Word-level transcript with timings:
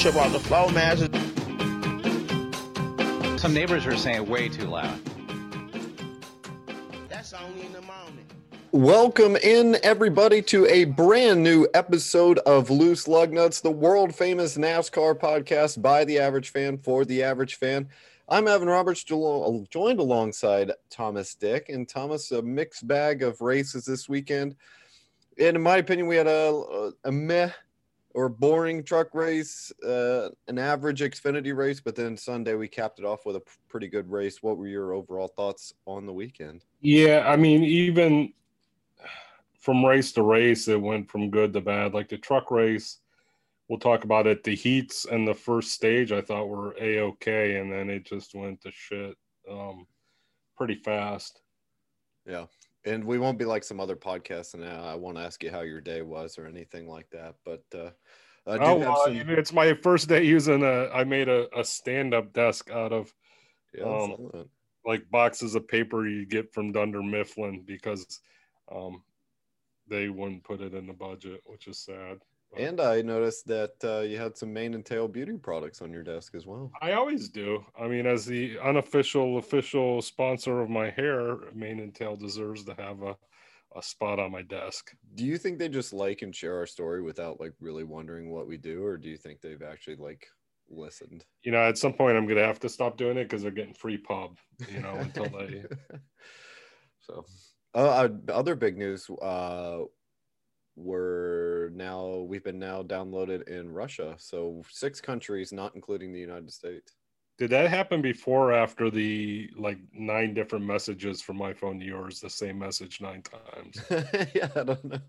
trip 0.00 0.16
off 0.16 0.32
the 0.32 0.40
floor, 0.40 0.72
man. 0.72 0.96
Some 3.38 3.52
neighbors 3.52 3.84
are 3.84 3.98
saying 3.98 4.26
way 4.30 4.48
too 4.48 4.64
loud. 4.64 4.98
That's 7.10 7.34
only 7.34 7.66
in 7.66 7.72
the 7.74 7.82
morning. 7.82 8.24
Welcome 8.72 9.36
in, 9.36 9.76
everybody, 9.82 10.40
to 10.42 10.64
a 10.68 10.86
brand 10.86 11.42
new 11.42 11.68
episode 11.74 12.38
of 12.40 12.70
Loose 12.70 13.08
Lug 13.08 13.30
Nuts, 13.30 13.60
the 13.60 13.70
world 13.70 14.14
famous 14.14 14.56
NASCAR 14.56 15.18
podcast 15.18 15.82
by 15.82 16.06
the 16.06 16.18
average 16.18 16.48
fan 16.48 16.78
for 16.78 17.04
the 17.04 17.22
average 17.22 17.56
fan. 17.56 17.86
I'm 18.26 18.48
Evan 18.48 18.68
Roberts, 18.68 19.04
jo- 19.04 19.66
joined 19.68 20.00
alongside 20.00 20.72
Thomas 20.88 21.34
Dick, 21.34 21.68
and 21.68 21.86
Thomas, 21.86 22.30
a 22.30 22.40
mixed 22.40 22.88
bag 22.88 23.22
of 23.22 23.42
races 23.42 23.84
this 23.84 24.08
weekend. 24.08 24.56
And 25.38 25.56
in 25.56 25.62
my 25.62 25.76
opinion, 25.76 26.06
we 26.06 26.16
had 26.16 26.26
a, 26.26 26.92
a 27.04 27.12
meh 27.12 27.50
or 28.14 28.28
boring 28.28 28.82
truck 28.82 29.14
race, 29.14 29.72
uh, 29.84 30.28
an 30.48 30.58
average 30.58 31.00
Xfinity 31.00 31.54
race, 31.56 31.80
but 31.80 31.94
then 31.94 32.16
Sunday 32.16 32.54
we 32.54 32.68
capped 32.68 32.98
it 32.98 33.04
off 33.04 33.24
with 33.24 33.36
a 33.36 33.42
pretty 33.68 33.88
good 33.88 34.10
race. 34.10 34.42
What 34.42 34.58
were 34.58 34.66
your 34.66 34.92
overall 34.92 35.28
thoughts 35.28 35.74
on 35.86 36.06
the 36.06 36.12
weekend? 36.12 36.64
Yeah, 36.80 37.24
I 37.26 37.36
mean, 37.36 37.62
even 37.64 38.32
from 39.60 39.84
race 39.84 40.12
to 40.12 40.22
race, 40.22 40.68
it 40.68 40.80
went 40.80 41.10
from 41.10 41.30
good 41.30 41.52
to 41.52 41.60
bad. 41.60 41.94
Like 41.94 42.08
the 42.08 42.18
truck 42.18 42.50
race, 42.50 42.98
we'll 43.68 43.78
talk 43.78 44.04
about 44.04 44.26
it. 44.26 44.42
The 44.42 44.56
heats 44.56 45.04
and 45.04 45.26
the 45.26 45.34
first 45.34 45.72
stage 45.72 46.10
I 46.10 46.20
thought 46.20 46.48
were 46.48 46.74
a 46.80 47.00
okay, 47.00 47.56
and 47.56 47.70
then 47.70 47.90
it 47.90 48.04
just 48.04 48.34
went 48.34 48.60
to 48.62 48.70
shit 48.72 49.16
um, 49.48 49.86
pretty 50.56 50.76
fast. 50.76 51.40
Yeah. 52.26 52.46
And 52.84 53.04
we 53.04 53.18
won't 53.18 53.38
be 53.38 53.44
like 53.44 53.62
some 53.62 53.78
other 53.78 53.96
podcasts, 53.96 54.54
and 54.54 54.64
uh, 54.64 54.84
I 54.84 54.94
won't 54.94 55.18
ask 55.18 55.42
you 55.42 55.50
how 55.50 55.60
your 55.60 55.82
day 55.82 56.00
was 56.00 56.38
or 56.38 56.46
anything 56.46 56.88
like 56.88 57.10
that. 57.10 57.34
But 57.44 57.62
uh, 57.74 57.90
I 58.46 58.56
do 58.56 58.64
Oh, 58.64 58.76
well, 58.76 59.04
some. 59.04 59.16
it's 59.28 59.52
my 59.52 59.74
first 59.74 60.08
day 60.08 60.24
using 60.24 60.62
a. 60.62 60.88
I 60.88 61.04
made 61.04 61.28
a, 61.28 61.46
a 61.58 61.62
stand 61.62 62.14
up 62.14 62.32
desk 62.32 62.70
out 62.70 62.92
of 62.92 63.12
yeah, 63.74 63.84
um, 63.84 64.46
like 64.84 65.10
boxes 65.10 65.54
of 65.54 65.68
paper 65.68 66.08
you 66.08 66.24
get 66.24 66.52
from 66.52 66.72
Dunder 66.72 67.02
Mifflin 67.02 67.62
because 67.66 68.20
um, 68.74 69.02
they 69.88 70.08
wouldn't 70.08 70.44
put 70.44 70.60
it 70.60 70.74
in 70.74 70.86
the 70.86 70.92
budget, 70.92 71.42
which 71.44 71.66
is 71.66 71.78
sad. 71.78 72.18
And 72.56 72.80
I 72.80 73.00
noticed 73.02 73.46
that 73.46 73.74
uh, 73.84 74.00
you 74.00 74.18
had 74.18 74.36
some 74.36 74.52
mane 74.52 74.74
and 74.74 74.84
tail 74.84 75.06
beauty 75.06 75.36
products 75.36 75.82
on 75.82 75.92
your 75.92 76.02
desk 76.02 76.34
as 76.34 76.46
well. 76.46 76.72
I 76.82 76.92
always 76.92 77.28
do. 77.28 77.64
I 77.78 77.86
mean, 77.86 78.06
as 78.06 78.26
the 78.26 78.58
unofficial 78.58 79.38
official 79.38 80.02
sponsor 80.02 80.60
of 80.60 80.68
my 80.68 80.90
hair, 80.90 81.36
Mane 81.54 81.80
and 81.80 81.94
Tail 81.94 82.16
deserves 82.16 82.64
to 82.64 82.74
have 82.74 83.02
a, 83.02 83.16
a 83.76 83.82
spot 83.82 84.18
on 84.18 84.32
my 84.32 84.42
desk. 84.42 84.92
Do 85.14 85.24
you 85.24 85.38
think 85.38 85.58
they 85.58 85.68
just 85.68 85.92
like 85.92 86.22
and 86.22 86.34
share 86.34 86.56
our 86.56 86.66
story 86.66 87.02
without 87.02 87.40
like 87.40 87.52
really 87.60 87.84
wondering 87.84 88.30
what 88.30 88.48
we 88.48 88.56
do, 88.56 88.84
or 88.84 88.96
do 88.96 89.08
you 89.08 89.16
think 89.16 89.40
they've 89.40 89.62
actually 89.62 89.96
like 89.96 90.26
listened? 90.68 91.24
You 91.42 91.52
know, 91.52 91.60
at 91.60 91.78
some 91.78 91.92
point 91.92 92.16
I'm 92.16 92.26
gonna 92.26 92.44
have 92.44 92.60
to 92.60 92.68
stop 92.68 92.96
doing 92.96 93.16
it 93.16 93.24
because 93.24 93.42
they're 93.42 93.52
getting 93.52 93.74
free 93.74 93.98
pub. 93.98 94.38
You 94.68 94.80
know, 94.80 94.94
until 94.94 95.26
they. 95.26 95.62
so, 97.00 97.24
uh, 97.76 98.08
uh, 98.28 98.32
other 98.32 98.56
big 98.56 98.76
news. 98.76 99.08
Uh, 99.22 99.82
we're 100.76 101.70
now 101.70 102.18
we've 102.18 102.44
been 102.44 102.58
now 102.58 102.82
downloaded 102.82 103.48
in 103.48 103.70
Russia, 103.72 104.14
so 104.18 104.62
six 104.70 105.00
countries, 105.00 105.52
not 105.52 105.74
including 105.74 106.12
the 106.12 106.20
United 106.20 106.52
States. 106.52 106.96
Did 107.38 107.50
that 107.50 107.70
happen 107.70 108.02
before 108.02 108.50
or 108.50 108.52
after 108.52 108.90
the 108.90 109.50
like 109.56 109.78
nine 109.92 110.34
different 110.34 110.64
messages 110.66 111.22
from 111.22 111.36
my 111.38 111.54
phone 111.54 111.80
to 111.80 111.86
yours, 111.86 112.20
the 112.20 112.28
same 112.30 112.58
message 112.58 113.00
nine 113.00 113.22
times? 113.22 113.80
yeah, 114.34 114.50
I 114.54 114.62
don't 114.64 114.84
know. 114.84 115.00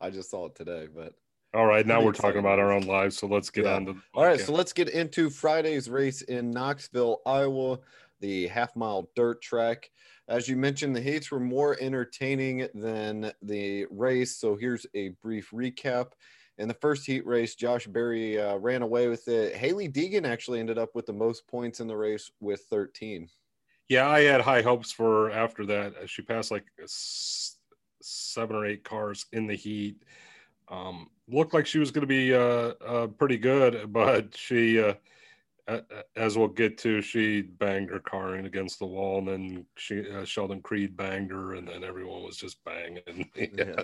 I 0.00 0.10
just 0.10 0.30
saw 0.30 0.46
it 0.46 0.54
today, 0.54 0.86
but 0.86 1.14
All 1.54 1.66
right, 1.66 1.86
now 1.86 2.02
we're 2.02 2.12
talking 2.12 2.38
about 2.40 2.58
our 2.58 2.72
own 2.72 2.82
lives, 2.86 3.16
so 3.16 3.26
let's 3.26 3.50
get 3.50 3.64
Yeah. 3.64 3.74
on 3.74 3.86
to. 3.86 4.02
all 4.14 4.24
right. 4.24 4.40
So 4.40 4.52
let's 4.52 4.72
get 4.72 4.88
into 4.90 5.28
Friday's 5.30 5.88
race 5.90 6.22
in 6.22 6.50
Knoxville, 6.50 7.20
Iowa, 7.26 7.80
the 8.20 8.46
half 8.46 8.76
mile 8.76 9.10
dirt 9.16 9.42
track. 9.42 9.90
As 10.28 10.48
you 10.48 10.56
mentioned, 10.56 10.96
the 10.96 11.00
heats 11.00 11.30
were 11.30 11.40
more 11.40 11.76
entertaining 11.80 12.68
than 12.74 13.32
the 13.42 13.86
race. 13.90 14.36
So 14.36 14.56
here's 14.56 14.86
a 14.94 15.10
brief 15.22 15.50
recap. 15.52 16.12
In 16.58 16.68
the 16.68 16.74
first 16.74 17.06
heat 17.06 17.26
race, 17.26 17.54
Josh 17.54 17.86
Berry 17.86 18.40
uh, 18.40 18.56
ran 18.56 18.82
away 18.82 19.08
with 19.08 19.28
it. 19.28 19.54
Hailie 19.54 19.88
Deegan 19.90 20.26
actually 20.26 20.58
ended 20.58 20.78
up 20.78 20.94
with 20.94 21.06
the 21.06 21.12
most 21.12 21.46
points 21.46 21.80
in 21.80 21.86
the 21.86 21.96
race 21.96 22.30
with 22.40 22.62
13. 22.70 23.28
Yeah, 23.88 24.08
I 24.08 24.22
had 24.22 24.40
high 24.40 24.62
hopes 24.62 24.90
for 24.90 25.28
her 25.28 25.30
after 25.30 25.66
that. 25.66 26.08
She 26.08 26.22
passed 26.22 26.50
like 26.50 26.64
seven 28.00 28.56
or 28.56 28.66
eight 28.66 28.84
cars 28.84 29.26
in 29.32 29.46
the 29.46 29.54
heat. 29.54 30.02
Um, 30.68 31.10
looked 31.28 31.54
like 31.54 31.66
she 31.66 31.78
was 31.78 31.90
going 31.92 32.02
to 32.02 32.06
be 32.06 32.34
uh, 32.34 32.72
uh, 32.84 33.06
pretty 33.06 33.36
good, 33.36 33.92
but 33.92 34.36
she, 34.36 34.80
uh, 34.80 34.94
as 36.14 36.38
we'll 36.38 36.48
get 36.48 36.78
to, 36.78 37.00
she 37.02 37.42
banged 37.42 37.90
her 37.90 37.98
car 37.98 38.36
in 38.36 38.46
against 38.46 38.78
the 38.78 38.86
wall, 38.86 39.18
and 39.18 39.28
then 39.28 39.66
she 39.76 40.08
uh, 40.10 40.24
Sheldon 40.24 40.62
Creed 40.62 40.96
banged 40.96 41.32
her, 41.32 41.54
and 41.54 41.66
then 41.66 41.82
everyone 41.82 42.22
was 42.22 42.36
just 42.36 42.62
banging. 42.64 43.30
Yeah. 43.36 43.82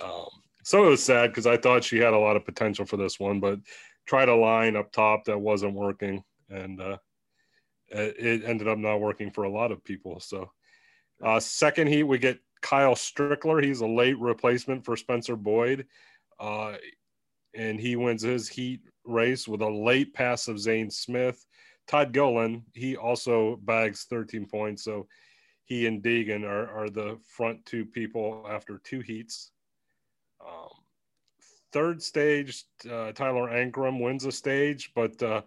um, 0.00 0.26
so 0.62 0.84
it 0.84 0.90
was 0.90 1.02
sad 1.02 1.30
because 1.30 1.46
I 1.46 1.56
thought 1.56 1.84
she 1.84 1.98
had 1.98 2.12
a 2.12 2.18
lot 2.18 2.36
of 2.36 2.44
potential 2.44 2.84
for 2.84 2.96
this 2.96 3.18
one, 3.18 3.40
but 3.40 3.58
tried 4.06 4.28
a 4.28 4.34
line 4.34 4.76
up 4.76 4.92
top 4.92 5.24
that 5.24 5.38
wasn't 5.38 5.74
working, 5.74 6.22
and 6.50 6.80
uh, 6.80 6.98
it 7.88 8.16
it 8.18 8.44
ended 8.44 8.68
up 8.68 8.78
not 8.78 9.00
working 9.00 9.30
for 9.30 9.44
a 9.44 9.50
lot 9.50 9.72
of 9.72 9.84
people. 9.84 10.20
So, 10.20 10.50
uh, 11.24 11.40
second 11.40 11.88
heat, 11.88 12.02
we 12.02 12.18
get 12.18 12.38
Kyle 12.60 12.94
Strickler. 12.94 13.64
He's 13.64 13.80
a 13.80 13.86
late 13.86 14.18
replacement 14.18 14.84
for 14.84 14.96
Spencer 14.96 15.36
Boyd, 15.36 15.86
uh, 16.38 16.74
and 17.54 17.80
he 17.80 17.96
wins 17.96 18.22
his 18.22 18.48
heat 18.48 18.80
race 19.06 19.46
with 19.48 19.62
a 19.62 19.68
late 19.70 20.12
pass 20.14 20.48
of 20.48 20.58
Zane 20.58 20.90
Smith. 20.90 21.46
Todd 21.86 22.12
Gilliland, 22.12 22.62
he 22.74 22.96
also 22.96 23.56
bags 23.62 24.04
13 24.10 24.46
points. 24.46 24.82
So 24.84 25.06
he 25.64 25.86
and 25.86 26.02
Deegan 26.02 26.44
are, 26.44 26.68
are 26.70 26.88
the 26.88 27.18
front 27.26 27.64
two 27.64 27.84
people 27.84 28.44
after 28.48 28.80
two 28.84 29.00
heats. 29.00 29.50
Um, 30.44 30.68
third 31.72 32.02
stage, 32.02 32.64
uh, 32.90 33.12
Tyler 33.12 33.48
Ankrum 33.50 34.00
wins 34.00 34.24
a 34.24 34.32
stage, 34.32 34.92
but 34.94 35.20
uh, 35.22 35.42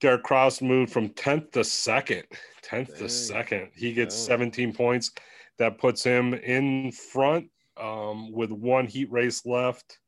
Derek 0.00 0.22
Kraus 0.24 0.60
moved 0.60 0.92
from 0.92 1.08
10th 1.10 1.52
to 1.52 1.60
2nd. 1.60 2.24
10th 2.62 2.98
to 2.98 3.04
2nd. 3.04 3.68
He 3.74 3.92
gets 3.92 4.16
Yeah. 4.16 4.34
17 4.36 4.72
points. 4.72 5.12
That 5.58 5.78
puts 5.78 6.02
him 6.02 6.34
in 6.34 6.90
front 6.92 7.50
um, 7.76 8.32
with 8.32 8.50
one 8.50 8.86
heat 8.86 9.10
race 9.12 9.44
left. 9.46 9.98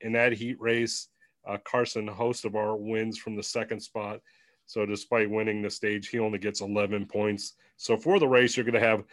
In 0.00 0.12
that 0.12 0.32
heat 0.32 0.60
race, 0.60 1.08
uh, 1.46 1.58
Carson 1.64 2.08
Hocevar 2.08 2.78
wins 2.78 3.18
from 3.18 3.36
the 3.36 3.42
second 3.42 3.80
spot. 3.80 4.20
So 4.66 4.84
despite 4.84 5.30
winning 5.30 5.62
the 5.62 5.70
stage, 5.70 6.08
he 6.08 6.18
only 6.18 6.38
gets 6.38 6.60
11 6.60 7.06
points. 7.06 7.54
So 7.76 7.96
for 7.96 8.18
the 8.18 8.28
race, 8.28 8.56
you're 8.56 8.64
going 8.64 8.74
to 8.74 8.86
have 8.86 9.04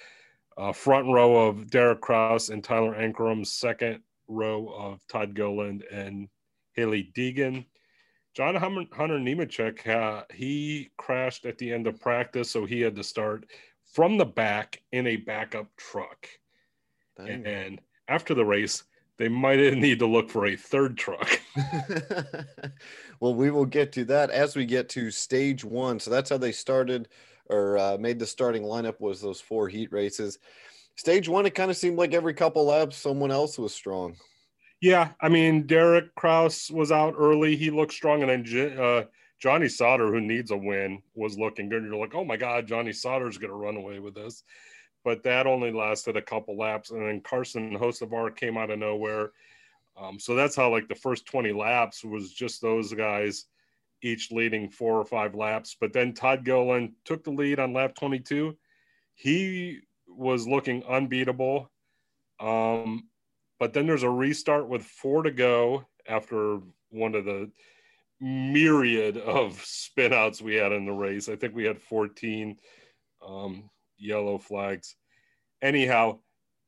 uh, 0.58 0.74
front 0.74 1.08
row 1.08 1.48
of 1.48 1.70
Derek 1.70 2.02
Kraus 2.02 2.50
and 2.50 2.64
Tyler 2.64 2.96
Ankrum, 2.96 3.46
second 3.46 4.02
row 4.28 4.68
of 4.76 5.00
Todd 5.08 5.34
Gilliland 5.34 5.84
and 5.92 6.28
Hailie 6.74 7.12
Deegan. 7.16 7.66
John 8.34 8.56
Hunter, 8.56 8.84
Hunter 8.92 9.18
Nemechek, 9.18 9.88
uh, 9.88 10.24
he 10.34 10.92
crashed 10.98 11.46
at 11.46 11.58
the 11.58 11.72
end 11.72 11.88
of 11.88 12.02
practice, 12.02 12.52
so 12.52 12.66
he 12.66 12.82
had 12.82 12.96
to 12.98 13.04
start 13.04 13.46
from 13.94 14.18
the 14.18 14.26
back 14.26 14.82
in 14.92 15.08
a 15.08 15.16
backup 15.16 15.68
truck. 15.78 16.28
Dang. 17.18 17.46
And 17.46 17.82
after 18.10 18.34
the 18.34 18.44
race, 18.44 18.84
they 19.18 19.28
might 19.28 19.60
need 19.78 20.00
to 20.00 20.08
look 20.08 20.30
for 20.30 20.46
a 20.46 20.56
third 20.56 20.98
truck. 20.98 21.40
well, 23.20 23.36
we 23.36 23.52
will 23.52 23.66
get 23.66 23.92
to 23.94 24.06
that 24.06 24.30
as 24.30 24.56
we 24.56 24.66
get 24.66 24.90
to 24.90 25.12
stage 25.12 25.64
one. 25.64 26.00
So 26.00 26.12
that's 26.12 26.30
how 26.30 26.38
they 26.38 26.52
started 26.52 27.08
or 27.50 27.78
uh, 27.78 27.98
made 28.00 28.20
the 28.20 28.26
starting 28.26 28.64
lineup 28.64 29.00
was 29.00 29.22
those 29.22 29.40
four 29.42 29.68
heat 29.68 29.92
races. 29.92 30.40
Stage 30.96 31.30
one, 31.30 31.46
it 31.46 31.56
kind 31.56 31.70
of 31.70 31.78
seemed 31.78 31.98
like 31.98 32.14
every 32.14 32.34
couple 32.34 32.66
laps 32.66 32.98
someone 32.98 33.32
else 33.32 33.58
was 33.60 33.74
strong. 33.74 34.16
Yeah, 34.82 35.12
I 35.22 35.30
mean, 35.30 35.68
Derek 35.68 36.14
Kraus 36.16 36.70
was 36.72 36.92
out 36.92 37.16
early. 37.18 37.56
He 37.56 37.70
looked 37.70 37.94
strong, 37.94 38.22
and 38.22 38.30
then 38.30 38.44
J- 38.44 38.76
uh, 38.78 39.06
Johnny 39.40 39.68
Sauter, 39.68 40.08
who 40.08 40.22
needs 40.22 40.52
a 40.52 40.58
win, 40.58 41.02
was 41.14 41.38
looking 41.38 41.70
good. 41.70 41.84
You're 41.84 41.96
like, 41.96 42.16
oh 42.16 42.26
my 42.26 42.38
God, 42.38 42.68
Johnny 42.68 42.94
Sauter's 42.94 43.38
going 43.38 43.52
to 43.52 43.58
run 43.58 43.78
away 43.78 44.00
with 44.00 44.16
this. 44.16 44.44
But 45.06 45.24
that 45.24 45.48
only 45.48 45.72
lasted 45.72 46.18
a 46.18 46.22
couple 46.22 46.58
laps, 46.58 46.90
and 46.90 47.02
then 47.02 47.22
Carson 47.22 47.78
Hocevar 47.78 48.36
came 48.36 48.58
out 48.58 48.72
of 48.72 48.80
nowhere. 48.80 49.32
Um, 49.96 50.20
so 50.20 50.36
that's 50.36 50.56
how 50.56 50.70
like 50.72 50.90
the 50.90 50.96
first 50.96 51.28
20 51.28 51.54
laps 51.54 52.04
was 52.04 52.34
just 52.34 52.62
those 52.62 52.92
guys 52.92 53.46
each 54.02 54.32
leading 54.32 54.68
four 54.68 55.00
or 55.00 55.06
five 55.06 55.36
laps. 55.36 55.78
But 55.80 55.94
then 55.94 56.14
Todd 56.14 56.44
Gilliland 56.44 56.94
took 57.06 57.24
the 57.24 57.32
lead 57.32 57.60
on 57.60 57.72
lap 57.72 57.96
22. 57.96 58.58
He 59.14 59.80
was 60.08 60.48
looking 60.48 60.84
unbeatable. 60.84 61.72
Um, 62.40 63.08
but 63.60 63.74
then 63.74 63.88
there's 63.88 64.04
a 64.04 64.10
restart 64.10 64.68
with 64.68 64.84
four 64.84 65.24
to 65.24 65.32
go 65.32 65.86
after 66.08 66.60
one 66.90 67.16
of 67.16 67.26
the 67.26 67.52
myriad 68.20 69.18
of 69.18 69.54
spinouts 69.64 70.42
we 70.42 70.56
had 70.56 70.72
in 70.72 70.86
the 70.86 70.92
race. 70.92 71.30
I 71.30 71.36
think 71.36 71.56
we 71.56 71.64
had 71.64 71.80
14 71.80 72.58
um, 73.26 73.70
yellow 73.98 74.38
flags. 74.38 74.96
Anyhow, 75.62 76.20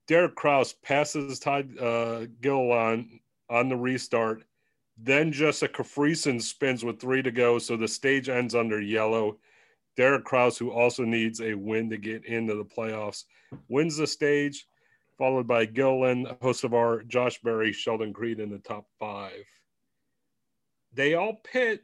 Derek 0.08 0.36
Kraus 0.36 0.74
passes 0.74 1.40
Todd 1.40 1.78
uh, 1.80 2.28
Gill 2.42 2.72
on 2.72 3.70
the 3.70 3.76
restart, 3.76 4.44
Then 4.98 5.32
Jessica 5.32 5.84
Friesen 5.84 6.42
spins 6.42 6.84
with 6.84 7.00
three 7.00 7.22
to 7.22 7.32
go, 7.32 7.60
so 7.60 7.78
the 7.78 7.88
stage 7.88 8.30
ends 8.30 8.56
under 8.56 8.82
yellow. 8.82 9.38
Derek 9.96 10.26
Kraus, 10.26 10.58
who 10.58 10.72
also 10.72 11.04
needs 11.04 11.42
a 11.42 11.54
win 11.54 11.90
to 11.90 11.98
get 11.98 12.26
into 12.26 12.56
the 12.56 12.66
playoffs, 12.66 13.24
wins 13.68 13.98
the 13.98 14.08
stage, 14.08 14.68
followed 15.18 15.48
by 15.48 15.66
Gilliland, 15.66 16.28
Hocevar, 16.42 17.08
Josh 17.08 17.40
Berry, 17.42 17.74
Sheldon 17.74 18.14
Creed 18.14 18.40
in 18.40 18.50
the 18.50 18.60
top 18.60 18.86
five. 19.00 19.44
They 20.94 21.14
all 21.14 21.42
pit 21.44 21.84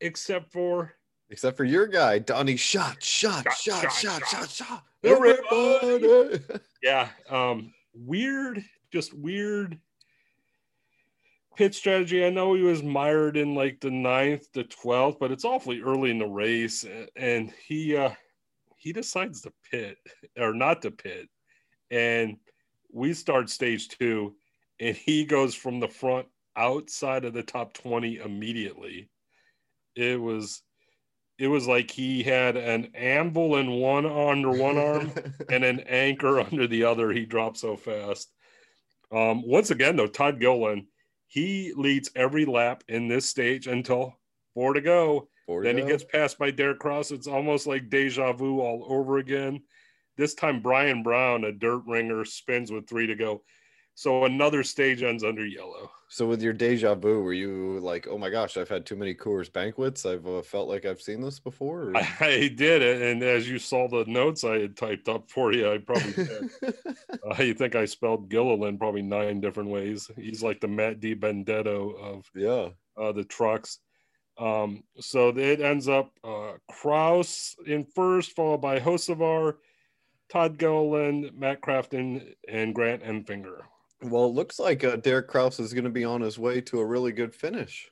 except 0.00 0.52
for 0.52 0.94
Except 1.30 1.56
for 1.56 1.64
your 1.64 1.86
guy, 1.86 2.18
Donnie. 2.18 2.56
Shot, 2.56 3.02
shot, 3.02 3.44
Shot, 3.52 3.82
shot, 3.82 3.92
shot, 3.92 4.22
shot, 4.26 4.48
shot. 4.48 4.50
shot. 4.50 4.84
Everybody. 5.04 6.40
yeah, 6.82 7.08
um, 7.28 7.72
weird, 7.94 8.64
just 8.90 9.12
weird 9.12 9.78
pit 11.56 11.74
strategy. 11.74 12.24
I 12.24 12.30
know 12.30 12.54
he 12.54 12.62
was 12.62 12.82
mired 12.82 13.36
in 13.36 13.54
like 13.54 13.80
the 13.80 13.90
ninth 13.90 14.50
to 14.52 14.64
twelfth, 14.64 15.18
but 15.20 15.30
it's 15.30 15.44
awfully 15.44 15.82
early 15.82 16.10
in 16.10 16.18
the 16.18 16.26
race, 16.26 16.84
and 17.14 17.52
he 17.66 17.96
uh 17.96 18.10
he 18.76 18.92
decides 18.92 19.42
to 19.42 19.52
pit 19.70 19.98
or 20.38 20.54
not 20.54 20.80
to 20.82 20.90
pit, 20.90 21.28
and 21.90 22.36
we 22.90 23.12
start 23.12 23.50
stage 23.50 23.88
two, 23.88 24.34
and 24.80 24.96
he 24.96 25.24
goes 25.24 25.54
from 25.54 25.78
the 25.78 25.88
front 25.88 26.26
outside 26.56 27.24
of 27.24 27.34
the 27.34 27.42
top 27.42 27.74
twenty 27.74 28.16
immediately. 28.16 29.10
It 29.94 30.18
was. 30.18 30.62
It 31.38 31.46
was 31.46 31.68
like 31.68 31.90
he 31.90 32.22
had 32.22 32.56
an 32.56 32.90
anvil 32.94 33.56
in 33.56 33.70
one 33.70 34.06
under 34.06 34.50
one 34.50 34.76
arm 34.76 35.12
and 35.50 35.64
an 35.64 35.80
anchor 35.80 36.40
under 36.40 36.66
the 36.66 36.84
other. 36.84 37.12
He 37.12 37.24
dropped 37.24 37.58
so 37.58 37.76
fast. 37.76 38.32
Um, 39.12 39.46
once 39.46 39.70
again, 39.70 39.96
though, 39.96 40.08
Todd 40.08 40.40
Gilliland, 40.40 40.86
he 41.28 41.72
leads 41.76 42.10
every 42.16 42.44
lap 42.44 42.82
in 42.88 43.08
this 43.08 43.28
stage 43.28 43.66
until 43.66 44.14
four 44.54 44.74
to 44.74 44.80
go. 44.80 45.28
Four 45.46 45.62
to 45.62 45.68
then 45.68 45.78
he 45.78 45.84
gets 45.84 46.04
passed 46.04 46.38
by 46.38 46.50
Derek 46.50 46.80
Kraus. 46.80 47.10
It's 47.10 47.28
almost 47.28 47.66
like 47.66 47.88
deja 47.88 48.32
vu 48.32 48.60
all 48.60 48.86
over 48.88 49.18
again. 49.18 49.62
This 50.16 50.34
time, 50.34 50.60
Brian 50.60 51.04
Brown, 51.04 51.44
a 51.44 51.52
dirt 51.52 51.82
ringer, 51.86 52.24
spins 52.24 52.72
with 52.72 52.88
three 52.88 53.06
to 53.06 53.14
go. 53.14 53.42
So 53.98 54.26
another 54.26 54.62
stage 54.62 55.02
ends 55.02 55.24
under 55.24 55.44
yellow. 55.44 55.90
So 56.06 56.24
with 56.24 56.40
your 56.40 56.52
deja 56.52 56.94
vu, 56.94 57.20
were 57.20 57.32
you 57.32 57.80
like, 57.80 58.06
"Oh 58.06 58.16
my 58.16 58.30
gosh, 58.30 58.56
I've 58.56 58.68
had 58.68 58.86
too 58.86 58.94
many 58.94 59.12
Coors 59.12 59.52
banquets. 59.52 60.06
I've 60.06 60.24
uh, 60.24 60.42
felt 60.42 60.68
like 60.68 60.84
I've 60.84 61.02
seen 61.02 61.20
this 61.20 61.40
before." 61.40 61.90
or- 61.90 61.96
I 61.96 62.46
did 62.46 62.80
and 62.80 63.24
as 63.24 63.50
you 63.50 63.58
saw 63.58 63.88
the 63.88 64.04
notes 64.06 64.44
I 64.44 64.60
had 64.60 64.76
typed 64.76 65.08
up 65.08 65.28
for 65.28 65.52
you, 65.52 65.72
I 65.72 65.78
probably 65.78 66.12
did. 66.12 66.50
Uh, 67.28 67.42
you 67.42 67.52
think 67.52 67.74
I 67.74 67.86
spelled 67.86 68.28
Gilliland 68.28 68.78
probably 68.78 69.02
nine 69.02 69.40
different 69.40 69.68
ways. 69.68 70.08
He's 70.16 70.42
like 70.42 70.60
the 70.60 70.68
Matt 70.68 71.00
DiBenedetto 71.00 72.00
of 72.00 72.30
yeah. 72.34 72.68
uh, 72.96 73.10
the 73.10 73.24
trucks. 73.24 73.80
Um, 74.38 74.84
so 75.00 75.30
it 75.30 75.60
ends 75.60 75.88
up 75.88 76.12
uh, 76.22 76.52
Kraus 76.70 77.56
in 77.66 77.84
first, 77.84 78.36
followed 78.36 78.60
by 78.60 78.78
Hocevar, 78.78 79.56
Todd 80.28 80.56
Gilliland, 80.56 81.32
Matt 81.34 81.60
Crafton, 81.60 82.34
and 82.48 82.74
Grant 82.74 83.02
Enfinger, 83.02 83.62
Well, 84.02 84.26
it 84.26 84.34
looks 84.34 84.58
like 84.58 84.84
uh, 84.84 84.96
Derek 84.96 85.28
Kraus 85.28 85.58
is 85.58 85.72
going 85.74 85.84
to 85.84 85.90
be 85.90 86.04
on 86.04 86.20
his 86.20 86.38
way 86.38 86.60
to 86.62 86.80
a 86.80 86.86
really 86.86 87.12
good 87.12 87.34
finish. 87.34 87.90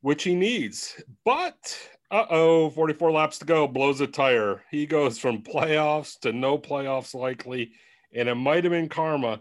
which 0.00 0.22
he 0.24 0.34
needs. 0.34 1.00
But 1.24 1.78
uh 2.10 2.26
oh, 2.30 2.70
44 2.70 3.10
laps 3.12 3.38
to 3.38 3.44
go, 3.46 3.66
blows 3.66 4.00
a 4.02 4.06
tire. 4.06 4.62
He 4.70 4.84
goes 4.86 5.18
from 5.18 5.42
playoffs 5.42 6.18
to 6.20 6.32
no 6.32 6.58
playoffs 6.58 7.14
likely, 7.14 7.72
and 8.12 8.28
it 8.28 8.34
might 8.34 8.64
have 8.64 8.72
been 8.72 8.88
karma. 8.88 9.40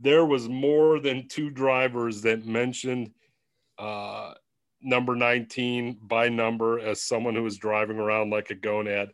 There 0.00 0.24
was 0.24 0.48
more 0.48 0.98
than 1.00 1.28
two 1.28 1.50
drivers 1.50 2.22
that 2.22 2.46
mentioned 2.46 3.12
uh, 3.78 4.34
number 4.80 5.14
19 5.14 5.98
by 6.02 6.28
number 6.30 6.80
as 6.80 7.02
someone 7.02 7.34
who 7.34 7.42
was 7.42 7.58
driving 7.58 7.98
around 7.98 8.30
like 8.30 8.50
a 8.50 8.54
gonad. 8.54 9.10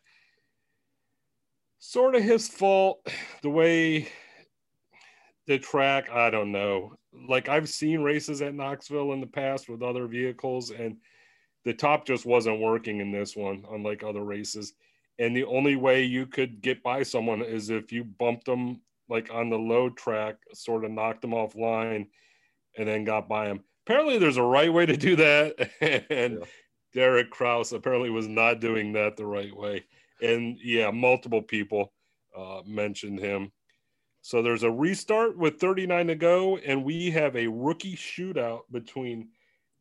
Sort 1.80 2.14
of 2.14 2.22
his 2.22 2.48
fault, 2.48 3.06
the 3.42 3.50
way 3.50 4.08
the 5.49 5.59
track, 5.59 6.11
I 6.11 6.31
don't 6.31 6.53
know. 6.53 6.95
Like 7.27 7.49
I've 7.49 7.69
seen 7.69 8.03
races 8.03 8.43
at 8.43 8.55
Knoxville 8.55 9.12
in 9.15 9.21
the 9.21 9.27
past 9.27 9.69
with 9.69 9.83
other 9.83 10.06
vehicles, 10.06 10.71
and 10.71 10.99
the 11.65 11.73
top 11.75 12.06
just 12.06 12.27
wasn't 12.27 12.61
working 12.61 13.00
in 13.00 13.11
this 13.11 13.35
one, 13.35 13.65
unlike 13.73 14.05
other 14.05 14.23
races. 14.23 14.75
And 15.19 15.35
the 15.35 15.45
only 15.45 15.75
way 15.75 16.05
you 16.05 16.27
could 16.27 16.61
get 16.61 16.83
by 16.83 17.03
someone 17.03 17.43
is 17.43 17.71
if 17.71 17.91
you 17.91 18.05
bumped 18.05 18.45
them 18.45 18.83
like 19.09 19.31
on 19.33 19.49
the 19.49 19.59
low 19.59 19.89
track, 19.89 20.37
sort 20.53 20.85
of 20.85 20.91
knocked 20.91 21.23
them 21.23 21.31
offline, 21.33 22.06
and 22.77 22.87
then 22.87 23.05
got 23.05 23.27
by 23.27 23.47
them. 23.47 23.65
Apparently, 23.87 24.19
there's 24.19 24.37
a 24.37 24.43
right 24.43 24.73
way 24.73 24.85
to 24.85 24.97
do 24.99 25.17
that, 25.17 25.71
and 26.11 26.39
Yeah. 26.41 26.45
Derek 26.95 27.31
Kraus 27.31 27.73
apparently 27.73 28.11
was 28.11 28.29
not 28.29 28.61
doing 28.61 28.93
that 28.93 29.17
the 29.17 29.27
right 29.27 29.55
way. 29.55 29.85
And 30.21 30.59
yeah, 30.62 30.91
multiple 30.91 31.43
people 31.43 31.93
uh, 32.37 32.61
mentioned 32.67 33.19
him. 33.19 33.50
So 34.23 34.43
there's 34.43 34.62
a 34.62 34.70
restart 34.70 35.38
with 35.38 35.61
39 35.61 36.09
to 36.09 36.15
go, 36.15 36.56
and 36.59 36.85
we 36.85 37.11
have 37.11 37.37
a 37.37 37.47
rookie 37.47 37.97
shootout 37.97 38.61
between 38.70 39.29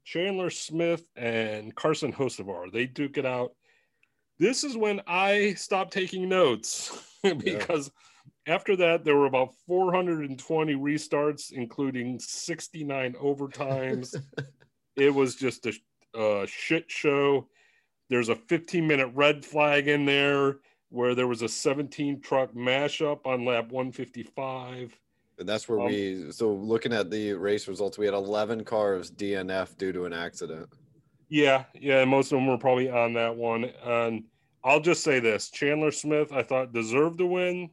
Chandler 0.05 0.49
Smith 0.49 1.03
and 1.15 1.75
Carson 1.75 2.13
Hocevar. 2.13 2.71
They 2.71 2.85
duke 2.85 3.17
it 3.17 3.25
out. 3.25 3.51
This 4.39 4.63
is 4.63 4.77
when 4.77 5.01
I 5.07 5.55
stopped 5.55 5.91
taking 5.91 6.29
notes 6.29 7.17
because 7.23 7.91
after 8.47 8.75
that, 8.77 9.03
there 9.03 9.17
were 9.17 9.25
about 9.25 9.53
420 9.67 10.75
restarts, 10.75 11.51
including 11.51 12.19
69 12.19 13.15
overtimes. 13.21 14.15
it 14.95 15.13
was 15.13 15.35
just 15.35 15.65
a, 15.65 15.73
a 16.17 16.47
shit 16.47 16.89
show. 16.89 17.49
There's 18.09 18.29
a 18.29 18.35
15 18.35 18.87
minute 18.87 19.11
red 19.13 19.43
flag 19.43 19.87
in 19.89 20.05
there 20.05 20.59
where 20.89 21.15
there 21.15 21.27
was 21.27 21.41
a 21.41 21.49
17 21.49 22.21
truck 22.21 22.53
mashup 22.53 23.19
on 23.25 23.45
lap 23.45 23.71
155. 23.71 24.97
And 25.39 25.47
that's 25.47 25.67
where 25.67 25.79
Um, 25.79 25.87
we. 25.87 26.31
So 26.31 26.53
looking 26.53 26.93
at 26.93 27.11
the 27.11 27.33
race 27.33 27.67
results, 27.67 27.97
we 27.97 28.05
had 28.05 28.13
11 28.13 28.63
cars 28.63 29.11
DNF 29.11 29.77
due 29.77 29.91
to 29.91 30.05
an 30.05 30.13
accident. 30.13 30.69
Yeah, 31.29 31.65
yeah, 31.73 32.05
most 32.05 32.31
of 32.31 32.37
them 32.37 32.47
were 32.47 32.57
probably 32.57 32.89
on 32.89 33.13
that 33.13 33.35
one. 33.35 33.65
And 33.83 34.23
I'll 34.63 34.79
just 34.79 35.03
say 35.03 35.19
this 35.19 35.49
Chandler 35.49 35.91
Smith, 35.91 36.31
I 36.31 36.41
thought 36.41 36.73
deserved 36.73 37.19
to 37.19 37.25
win. 37.25 37.69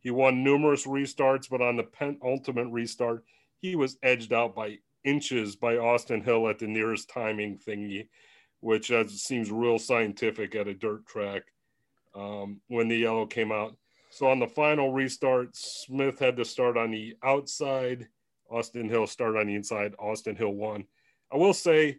He 0.00 0.10
won 0.10 0.44
numerous 0.44 0.86
restarts, 0.86 1.48
but 1.48 1.60
on 1.60 1.76
the 1.76 1.82
penultimate 1.84 2.68
restart, 2.70 3.24
he 3.60 3.74
was 3.76 3.96
edged 4.02 4.32
out 4.32 4.54
by 4.54 4.78
inches 5.04 5.56
by 5.56 5.76
Austin 5.76 6.22
Hill 6.22 6.48
at 6.48 6.58
the 6.58 6.66
nearest 6.66 7.08
timing 7.08 7.58
thingy, 7.58 8.08
which 8.60 8.90
uh, 8.90 9.06
seems 9.06 9.50
real 9.50 9.78
scientific 9.78 10.54
at 10.54 10.68
a 10.68 10.74
dirt 10.74 11.06
track 11.06 11.42
um, 12.18 12.60
when 12.68 12.88
the 12.88 12.96
yellow 12.96 13.26
came 13.26 13.52
out. 13.52 13.76
So 14.10 14.26
on 14.26 14.38
the 14.38 14.48
final 14.48 14.92
restart, 14.92 15.54
Smith 15.54 16.18
had 16.18 16.36
to 16.36 16.44
start 16.44 16.76
on 16.76 16.90
the 16.90 17.14
outside. 17.22 18.08
Austin 18.50 18.88
Hill 18.88 19.06
started 19.06 19.40
on 19.40 19.46
the 19.46 19.54
inside. 19.54 19.94
Austin 19.98 20.34
Hill 20.34 20.52
won. 20.52 20.84
I 21.32 21.36
will 21.36 21.52
say 21.52 21.98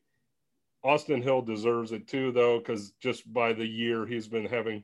Austin 0.83 1.21
Hill 1.21 1.41
deserves 1.41 1.91
it 1.91 2.07
too, 2.07 2.31
though, 2.31 2.57
because 2.59 2.91
just 2.99 3.31
by 3.31 3.53
the 3.53 3.65
year 3.65 4.05
he's 4.05 4.27
been 4.27 4.45
having 4.45 4.83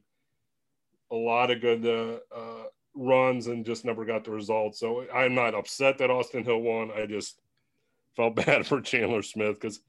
a 1.11 1.15
lot 1.15 1.51
of 1.51 1.61
good 1.61 1.85
uh, 1.85 2.19
uh, 2.35 2.63
runs 2.93 3.47
and 3.47 3.65
just 3.65 3.85
never 3.85 4.05
got 4.05 4.23
the 4.23 4.31
results. 4.31 4.79
So 4.79 5.05
I'm 5.13 5.33
not 5.33 5.55
upset 5.55 5.97
that 5.97 6.11
Austin 6.11 6.43
Hill 6.43 6.59
won. 6.59 6.91
I 6.91 7.05
just 7.05 7.39
felt 8.15 8.35
bad 8.45 8.67
for 8.67 8.81
Chandler 8.81 9.23
Smith 9.23 9.59
because, 9.59 9.79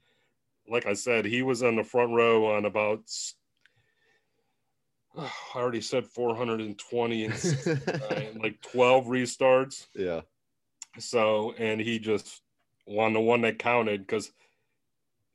like 0.69 0.85
I 0.85 0.93
said, 0.93 1.25
he 1.25 1.43
was 1.43 1.61
on 1.61 1.75
the 1.75 1.83
front 1.83 2.13
row 2.13 2.55
on 2.55 2.65
about. 2.65 3.01
I 5.55 5.57
already 5.57 5.81
said 5.81 6.05
420 6.05 7.25
and 7.25 7.33
like 8.41 8.61
12 8.61 9.05
restarts. 9.05 9.87
yeah. 9.95 10.21
So, 10.99 11.53
and 11.59 11.79
he 11.79 11.99
just 11.99 12.41
won 12.87 13.13
the 13.13 13.19
one 13.19 13.41
that 13.41 13.59
counted 13.59 14.01
because 14.01 14.31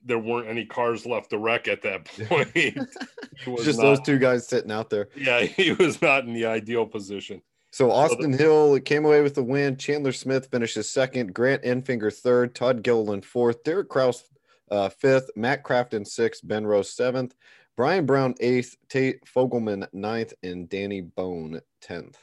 there 0.04 0.18
weren't 0.18 0.48
any 0.48 0.64
cars 0.64 1.06
left 1.06 1.30
to 1.30 1.38
wreck 1.38 1.68
at 1.68 1.82
that 1.82 2.04
point. 2.28 2.52
was 3.46 3.64
Just 3.64 3.78
not, 3.78 3.84
those 3.84 4.00
two 4.00 4.18
guys 4.18 4.48
sitting 4.48 4.72
out 4.72 4.90
there. 4.90 5.08
Yeah, 5.16 5.42
he 5.42 5.72
was 5.72 6.02
not 6.02 6.24
in 6.24 6.34
the 6.34 6.46
ideal 6.46 6.86
position. 6.86 7.42
So 7.70 7.90
Austin 7.90 8.32
Hill 8.34 8.80
came 8.80 9.06
away 9.06 9.22
with 9.22 9.34
the 9.34 9.42
win. 9.42 9.76
Chandler 9.76 10.12
Smith 10.12 10.48
finishes 10.50 10.90
second. 10.90 11.32
Grant 11.32 11.62
Enfinger 11.62 12.12
third. 12.12 12.54
Todd 12.54 12.82
Gilliland 12.82 13.24
fourth. 13.24 13.62
Derek 13.62 13.88
Kraus 13.88 14.24
uh, 14.70 14.90
fifth. 14.90 15.30
Matt 15.36 15.64
Crafton 15.64 16.06
sixth. 16.06 16.46
Ben 16.46 16.66
Rhodes 16.66 16.90
seventh. 16.90 17.34
Brian 17.76 18.06
Brown 18.06 18.34
eighth. 18.40 18.76
Tate 18.88 19.24
Fogleman 19.24 19.86
ninth. 19.92 20.32
And 20.42 20.68
Danny 20.68 21.00
Bohn 21.00 21.60
tenth. 21.80 22.18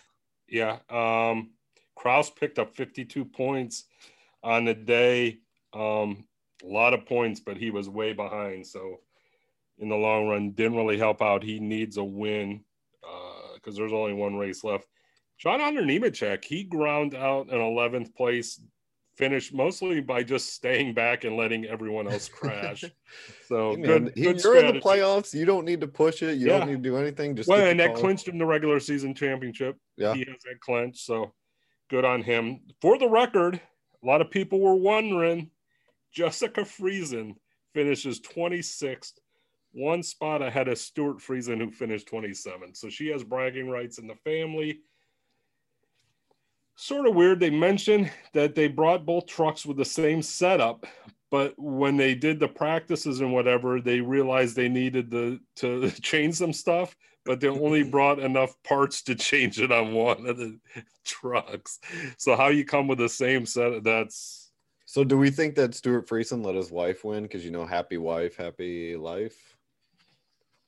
Yeah. 0.47 0.79
Um, 0.89 1.51
Kraus 1.95 2.29
picked 2.29 2.59
up 2.59 2.75
52 2.75 3.25
points 3.25 3.85
on 4.43 4.65
the 4.65 4.73
day. 4.73 5.39
Um, 5.73 6.25
a 6.63 6.67
lot 6.67 6.93
of 6.93 7.05
points, 7.05 7.39
but 7.39 7.57
he 7.57 7.71
was 7.71 7.89
way 7.89 8.13
behind. 8.13 8.65
So, 8.65 8.99
in 9.77 9.89
the 9.89 9.95
long 9.95 10.27
run, 10.27 10.51
didn't 10.51 10.75
really 10.75 10.97
help 10.97 11.21
out. 11.21 11.43
He 11.43 11.59
needs 11.59 11.97
a 11.97 12.03
win 12.03 12.63
because 13.55 13.75
there's 13.75 13.93
only 13.93 14.13
one 14.13 14.35
race 14.35 14.63
left. 14.63 14.87
John 15.37 15.59
Hunter 15.59 15.81
Nemechek, 15.81 16.43
he 16.43 16.63
ground 16.63 17.15
out 17.15 17.49
an 17.49 17.59
11th 17.59 18.13
place 18.15 18.59
finished 19.19 19.53
mostly 19.53 19.99
by 19.99 20.23
just 20.23 20.53
staying 20.53 20.93
back 20.93 21.25
and 21.25 21.35
letting 21.35 21.65
everyone 21.65 22.07
else 22.07 22.27
crash. 22.29 22.85
So 23.47 23.75
Hey, 23.75 23.81
good, 23.81 24.13
good 24.13 24.43
you're 24.43 24.57
in 24.63 24.75
the 24.75 24.79
playoffs. 24.79 25.33
You 25.33 25.43
don't 25.43 25.65
need 25.65 25.81
to 25.81 25.87
push 25.87 26.21
it. 26.21 26.37
You 26.37 26.47
Yeah. 26.47 26.59
don't 26.59 26.67
need 26.67 26.83
to 26.83 26.89
do 26.89 26.97
anything. 26.97 27.35
Just 27.35 27.49
Well, 27.49 27.65
and 27.65 27.79
that 27.79 27.95
clinched 27.95 28.27
him 28.27 28.37
the 28.37 28.45
regular 28.45 28.79
season 28.79 29.15
championship. 29.15 29.75
Yeah. 29.97 30.13
He 30.13 30.19
has 30.19 30.37
that 30.43 30.59
clinch. 30.61 30.99
So 31.03 31.33
good 31.89 32.05
on 32.05 32.21
him. 32.21 32.59
For 32.79 32.99
the 32.99 33.09
record, 33.09 33.59
a 34.03 34.05
lot 34.05 34.21
of 34.21 34.29
people 34.29 34.59
were 34.59 34.75
wondering 34.75 35.49
Jessica 36.11 36.61
Friesen 36.61 37.37
finishes 37.73 38.19
26th, 38.21 39.13
one 39.71 40.03
spot 40.03 40.43
ahead 40.43 40.67
of 40.67 40.77
Stewart 40.77 41.17
Friesen, 41.17 41.57
who 41.57 41.71
finished 41.71 42.07
27th. 42.07 42.77
So 42.77 42.87
she 42.89 43.07
has 43.07 43.23
bragging 43.23 43.67
rights 43.67 43.97
in 43.97 44.05
the 44.05 44.15
family. 44.23 44.81
Sort 46.81 47.07
of 47.07 47.13
weird. 47.13 47.41
They 47.41 47.49
mentioned 47.49 48.09
that 48.31 48.55
they 48.55 48.69
brought 48.69 49.05
both 49.05 49.25
trucks 49.25 49.65
with 49.65 49.75
the 49.75 49.83
same 49.83 50.21
setup, 50.21 50.85
but 51.29 51.53
when 51.57 51.97
they 51.97 52.15
did 52.15 52.39
the 52.39 52.47
practices 52.47 53.19
and 53.19 53.33
whatever, 53.33 53.81
they 53.81 53.99
realized 53.99 54.55
they 54.55 54.69
needed 54.69 55.11
to, 55.11 55.41
to 55.57 55.91
change 56.01 56.35
some 56.35 56.53
stuff, 56.53 56.95
but 57.25 57.41
they 57.41 57.49
only 57.49 57.83
brought 57.91 58.19
enough 58.19 58.55
parts 58.63 59.01
to 59.03 59.15
change 59.15 59.59
it 59.59 59.73
on 59.73 59.91
one 59.91 60.25
of 60.25 60.37
the 60.37 60.57
trucks. 61.03 61.79
So 62.17 62.37
how 62.37 62.47
you 62.47 62.63
come 62.63 62.87
with 62.87 62.99
the 62.99 63.09
same 63.09 63.45
set? 63.45 63.83
That's 63.83 64.49
So, 64.85 65.03
do 65.03 65.17
we 65.17 65.31
think 65.31 65.55
that 65.55 65.75
Stewart 65.75 66.07
Friesen 66.07 66.45
let 66.45 66.55
his 66.55 66.71
wife 66.71 67.03
win? 67.03 67.23
Because 67.23 67.43
you 67.43 67.51
know, 67.51 67.65
happy 67.65 67.97
wife, 67.97 68.37
happy 68.37 68.95
life. 68.95 69.35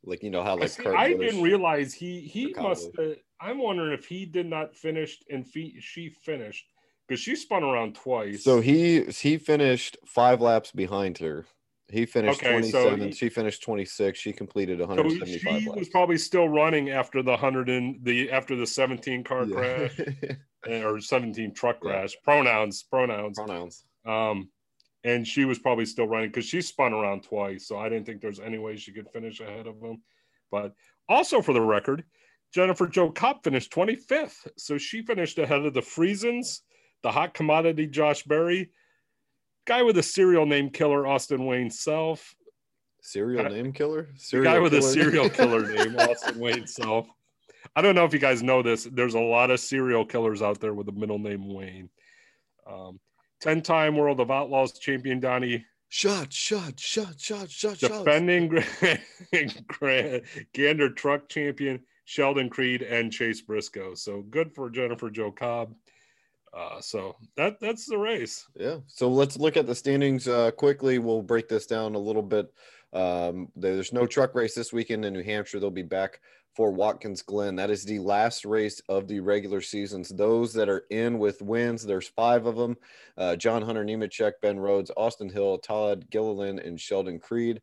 Like 0.04 0.24
you 0.24 0.30
know 0.30 0.44
how 0.44 0.58
I, 0.58 0.62
like 0.62 0.72
see, 0.72 0.86
I 0.88 1.14
didn't 1.14 1.42
realize 1.42 1.94
he 1.94 2.20
he 2.20 2.54
must. 2.54 2.94
Cowboys. 2.98 3.18
I'm 3.42 3.58
wondering 3.58 3.94
if 3.94 4.06
he 4.06 4.26
did 4.26 4.46
not 4.46 4.76
finish 4.76 5.18
and 5.30 5.48
fe- 5.48 5.80
she 5.80 6.10
finished 6.10 6.66
because 7.08 7.20
she 7.20 7.36
spun 7.36 7.64
around 7.64 7.96
twice. 7.96 8.44
So 8.44 8.62
he 8.62 9.04
he 9.06 9.38
finished 9.38 9.98
five 10.06 10.42
laps 10.42 10.72
behind 10.72 11.18
her. 11.20 11.46
He 11.90 12.06
finished 12.06 12.40
Okay, 12.42 12.62
so 12.62 12.84
27. 12.90 13.08
he- 13.08 13.12
she 13.14 13.30
finished 13.30 13.64
26. 13.64 14.18
She 14.20 14.32
completed 14.32 14.80
So 14.80 14.86
175 14.86 15.62
she 15.62 15.68
laps. 15.70 15.80
was 15.80 15.90
probably 15.90 16.18
still 16.18 16.48
running 16.48 16.90
after 16.92 17.22
the 17.24 17.36
hundred 17.36 17.70
and 17.70 17.98
the 18.04 18.32
after 18.32 18.56
the 18.56 18.68
17 18.68 19.24
car 19.24 19.46
Yeah. 19.46 19.56
crash 19.56 20.00
uh, 20.70 20.72
or 20.88 21.02
17 21.02 21.54
truck 21.54 21.78
Yeah. 21.84 21.90
crash. 21.92 22.16
Pronouns, 22.24 22.84
pronouns. 22.84 23.38
Pronouns. 23.38 23.84
Um, 24.06 24.50
and 25.04 25.28
she 25.28 25.46
was 25.46 25.58
probably 25.58 25.86
still 25.86 26.08
running 26.08 26.30
because 26.30 26.46
she 26.46 26.62
spun 26.62 26.94
around 26.94 27.24
twice. 27.24 27.68
So 27.68 27.78
I 27.80 27.90
didn't 27.90 28.06
think 28.06 28.22
there's 28.22 28.40
any 28.40 28.60
way 28.60 28.78
she 28.78 28.94
could 28.94 29.10
finish 29.10 29.40
ahead 29.40 29.66
of 29.66 29.82
him. 29.82 30.04
But 30.52 30.74
also 31.10 31.42
for 31.42 31.54
the 31.54 31.62
record, 31.62 32.04
Jennifer 32.54 32.88
Jo 32.88 33.10
Cobb 33.12 33.44
finished 33.44 33.72
25th. 33.72 34.48
So 34.58 34.78
she 34.78 35.02
finished 35.02 35.40
ahead 35.40 35.66
of 35.66 35.74
the 35.74 35.82
Friesens, 35.82 36.62
the 37.02 37.12
hot 37.12 37.34
commodity 37.34 37.88
Josh 37.88 38.24
Berry, 38.24 38.70
guy 39.66 39.84
with 39.84 39.98
a 39.98 40.04
serial 40.04 40.46
name 40.46 40.70
killer 40.70 41.08
Austin 41.08 41.46
Wayne 41.46 41.70
Self, 41.70 42.36
Serial 43.04 43.44
Guy- 43.44 43.50
name 43.50 43.74
killer. 43.74 44.10
Serial 44.16 44.54
guy 44.54 44.60
with 44.60 44.74
a 44.74 44.82
serial 44.82 45.30
killer 45.38 45.68
name 45.74 45.96
Austin 45.98 46.40
Wayne 46.40 46.68
Self. 46.68 47.08
I 47.76 47.82
don't 47.82 47.96
know 47.96 48.06
if 48.06 48.14
you 48.14 48.20
guys 48.20 48.44
know 48.44 48.62
this. 48.62 48.84
There's 48.84 49.14
a 49.16 49.20
lot 49.20 49.50
of 49.50 49.60
serial 49.60 50.06
killers 50.06 50.42
out 50.42 50.60
there 50.60 50.74
with 50.74 50.86
the 50.88 50.92
middle 50.92 51.20
name 51.20 51.52
Wayne. 51.54 51.90
Um, 52.68 53.00
10 53.42 53.62
time 53.62 53.96
World 53.98 54.20
of 54.20 54.30
Outlaws 54.30 54.78
champion 54.78 55.20
Donnie 55.20 55.66
Shot, 55.90 56.32
shot, 56.32 56.80
shot, 56.80 57.20
shot, 57.20 57.50
shot, 57.50 57.78
shot. 57.80 58.06
defending 58.06 58.48
Grand, 59.68 60.22
Gander 60.54 60.90
truck 60.90 61.28
champion 61.28 61.82
Sheldon 62.06 62.50
Creed 62.50 62.82
and 62.82 63.12
Chase 63.12 63.42
Briscoe. 63.42 63.94
So 63.94 64.22
good 64.22 64.54
for 64.54 64.70
Jennifer 64.70 65.10
Jo 65.10 65.32
Cobb. 65.32 65.74
Uh, 66.54 66.82
so 66.82 67.16
that 67.38 67.60
that's 67.62 67.86
the 67.86 67.98
race. 67.98 68.46
Yeah. 68.56 68.78
So 68.88 69.08
let's 69.10 69.38
look 69.38 69.56
at 69.56 69.68
the 69.68 69.76
standings 69.76 70.28
uh, 70.28 70.52
quickly. 70.52 71.00
We'll 71.00 71.22
break 71.22 71.48
this 71.48 71.66
down 71.66 71.96
a 71.96 72.00
little 72.00 72.22
bit. 72.22 72.54
Um, 72.94 73.48
there's 73.56 73.94
no 73.94 74.06
truck 74.06 74.36
race 74.36 74.54
this 74.54 74.74
weekend 74.74 75.06
in 75.06 75.14
New 75.14 75.24
Hampshire. 75.24 75.60
They'll 75.60 75.72
be 75.72 75.82
back 75.82 76.20
for 76.54 76.72
Watkins 76.72 77.22
Glen. 77.22 77.56
That 77.56 77.70
is 77.70 77.86
the 77.86 78.00
last 78.00 78.44
race 78.44 78.82
of 78.90 79.08
the 79.08 79.22
regular 79.22 79.62
seasons. 79.62 80.10
Those 80.10 80.54
that 80.54 80.68
are 80.68 80.84
in 80.90 81.18
with 81.18 81.42
wins, 81.42 81.86
there's 81.86 82.10
five 82.10 82.46
of 82.46 82.58
them. 82.58 82.76
Uh, 83.18 83.38
John 83.38 83.62
Hunter 83.62 83.86
Nemechek, 83.86 84.34
Ben 84.42 84.60
Rhodes, 84.60 84.92
Austin 84.98 85.30
Hill, 85.30 85.60
Todd 85.60 86.08
Gilliland, 86.10 86.60
and 86.60 86.80
Sheldon 86.80 87.20
Creed. 87.20 87.62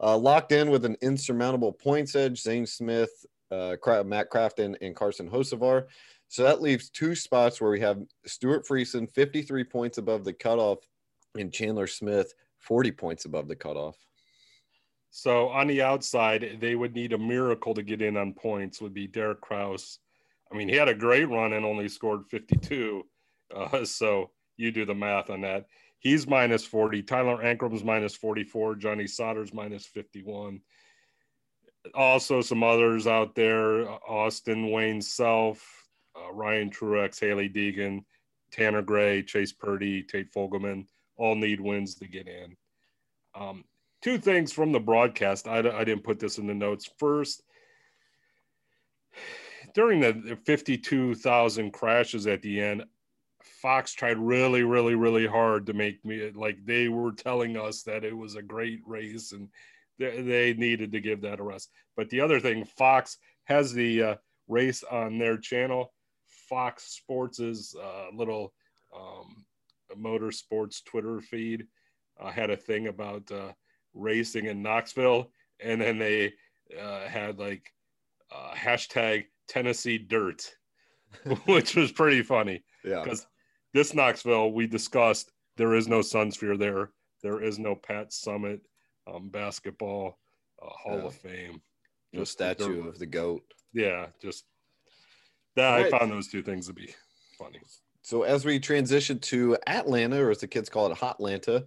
Uh, 0.00 0.16
locked 0.16 0.52
in 0.52 0.70
with 0.70 0.86
an 0.86 0.96
insurmountable 1.02 1.72
points 1.72 2.16
edge, 2.16 2.40
Zane 2.40 2.66
Smith, 2.66 3.26
uh, 3.52 4.04
Matt 4.04 4.30
Crafton, 4.30 4.76
and 4.80 4.96
Carson 4.96 5.28
Hocevar. 5.28 5.84
So 6.28 6.42
that 6.44 6.62
leaves 6.62 6.88
two 6.88 7.14
spots 7.14 7.60
where 7.60 7.70
we 7.70 7.80
have 7.80 8.00
Stewart 8.24 8.66
Friesen, 8.66 9.12
53 9.12 9.64
points 9.64 9.98
above 9.98 10.24
the 10.24 10.32
cutoff, 10.32 10.78
and 11.36 11.52
Chandler 11.52 11.86
Smith, 11.86 12.32
40 12.60 12.92
points 12.92 13.24
above 13.26 13.48
the 13.48 13.56
cutoff. 13.56 13.96
So 15.10 15.48
on 15.48 15.66
the 15.66 15.82
outside, 15.82 16.56
they 16.60 16.74
would 16.74 16.94
need 16.94 17.12
a 17.12 17.18
miracle 17.18 17.74
to 17.74 17.82
get 17.82 18.00
in 18.00 18.16
on 18.16 18.32
points. 18.32 18.80
Would 18.80 18.94
be 18.94 19.06
Derek 19.06 19.42
Kraus. 19.42 19.98
I 20.50 20.56
mean, 20.56 20.68
he 20.68 20.74
had 20.74 20.88
a 20.88 20.94
great 20.94 21.28
run 21.28 21.52
and 21.52 21.66
only 21.66 21.88
scored 21.88 22.26
52. 22.30 23.04
Uh, 23.54 23.84
so 23.84 24.30
you 24.56 24.70
do 24.70 24.86
the 24.86 24.94
math 24.94 25.28
on 25.28 25.42
that. 25.42 25.66
He's 25.98 26.26
minus 26.26 26.64
40. 26.64 27.02
Tyler 27.02 27.42
Ankrum's 27.44 27.84
minus 27.84 28.16
44. 28.16 28.76
Johnny 28.76 29.06
Sauter's 29.06 29.52
minus 29.52 29.86
51. 29.86 30.60
Also, 31.94 32.40
some 32.40 32.62
others 32.62 33.06
out 33.06 33.34
there: 33.34 33.88
Austin 34.08 34.70
Wayne 34.70 35.02
Self, 35.02 35.88
uh, 36.16 36.32
Ryan 36.32 36.70
Truex, 36.70 37.20
Hailie 37.20 37.48
Deegan, 37.48 38.04
Tanner 38.50 38.82
Gray, 38.82 39.22
Chase 39.22 39.52
Purdy, 39.52 40.02
Tate 40.02 40.32
Fogleman. 40.32 40.86
All 41.16 41.34
need 41.34 41.60
wins 41.60 41.94
to 41.96 42.06
get 42.06 42.28
in. 42.28 42.56
Um, 43.34 43.64
two 44.02 44.18
things 44.18 44.52
from 44.52 44.72
the 44.72 44.80
broadcast. 44.80 45.48
I, 45.48 45.58
I 45.58 45.84
didn't 45.84 46.04
put 46.04 46.18
this 46.18 46.38
in 46.38 46.46
the 46.46 46.54
notes. 46.54 46.90
First, 46.98 47.42
during 49.74 50.00
the 50.00 50.38
52,000 50.44 51.72
crashes 51.72 52.26
at 52.26 52.42
the 52.42 52.60
end, 52.60 52.84
Fox 53.42 53.92
tried 53.92 54.18
really, 54.18 54.62
really, 54.62 54.94
really 54.94 55.26
hard 55.26 55.66
to 55.66 55.72
make 55.72 56.04
me 56.04 56.30
like 56.34 56.64
they 56.64 56.88
were 56.88 57.12
telling 57.12 57.56
us 57.56 57.82
that 57.82 58.04
it 58.04 58.16
was 58.16 58.36
a 58.36 58.42
great 58.42 58.80
race 58.86 59.32
and 59.32 59.48
they, 59.98 60.22
they 60.22 60.54
needed 60.54 60.92
to 60.92 61.00
give 61.00 61.20
that 61.22 61.40
a 61.40 61.42
rest. 61.42 61.70
But 61.96 62.08
the 62.10 62.20
other 62.20 62.40
thing, 62.40 62.64
Fox 62.64 63.18
has 63.44 63.72
the 63.72 64.02
uh, 64.02 64.14
race 64.48 64.82
on 64.90 65.18
their 65.18 65.36
channel. 65.36 65.92
Fox 66.48 66.84
Sports's 66.96 67.74
uh, 67.80 68.14
little 68.14 68.52
um, 68.94 69.44
motorsports 69.96 70.84
Twitter 70.84 71.20
feed 71.20 71.66
uh, 72.20 72.30
had 72.30 72.50
a 72.50 72.56
thing 72.56 72.88
about 72.88 73.30
uh, 73.32 73.52
racing 73.94 74.46
in 74.46 74.62
Knoxville, 74.62 75.30
and 75.60 75.80
then 75.80 75.98
they 75.98 76.32
uh, 76.80 77.06
had 77.06 77.38
like 77.38 77.70
uh, 78.34 78.54
hashtag 78.54 79.24
Tennessee 79.48 79.98
Dirt, 79.98 80.50
which 81.46 81.74
was 81.76 81.92
pretty 81.92 82.22
funny 82.22 82.62
Yeah. 82.84 83.02
because 83.02 83.26
this 83.74 83.94
Knoxville 83.94 84.52
we 84.52 84.66
discussed 84.66 85.30
there 85.56 85.74
is 85.74 85.88
no 85.88 86.00
Sunsphere 86.00 86.58
there, 86.58 86.90
there 87.22 87.42
is 87.42 87.58
no 87.58 87.74
Pat 87.74 88.10
Summitt 88.10 88.60
um, 89.06 89.28
basketball 89.28 90.18
uh, 90.60 90.66
Hall 90.68 90.98
Yeah. 90.98 91.04
of 91.06 91.14
Fame. 91.14 91.62
Just 92.14 92.32
statue 92.32 92.82
dirt. 92.82 92.88
of 92.88 92.98
the 92.98 93.06
goat. 93.06 93.42
Yeah, 93.72 94.08
just 94.20 94.44
that 95.56 95.76
Right. 95.76 95.92
I 95.94 95.98
found 95.98 96.12
those 96.12 96.28
two 96.28 96.42
things 96.42 96.66
to 96.66 96.74
be 96.74 96.94
funny. 97.38 97.60
So 98.02 98.22
as 98.24 98.44
we 98.44 98.58
transition 98.58 99.18
to 99.20 99.56
Atlanta, 99.66 100.22
or 100.22 100.30
as 100.30 100.38
the 100.38 100.46
kids 100.46 100.68
call 100.68 100.90
it, 100.92 100.98
Hotlanta, 100.98 101.66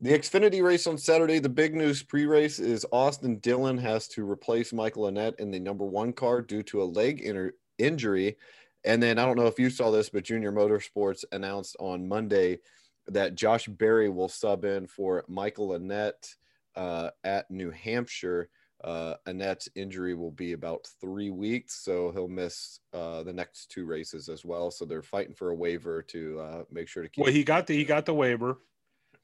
the 0.00 0.10
Xfinity 0.10 0.62
race 0.62 0.86
on 0.88 0.98
Saturday, 0.98 1.38
the 1.38 1.48
big 1.48 1.74
news 1.74 2.02
pre-race 2.02 2.58
is 2.58 2.84
Austin 2.92 3.38
Dillon 3.38 3.78
has 3.78 4.08
to 4.08 4.28
replace 4.28 4.72
Michael 4.72 5.04
Annett 5.04 5.38
in 5.38 5.50
the 5.52 5.60
number 5.60 5.84
one 5.84 6.12
car 6.12 6.42
due 6.42 6.62
to 6.64 6.82
a 6.82 6.84
leg 6.84 7.20
inter- 7.20 7.52
injury. 7.78 8.36
And 8.84 9.02
then 9.02 9.18
I 9.18 9.24
don't 9.24 9.36
know 9.36 9.46
if 9.46 9.58
you 9.58 9.70
saw 9.70 9.90
this, 9.90 10.08
but 10.08 10.24
Junior 10.24 10.50
Motorsports 10.52 11.24
announced 11.32 11.76
on 11.78 12.08
Monday 12.08 12.58
that 13.06 13.34
Josh 13.36 13.66
Berry 13.68 14.08
will 14.08 14.28
sub 14.28 14.64
in 14.64 14.86
for 14.86 15.24
Michael 15.28 15.68
Annett 15.70 16.34
uh, 16.76 17.10
at 17.24 17.50
New 17.50 17.70
Hampshire. 17.70 18.48
Uh, 18.84 19.14
Annett's 19.26 19.68
injury 19.74 20.14
will 20.14 20.30
be 20.30 20.52
about 20.52 20.86
three 21.00 21.30
weeks, 21.30 21.82
so 21.82 22.10
he'll 22.12 22.28
miss 22.28 22.80
uh, 22.92 23.22
the 23.22 23.32
next 23.32 23.70
two 23.70 23.86
races 23.86 24.28
as 24.28 24.44
well. 24.44 24.70
So 24.70 24.84
they're 24.84 25.02
fighting 25.02 25.34
for 25.34 25.50
a 25.50 25.54
waiver 25.54 26.02
to 26.02 26.40
uh, 26.40 26.62
make 26.70 26.86
sure 26.86 27.02
to 27.02 27.08
keep. 27.08 27.24
Well, 27.24 27.32
he 27.32 27.42
got 27.42 27.66
the 27.66 27.74
he 27.74 27.84
got 27.84 28.04
the 28.04 28.14
waiver. 28.14 28.58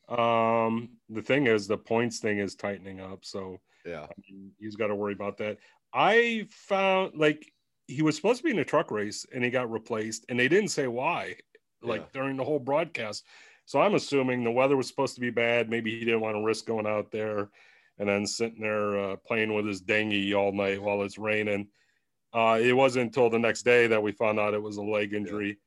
Um, 0.08 0.90
the 1.08 1.22
thing 1.22 1.46
is, 1.46 1.66
the 1.66 1.78
points 1.78 2.18
thing 2.18 2.38
is 2.38 2.54
tightening 2.54 3.00
up, 3.00 3.24
so 3.24 3.58
yeah, 3.84 4.02
I 4.04 4.12
mean, 4.30 4.50
he's 4.58 4.76
got 4.76 4.88
to 4.88 4.94
worry 4.96 5.12
about 5.12 5.36
that. 5.38 5.58
I 5.94 6.46
found 6.50 7.12
like 7.14 7.52
he 7.86 8.02
was 8.02 8.16
supposed 8.16 8.38
to 8.38 8.44
be 8.44 8.50
in 8.50 8.58
a 8.58 8.64
truck 8.64 8.90
race 8.90 9.26
and 9.34 9.44
he 9.44 9.50
got 9.50 9.70
replaced, 9.70 10.24
and 10.28 10.38
they 10.38 10.48
didn't 10.48 10.70
say 10.70 10.86
why, 10.86 11.36
like 11.82 12.00
Yeah. 12.00 12.06
during 12.20 12.36
the 12.36 12.44
whole 12.44 12.58
broadcast. 12.58 13.24
So 13.64 13.80
I'm 13.80 13.94
assuming 13.94 14.44
the 14.44 14.50
weather 14.50 14.76
was 14.76 14.88
supposed 14.88 15.14
to 15.14 15.20
be 15.20 15.30
bad. 15.30 15.70
Maybe 15.70 15.98
he 15.98 16.04
didn't 16.04 16.20
want 16.20 16.36
to 16.36 16.42
risk 16.42 16.66
going 16.66 16.86
out 16.86 17.10
there 17.10 17.48
and 17.98 18.08
then 18.08 18.26
sitting 18.26 18.60
there 18.60 18.98
uh, 18.98 19.16
playing 19.16 19.54
with 19.54 19.66
his 19.66 19.80
dinghy 19.80 20.34
all 20.34 20.52
night 20.52 20.82
while 20.82 21.02
it's 21.02 21.18
raining. 21.18 21.68
Uh, 22.34 22.58
it 22.60 22.72
wasn't 22.72 23.06
until 23.06 23.28
the 23.28 23.38
next 23.38 23.62
day 23.62 23.86
that 23.86 24.02
we 24.02 24.12
found 24.12 24.40
out 24.40 24.54
it 24.54 24.62
was 24.62 24.78
a 24.78 24.82
leg 24.82 25.12
injury. 25.12 25.58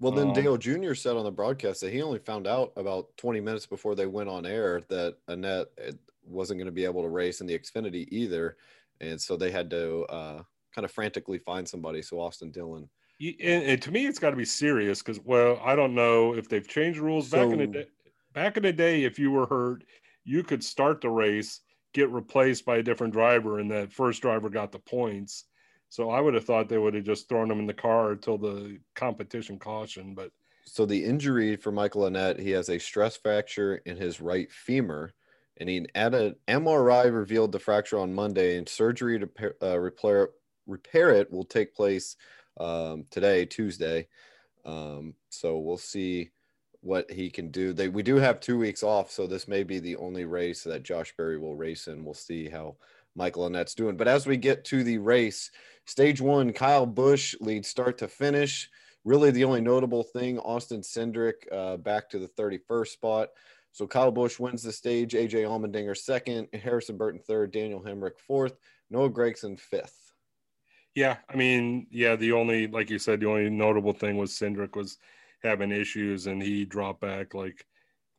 Well, 0.00 0.12
then 0.12 0.28
Um, 0.28 0.32
Dale 0.34 0.56
Jr. 0.56 0.94
said 0.94 1.16
on 1.16 1.24
the 1.24 1.30
broadcast 1.30 1.80
that 1.80 1.92
he 1.92 2.02
only 2.02 2.18
found 2.18 2.46
out 2.46 2.72
about 2.76 3.16
20 3.16 3.40
minutes 3.40 3.66
before 3.66 3.94
they 3.94 4.06
went 4.06 4.28
on 4.28 4.46
air 4.46 4.82
that 4.88 5.16
Annett 5.28 5.66
uh, 5.84 5.92
wasn't 6.24 6.58
going 6.58 6.66
to 6.66 6.72
be 6.72 6.84
able 6.84 7.02
to 7.02 7.08
race 7.08 7.40
in 7.40 7.46
the 7.46 7.58
Xfinity 7.58 8.06
either. 8.10 8.56
And 9.00 9.20
so 9.20 9.36
they 9.36 9.50
had 9.50 9.70
to 9.70 10.04
uh, 10.04 10.42
kind 10.74 10.84
of 10.84 10.92
frantically 10.92 11.38
find 11.38 11.68
somebody. 11.68 12.02
So 12.02 12.20
Austin 12.20 12.50
Dillon. 12.50 12.88
You- 13.18 13.34
and, 13.40 13.64
and 13.64 13.82
to 13.82 13.90
me, 13.90 14.06
it's 14.06 14.18
got 14.18 14.30
to 14.30 14.36
be 14.36 14.44
serious 14.44 15.02
because, 15.02 15.20
well, 15.20 15.60
I 15.62 15.76
don't 15.76 15.94
know 15.94 16.34
if 16.34 16.48
they've 16.48 16.66
changed 16.66 17.00
rules 17.00 17.28
back 17.30 17.52
in 17.52 17.58
the 17.58 17.66
day. 17.66 17.86
Back 18.32 18.56
in 18.56 18.62
the 18.62 18.72
day, 18.72 19.04
if 19.04 19.18
you 19.18 19.30
were 19.30 19.46
hurt, 19.46 19.84
you 20.24 20.42
could 20.42 20.62
start 20.62 21.00
the 21.00 21.10
race, 21.10 21.60
get 21.92 22.10
replaced 22.10 22.64
by 22.64 22.76
a 22.76 22.82
different 22.82 23.12
driver, 23.12 23.58
and 23.58 23.70
that 23.70 23.92
first 23.92 24.22
driver 24.22 24.48
got 24.48 24.70
the 24.70 24.78
points. 24.78 25.44
So 25.88 26.10
I 26.10 26.20
would 26.20 26.34
have 26.34 26.44
thought 26.44 26.68
they 26.68 26.78
would 26.78 26.94
have 26.94 27.04
just 27.04 27.28
thrown 27.28 27.50
him 27.50 27.58
in 27.60 27.66
the 27.66 27.74
car 27.74 28.12
until 28.12 28.38
the 28.38 28.78
competition 28.94 29.58
caution. 29.58 30.14
But 30.14 30.30
So 30.64 30.84
the 30.84 31.02
injury 31.02 31.56
for 31.56 31.72
Michael 31.72 32.02
Annett, 32.02 32.38
he 32.38 32.50
has 32.50 32.68
a 32.68 32.78
stress 32.78 33.16
fracture 33.16 33.76
in 33.86 33.96
his 33.96 34.20
right 34.20 34.52
femur. 34.52 35.12
And 35.56 35.68
he 35.68 35.86
had 35.94 36.14
an 36.14 36.36
MRI 36.46 37.12
revealed 37.12 37.50
the 37.50 37.58
fracture 37.58 37.98
on 37.98 38.14
Monday, 38.14 38.58
and 38.58 38.68
surgery 38.68 39.18
to 39.18 39.54
uh, 39.60 39.78
repair, 39.78 40.28
repair 40.66 41.10
it 41.10 41.32
will 41.32 41.44
take 41.44 41.74
place 41.74 42.16
um, 42.58 43.04
today, 43.10 43.44
Tuesday. 43.44 44.08
Um, 44.64 45.14
so 45.30 45.58
we'll 45.58 45.78
see 45.78 46.30
what 46.80 47.10
he 47.10 47.30
can 47.30 47.50
do. 47.50 47.72
They 47.72 47.88
we 47.88 48.02
do 48.02 48.16
have 48.16 48.40
two 48.40 48.58
weeks 48.58 48.82
off, 48.82 49.10
so 49.10 49.26
this 49.26 49.48
may 49.48 49.64
be 49.64 49.78
the 49.78 49.96
only 49.96 50.24
race 50.24 50.62
that 50.64 50.82
Josh 50.82 51.14
Berry 51.16 51.38
will 51.38 51.56
race 51.56 51.88
in. 51.88 52.04
We'll 52.04 52.14
see 52.14 52.48
how 52.48 52.76
Michael 53.14 53.46
Annett's 53.46 53.74
doing. 53.74 53.96
But 53.96 54.08
as 54.08 54.26
we 54.26 54.36
get 54.36 54.64
to 54.66 54.84
the 54.84 54.98
race, 54.98 55.50
stage 55.86 56.20
one, 56.20 56.52
Kyle 56.52 56.86
Busch 56.86 57.34
leads 57.40 57.68
start 57.68 57.98
to 57.98 58.08
finish. 58.08 58.70
Really, 59.04 59.30
the 59.30 59.44
only 59.44 59.60
notable 59.60 60.02
thing, 60.02 60.38
Austin 60.38 60.82
Cindric 60.82 61.34
uh, 61.50 61.78
back 61.78 62.10
to 62.10 62.18
the 62.18 62.28
31st 62.28 62.88
spot. 62.88 63.28
So 63.72 63.86
Kyle 63.86 64.10
Busch 64.10 64.38
wins 64.38 64.62
the 64.62 64.72
stage, 64.72 65.12
AJ 65.12 65.44
Allmendinger 65.44 65.96
second, 65.96 66.48
Harrison 66.52 66.96
Burton 66.96 67.20
third, 67.20 67.52
Daniel 67.52 67.80
Hemric 67.80 68.18
fourth, 68.18 68.54
Noah 68.90 69.10
Gragson 69.10 69.58
fifth. 69.58 70.07
Yeah, 70.98 71.18
I 71.32 71.36
mean, 71.36 71.86
yeah, 71.92 72.16
the 72.16 72.32
only, 72.32 72.66
like 72.66 72.90
you 72.90 72.98
said, 72.98 73.20
the 73.20 73.28
only 73.28 73.48
notable 73.48 73.92
thing 73.92 74.16
was 74.16 74.32
Cindric 74.32 74.74
was 74.74 74.98
having 75.44 75.70
issues 75.70 76.26
and 76.26 76.42
he 76.42 76.64
dropped 76.64 77.00
back. 77.00 77.34
Like, 77.34 77.64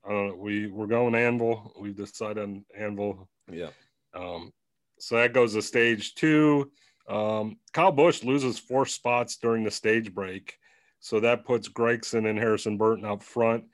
I 0.05 0.12
don't 0.13 0.27
know, 0.29 0.36
we, 0.36 0.67
we're 0.67 0.88
going 0.88 1.13
Anvil. 1.13 1.74
We've 1.77 1.93
decided 1.98 2.41
on 2.41 2.63
Anvil. 2.77 3.27
Yeah. 3.51 3.71
Um, 4.13 4.53
so 4.98 5.17
that 5.17 5.33
goes 5.33 5.55
to 5.55 5.62
stage 5.62 6.15
two. 6.15 6.71
Um, 7.09 7.57
Kyle 7.74 7.91
Busch 7.91 8.24
loses 8.24 8.57
four 8.57 8.86
spots 8.86 9.36
during 9.36 9.65
the 9.65 9.71
stage 9.71 10.13
break. 10.13 10.57
So 11.01 11.19
that 11.19 11.43
puts 11.43 11.67
Gragson 11.67 12.29
and 12.29 12.39
Harrison 12.39 12.77
Burton 12.77 13.03
up 13.03 13.24
front. 13.24 13.65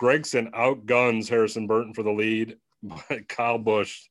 Gragson 0.00 0.50
outguns 0.54 1.28
Harrison 1.28 1.66
Burton 1.66 1.92
for 1.92 2.04
the 2.04 2.12
lead, 2.12 2.56
but 2.84 3.28
Kyle 3.28 3.58
Busch 3.58 4.02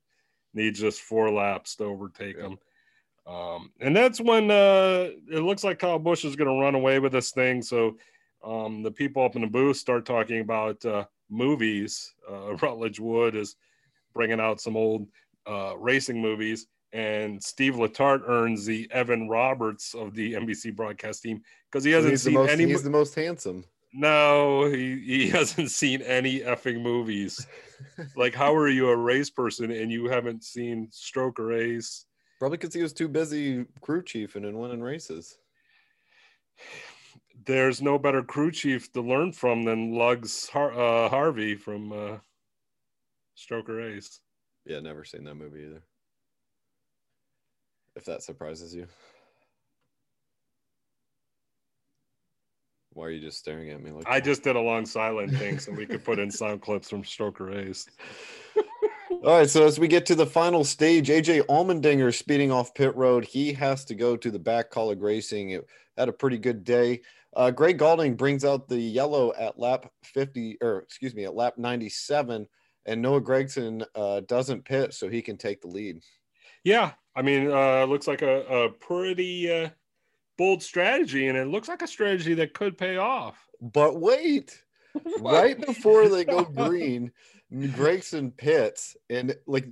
needs 0.53 0.81
just 0.81 0.99
four 0.99 1.31
laps 1.31 1.77
to 1.77 1.85
overtake 1.85 2.35
Yeah. 2.35 2.47
him. 2.47 2.57
Um, 3.25 3.71
and 3.79 3.95
that's 3.95 4.19
when 4.19 4.51
uh, 4.51 5.09
it 5.31 5.39
looks 5.39 5.63
like 5.63 5.79
Kyle 5.79 5.99
Busch 5.99 6.25
is 6.25 6.35
going 6.35 6.49
to 6.49 6.61
run 6.61 6.75
away 6.75 6.99
with 6.99 7.13
this 7.13 7.31
thing. 7.31 7.61
So 7.61 7.97
um, 8.43 8.83
the 8.83 8.91
people 8.91 9.23
up 9.23 9.35
in 9.35 9.41
the 9.41 9.47
booth 9.47 9.77
start 9.77 10.05
talking 10.05 10.41
about 10.41 10.83
uh, 10.85 11.05
movies. 11.29 12.13
Uh, 12.29 12.55
Rutledge 12.61 12.99
Wood 12.99 13.35
is 13.35 13.55
bringing 14.13 14.39
out 14.39 14.61
some 14.61 14.77
old 14.77 15.07
uh, 15.47 15.75
racing 15.77 16.21
movies, 16.21 16.67
and 16.91 17.41
Steve 17.41 17.75
Letarte 17.75 18.27
earns 18.27 18.65
the 18.65 18.87
Evan 18.91 19.27
Roberts 19.27 19.93
of 19.93 20.13
the 20.13 20.33
NBC 20.33 20.75
broadcast 20.75 21.23
team 21.23 21.41
because 21.71 21.83
he 21.83 21.91
hasn't 21.91 22.11
he's 22.11 22.23
the 22.23 22.29
seen 22.29 22.39
most 22.39 22.51
any. 22.51 22.65
he's 22.65 22.83
the 22.83 22.89
most 22.89 23.15
handsome. 23.15 23.63
no, 23.93 24.65
he, 24.65 24.99
he 24.99 25.29
hasn't 25.37 25.71
seen 25.71 26.01
any 26.01 26.41
effing 26.41 26.81
movies. 26.81 27.45
like, 28.15 28.35
how 28.35 28.55
are 28.55 28.69
you 28.69 28.89
a 28.89 28.95
race 28.95 29.29
person 29.29 29.71
and 29.71 29.91
you 29.91 30.05
haven't 30.05 30.43
seen 30.43 30.87
Stroker 30.91 31.57
Ace? 31.57 32.05
Probably 32.43 32.57
because 32.57 32.73
he 32.73 32.81
was 32.81 32.91
too 32.91 33.07
busy 33.07 33.65
crew 33.79 34.03
chiefing 34.03 34.43
and 34.43 34.59
winning 34.59 34.81
races. 34.81 35.37
There's 37.45 37.81
no 37.81 37.97
better 37.97 38.21
crew 38.21 38.51
chief 38.51 38.91
to 38.91 39.01
learn 39.01 39.31
from 39.31 39.63
than 39.63 39.93
Lugs 39.93 40.49
Har- 40.49 40.73
uh, 40.73 41.07
Harvey 41.07 41.55
from 41.55 41.93
uh, 41.93 42.17
Stroker 43.37 43.95
Ace. 43.95 44.19
Yeah, 44.65 44.81
never 44.81 45.05
seen 45.05 45.23
that 45.23 45.35
movie 45.35 45.61
either. 45.61 45.83
If 47.95 48.03
that 48.03 48.23
surprises 48.23 48.75
you. 48.75 48.87
Why 52.91 53.05
are 53.05 53.11
you 53.11 53.21
just 53.21 53.39
staring 53.39 53.69
at 53.69 53.81
me 53.81 53.91
like 53.91 54.05
I 54.05 54.19
that? 54.19 54.25
just 54.25 54.43
did 54.43 54.57
a 54.57 54.61
long 54.61 54.85
silent 54.85 55.33
thing 55.37 55.59
so 55.59 55.71
we 55.71 55.85
could 55.85 56.03
put 56.03 56.19
in 56.19 56.29
sound 56.29 56.61
clips 56.61 56.89
from 56.89 57.03
Stroker 57.03 57.69
Ace. 57.69 57.87
All 59.23 59.37
right, 59.37 59.49
so 59.49 59.65
as 59.65 59.79
we 59.79 59.87
get 59.87 60.05
to 60.07 60.15
the 60.15 60.25
final 60.25 60.65
stage, 60.65 61.07
AJ 61.07 61.43
Allmendinger 61.43 62.13
speeding 62.13 62.51
off 62.51 62.73
pit 62.73 62.93
road. 62.93 63.23
He 63.23 63.53
has 63.53 63.85
to 63.85 63.95
go 63.95 64.17
to 64.17 64.29
the 64.29 64.37
back 64.37 64.69
Kaulig 64.69 65.01
racing. 65.01 65.51
It 65.51 65.65
had 65.97 66.09
a 66.09 66.13
pretty 66.13 66.37
good 66.37 66.65
day. 66.65 66.99
Uh, 67.33 67.49
Greg 67.49 67.77
Galding 67.77 68.17
brings 68.17 68.43
out 68.43 68.67
the 68.67 68.77
yellow 68.77 69.31
at 69.39 69.57
lap 69.57 69.89
50, 70.03 70.57
or 70.61 70.79
excuse 70.79 71.15
me, 71.15 71.23
at 71.23 71.35
lap 71.35 71.53
97, 71.57 72.45
and 72.85 73.01
Noah 73.01 73.21
Gragson 73.21 73.85
uh, 73.95 74.19
doesn't 74.27 74.65
pit, 74.65 74.93
so 74.93 75.07
he 75.07 75.21
can 75.21 75.37
take 75.37 75.61
the 75.61 75.69
lead. 75.69 76.01
Yeah, 76.65 76.91
I 77.15 77.21
mean, 77.21 77.49
uh, 77.49 77.85
looks 77.85 78.09
like 78.09 78.23
a, 78.23 78.41
a 78.41 78.69
pretty 78.71 79.49
uh, 79.49 79.69
bold 80.37 80.61
strategy, 80.61 81.29
and 81.29 81.37
it 81.37 81.47
looks 81.47 81.69
like 81.69 81.81
a 81.81 81.87
strategy 81.87 82.33
that 82.33 82.53
could 82.53 82.77
pay 82.77 82.97
off. 82.97 83.37
But 83.61 84.01
wait, 84.01 84.61
right 85.21 85.57
before 85.65 86.09
they 86.09 86.25
go 86.25 86.43
green, 86.43 87.13
Gragson 87.53 88.35
pits, 88.35 88.95
and 89.09 89.35
like 89.45 89.67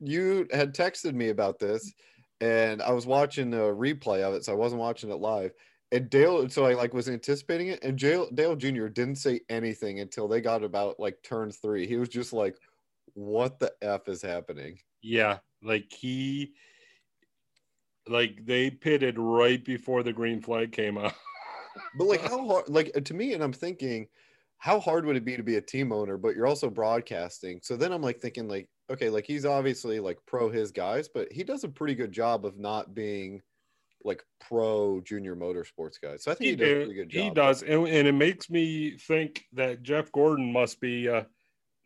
you 0.00 0.46
had 0.52 0.74
texted 0.74 1.14
me 1.14 1.28
about 1.28 1.58
this, 1.58 1.92
and 2.40 2.80
I 2.80 2.92
was 2.92 3.06
watching 3.06 3.52
a 3.52 3.58
replay 3.58 4.22
of 4.22 4.34
it, 4.34 4.44
so 4.44 4.52
I 4.52 4.56
wasn't 4.56 4.80
watching 4.80 5.10
it 5.10 5.16
live. 5.16 5.52
And 5.92 6.08
Dale, 6.08 6.48
so 6.48 6.64
I 6.66 6.74
like 6.74 6.94
was 6.94 7.08
anticipating 7.08 7.68
it, 7.68 7.82
and 7.82 7.98
Dale, 7.98 8.28
Dale 8.32 8.54
Jr. 8.54 8.86
didn't 8.86 9.16
say 9.16 9.40
anything 9.48 10.00
until 10.00 10.28
they 10.28 10.40
got 10.40 10.62
about 10.62 11.00
like 11.00 11.18
turn 11.22 11.50
three. 11.50 11.86
He 11.86 11.96
was 11.96 12.08
just 12.08 12.32
like, 12.32 12.56
"What 13.14 13.58
the 13.58 13.72
f 13.82 14.08
is 14.08 14.22
happening?" 14.22 14.78
Yeah, 15.02 15.38
like 15.62 15.92
he, 15.92 16.52
like 18.06 18.46
they 18.46 18.70
pitted 18.70 19.18
right 19.18 19.64
before 19.64 20.04
the 20.04 20.12
green 20.12 20.40
flag 20.40 20.70
came 20.70 20.96
out. 20.96 21.14
But 21.96 22.06
like, 22.06 22.20
how 22.30 22.46
hard? 22.46 22.68
Like 22.68 22.92
to 23.04 23.14
me, 23.14 23.34
and 23.34 23.42
I'm 23.42 23.52
thinking, 23.52 24.06
how 24.60 24.78
hard 24.78 25.06
would 25.06 25.16
it 25.16 25.24
be 25.24 25.36
to 25.36 25.42
be 25.42 25.56
a 25.56 25.60
team 25.60 25.90
owner? 25.90 26.18
But 26.18 26.36
you're 26.36 26.46
also 26.46 26.68
broadcasting. 26.68 27.60
So 27.62 27.76
then 27.76 27.92
I'm 27.92 28.02
like 28.02 28.20
thinking, 28.20 28.46
like, 28.46 28.68
okay, 28.90 29.08
like 29.08 29.26
he's 29.26 29.46
obviously 29.46 30.00
like 30.00 30.18
pro 30.26 30.50
his 30.50 30.70
guys, 30.70 31.08
but 31.08 31.32
he 31.32 31.42
does 31.42 31.64
a 31.64 31.68
pretty 31.68 31.94
good 31.94 32.12
job 32.12 32.44
of 32.44 32.58
not 32.58 32.94
being 32.94 33.40
like 34.04 34.22
pro 34.38 35.00
junior 35.00 35.34
motorsports 35.34 36.00
guys. 36.00 36.24
So 36.24 36.30
I 36.30 36.34
think 36.34 36.50
he, 36.50 36.56
does 36.56 36.68
a 36.68 36.74
pretty 36.74 36.94
good 36.94 37.08
job. 37.08 37.22
He 37.22 37.30
does, 37.30 37.62
and, 37.62 37.88
and 37.88 38.06
it 38.06 38.12
makes 38.12 38.50
me 38.50 38.98
think 38.98 39.44
that 39.54 39.82
Jeff 39.82 40.12
Gordon 40.12 40.52
must 40.52 40.78
be 40.78 41.08
uh, 41.08 41.22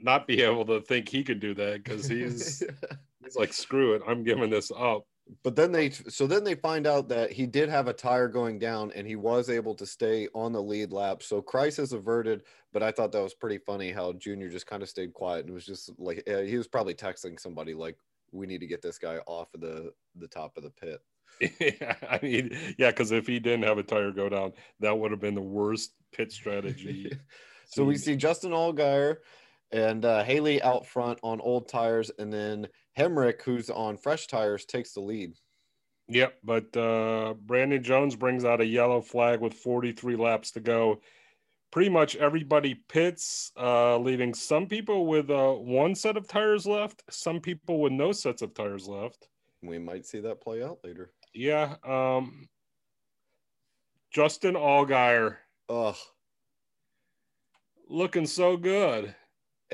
not 0.01 0.27
be 0.27 0.43
able 0.43 0.65
to 0.67 0.81
think 0.81 1.09
he 1.09 1.23
could 1.23 1.39
do 1.39 1.55
that 1.55 1.85
because 1.85 2.09
he's 2.09 2.61
he's 3.25 3.37
like, 3.37 3.53
screw 3.53 3.95
it, 3.95 4.03
I'm 4.07 4.25
giving 4.25 4.51
this 4.51 4.73
up. 4.77 5.05
But 5.43 5.57
then 5.57 5.73
they 5.73 5.91
so 5.91 6.27
then 6.27 6.45
they 6.45 6.55
find 6.55 6.87
out 6.87 7.09
that 7.09 7.33
he 7.33 7.47
did 7.47 7.69
have 7.69 7.89
a 7.89 7.93
tire 7.93 8.29
going 8.29 8.59
down 8.59 8.93
and 8.95 9.07
he 9.07 9.17
was 9.17 9.49
able 9.49 9.75
to 9.77 9.87
stay 9.87 10.29
on 10.35 10.53
the 10.53 10.63
lead 10.63 10.93
lap. 10.93 11.23
So 11.23 11.41
crisis 11.41 11.93
averted, 11.93 12.43
but 12.73 12.83
I 12.83 12.93
thought 12.93 13.13
that 13.13 13.23
was 13.23 13.35
pretty 13.35 13.59
funny 13.59 13.91
how 13.91 14.13
Junior 14.13 14.51
just 14.51 14.67
kind 14.67 14.83
of 14.83 14.89
stayed 14.89 15.15
quiet 15.15 15.47
and 15.47 15.55
was 15.55 15.67
just 15.67 15.91
like 15.99 16.23
uh, 16.29 16.41
he 16.41 16.59
was 16.59 16.69
probably 16.69 16.95
texting 16.95 17.41
somebody 17.41 17.75
like 17.75 17.97
we 18.33 18.47
need 18.47 18.61
to 18.61 18.67
get 18.67 18.83
this 18.83 18.99
guy 18.99 19.19
off 19.27 19.55
of 19.55 19.61
the 19.61 19.93
the 20.17 20.29
top 20.29 20.57
of 20.57 20.63
the 20.63 20.71
pit. 20.71 21.01
yeah, 21.81 21.97
I 22.09 22.21
mean, 22.23 22.57
yeah, 22.79 22.91
because 22.91 23.11
if 23.11 23.27
he 23.27 23.41
didn't 23.41 23.65
have 23.65 23.79
a 23.79 23.83
tire 23.83 24.13
go 24.13 24.29
down, 24.29 24.53
that 24.81 24.97
would 24.97 25.11
have 25.11 25.21
been 25.21 25.35
the 25.35 25.41
worst 25.41 25.93
pit 26.13 26.33
strategy. 26.33 27.11
So 27.67 27.85
we 27.85 27.97
see 27.97 28.17
Justin 28.17 28.53
Allgaier 28.53 29.17
and 29.73 30.05
uh, 30.05 30.23
Haley 30.23 30.63
out 30.63 30.87
front 30.87 31.19
on 31.23 31.41
old 31.41 31.69
tires, 31.69 32.11
and 32.19 32.33
then 32.33 32.69
Hemric, 32.99 33.43
who's 33.43 33.71
on 33.71 33.97
fresh 33.97 34.27
tires, 34.27 34.65
takes 34.65 34.93
the 34.93 35.01
lead. 35.01 35.35
Yep, 36.09 36.35
but 36.45 36.77
uh, 36.77 37.35
Brandon 37.35 37.83
Jones 37.83 38.15
brings 38.15 38.45
out 38.45 38.61
a 38.61 38.67
yellow 38.67 39.01
flag 39.01 39.41
with 39.41 39.55
43 39.55 40.17
laps 40.17 40.51
to 40.53 40.61
go. 40.61 41.01
Pretty 41.71 41.91
much 41.91 42.15
everybody 42.17 42.75
pits, 42.89 43.51
uh, 43.59 43.99
leaving 43.99 44.33
some 44.35 44.67
people 44.67 45.07
with 45.07 45.31
uh, 45.31 45.53
one 45.53 45.95
set 45.95 46.17
of 46.17 46.29
tires 46.29 46.67
left, 46.67 47.03
some 47.11 47.41
people 47.41 47.81
with 47.81 47.93
no 47.93 48.13
sets 48.13 48.43
of 48.43 48.55
tires 48.55 48.87
left. 48.87 49.29
We 49.63 49.79
might 49.79 50.07
see 50.07 50.21
that 50.21 50.41
play 50.41 50.63
out 50.63 50.79
later. 50.85 51.11
Yeah, 51.33 51.77
um, 51.85 52.49
Justin 54.13 54.55
Allgaier 54.55 55.39
Ugh. 55.69 55.97
looking 57.89 58.27
so 58.27 58.57
good. 58.57 59.15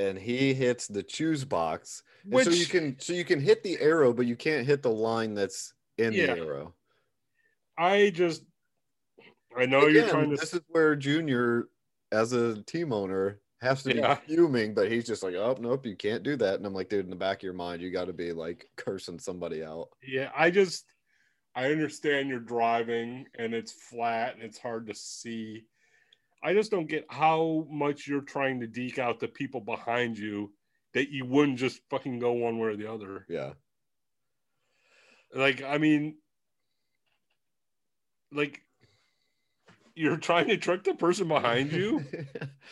And 0.00 0.18
he 0.18 0.54
hits 0.54 0.86
the 0.86 1.02
choose 1.02 1.44
box. 1.44 2.02
Which 2.24 2.44
so 2.46 2.50
you 2.50 2.66
can 2.66 2.98
so 2.98 3.12
you 3.12 3.24
can 3.24 3.40
hit 3.40 3.62
the 3.62 3.78
arrow, 3.80 4.12
but 4.12 4.26
you 4.26 4.36
can't 4.36 4.66
hit 4.66 4.82
the 4.82 4.90
line 4.90 5.34
that's 5.34 5.74
in 5.98 6.12
Yeah. 6.12 6.34
the 6.34 6.40
arrow. 6.40 6.74
I 7.76 8.10
just 8.10 8.44
I 9.56 9.66
know 9.66 9.86
you're 9.86 10.08
trying 10.08 10.30
to. 10.30 10.36
This 10.36 10.54
is 10.54 10.60
where 10.68 10.94
Junior, 10.96 11.68
as 12.12 12.32
a 12.32 12.62
team 12.62 12.92
owner, 12.92 13.40
has 13.60 13.82
to 13.82 13.94
be 13.94 14.02
fuming, 14.26 14.74
but 14.74 14.90
he's 14.90 15.06
just 15.06 15.22
like, 15.22 15.34
"Oh 15.34 15.56
nope, 15.60 15.86
you 15.86 15.96
can't 15.96 16.22
do 16.22 16.36
that." 16.36 16.54
And 16.54 16.66
I'm 16.66 16.74
like, 16.74 16.88
"Dude, 16.88 17.04
in 17.04 17.10
the 17.10 17.16
back 17.16 17.38
of 17.38 17.42
your 17.42 17.52
mind, 17.52 17.82
you 17.82 17.90
got 17.90 18.06
to 18.06 18.12
be 18.12 18.32
like 18.32 18.68
cursing 18.76 19.18
somebody 19.18 19.62
out." 19.64 19.88
Yeah, 20.06 20.30
I 20.36 20.50
just 20.50 20.84
I 21.54 21.72
understand 21.72 22.28
you're 22.28 22.38
driving 22.38 23.26
and 23.38 23.54
it's 23.54 23.72
flat 23.72 24.34
and 24.34 24.42
it's 24.42 24.58
hard 24.58 24.86
to 24.86 24.94
see. 24.94 25.64
I 26.42 26.54
just 26.54 26.70
don't 26.70 26.88
get 26.88 27.06
how 27.10 27.66
much 27.70 28.06
you're 28.06 28.22
trying 28.22 28.60
to 28.60 28.66
deke 28.66 28.98
out 28.98 29.20
the 29.20 29.28
people 29.28 29.60
behind 29.60 30.18
you 30.18 30.52
that 30.94 31.10
you 31.10 31.24
wouldn't 31.24 31.58
just 31.58 31.80
fucking 31.90 32.18
go 32.18 32.32
one 32.32 32.58
way 32.58 32.68
or 32.68 32.76
the 32.76 32.90
other. 32.90 33.26
Yeah, 33.28 33.52
Like, 35.34 35.62
I 35.62 35.78
mean, 35.78 36.16
like 38.32 38.62
you're 39.94 40.16
trying 40.16 40.48
to 40.48 40.56
trick 40.56 40.84
the 40.84 40.94
person 40.94 41.28
behind 41.28 41.72
you. 41.72 42.04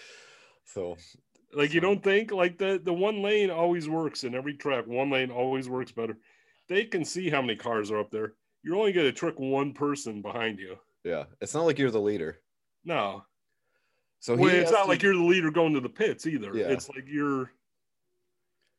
so 0.64 0.96
Like 1.52 1.74
you 1.74 1.80
don't 1.80 2.02
think 2.02 2.32
like 2.32 2.58
the 2.58 2.80
the 2.82 2.92
one 2.92 3.22
lane 3.22 3.50
always 3.50 3.88
works 3.88 4.24
in 4.24 4.34
every 4.34 4.54
track. 4.54 4.86
One 4.86 5.10
lane 5.10 5.30
always 5.30 5.68
works 5.68 5.92
better. 5.92 6.16
They 6.68 6.84
can 6.84 7.04
see 7.04 7.28
how 7.30 7.40
many 7.40 7.56
cars 7.56 7.90
are 7.90 7.98
up 7.98 8.10
there. 8.10 8.34
You're 8.62 8.76
only 8.76 8.92
going 8.92 9.06
to 9.06 9.12
trick 9.12 9.38
one 9.38 9.72
person 9.72 10.20
behind 10.22 10.58
you. 10.58 10.76
yeah, 11.04 11.24
it's 11.40 11.54
not 11.54 11.64
like 11.64 11.78
you're 11.78 11.90
the 11.90 12.00
leader. 12.00 12.40
No, 12.84 13.24
So 14.20 14.34
well, 14.34 14.54
it's 14.54 14.70
not 14.70 14.84
to- 14.84 14.88
like 14.88 15.02
you're 15.02 15.14
the 15.14 15.22
leader 15.22 15.50
going 15.50 15.74
to 15.74 15.80
the 15.80 15.88
pits 15.88 16.26
either. 16.26 16.56
Yeah. 16.56 16.66
It's 16.68 16.88
like 16.88 17.04
you're 17.06 17.50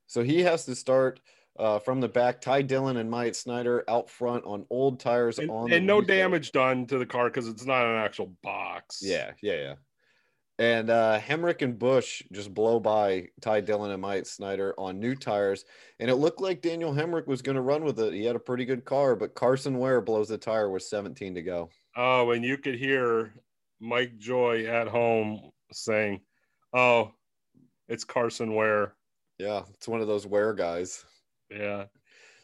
So 0.08 0.24
he 0.24 0.42
has 0.42 0.66
to 0.66 0.76
start 0.76 1.20
uh, 1.58 1.80
from 1.80 2.00
the 2.02 2.08
back. 2.08 2.42
Ty 2.42 2.64
Dillon 2.64 2.98
and 2.98 3.10
Myatt 3.10 3.36
Snider 3.36 3.84
out 3.88 4.10
front 4.10 4.46
on 4.46 4.66
old 4.70 5.00
tires 5.00 5.40
and, 5.40 5.50
on 5.50 5.72
and 5.72 5.86
no 5.86 6.00
restart. 6.00 6.08
damage 6.18 6.52
done 6.52 6.86
to 6.88 6.98
the 6.98 7.06
car 7.06 7.26
because 7.30 7.48
it's 7.48 7.66
not 7.66 7.86
an 7.86 7.98
actual 7.98 8.34
box. 8.44 9.00
Yeah, 9.02 9.32
yeah, 9.42 9.56
yeah. 9.56 9.74
And 10.58 10.90
uh, 10.90 11.20
Hemric 11.22 11.62
and 11.62 11.80
Busch 11.80 12.22
just 12.34 12.54
blow 12.54 12.82
by 12.82 13.30
Ty 13.40 13.62
Dillon 13.62 13.92
and 13.92 14.02
Myatt 14.02 14.28
Snider 14.28 14.74
on 14.78 15.00
new 15.00 15.16
tires. 15.16 15.64
And 16.02 16.10
it 16.10 16.16
looked 16.16 16.42
like 16.42 16.62
Daniel 16.62 16.94
Hemric 16.94 17.28
was 17.28 17.42
going 17.42 17.56
to 17.56 17.62
run 17.62 17.86
with 17.86 17.98
it. 18.02 18.12
He 18.14 18.26
had 18.26 18.36
a 18.36 18.40
pretty 18.40 18.66
good 18.66 18.84
car, 18.84 19.16
but 19.16 19.36
Carson 19.36 19.78
Ware 19.78 20.02
blows 20.02 20.28
the 20.28 20.38
tire 20.38 20.70
with 20.70 20.84
17 20.84 21.36
to 21.36 21.42
go. 21.42 21.70
Oh, 21.96 22.32
and 22.32 22.44
you 22.44 22.58
could 22.58 22.76
hear 22.76 23.32
Mike 23.80 24.18
Joy 24.18 24.66
at 24.66 24.88
home 24.88 25.52
saying, 25.72 26.22
"Oh, 26.74 27.14
it's 27.88 28.04
Carson 28.04 28.56
Ware." 28.56 28.96
Yeah, 29.38 29.64
it's 29.74 29.88
one 29.88 30.02
of 30.02 30.08
those 30.08 30.28
Ware 30.28 30.54
guys. 30.54 31.06
Yeah. 31.50 31.86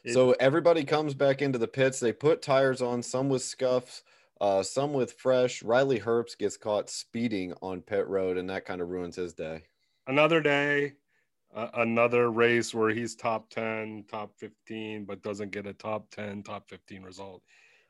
It- 0.04 0.14
so 0.14 0.32
everybody 0.34 0.84
comes 0.84 1.14
back 1.14 1.42
into 1.42 1.58
the 1.60 1.68
pits. 1.68 2.00
They 2.00 2.14
put 2.14 2.42
tires 2.42 2.82
on, 2.82 3.02
some 3.04 3.28
with 3.28 3.42
scuffs, 3.42 4.04
uh, 4.40 4.64
some 4.64 4.94
with 4.94 5.14
fresh. 5.14 5.64
Riley 5.64 6.00
Herbst 6.00 6.38
gets 6.38 6.58
caught 6.58 6.90
speeding 6.90 7.54
on 7.62 7.82
pit 7.82 8.08
road, 8.08 8.38
and 8.38 8.50
that 8.50 8.66
kind 8.66 8.82
of 8.82 8.90
ruins 8.90 9.16
his 9.16 9.34
day. 9.34 9.64
another 10.08 10.40
day, 10.40 10.94
uh, 11.56 11.70
another 11.74 12.30
race 12.32 12.74
where 12.76 12.92
he's 12.92 13.16
top 13.16 13.50
10, 13.50 14.06
top 14.08 14.38
15, 14.38 15.04
but 15.06 15.24
doesn't 15.24 15.50
get 15.50 15.66
a 15.66 15.74
top 15.74 16.12
10, 16.12 16.44
top 16.44 16.70
15 16.70 17.02
result. 17.02 17.42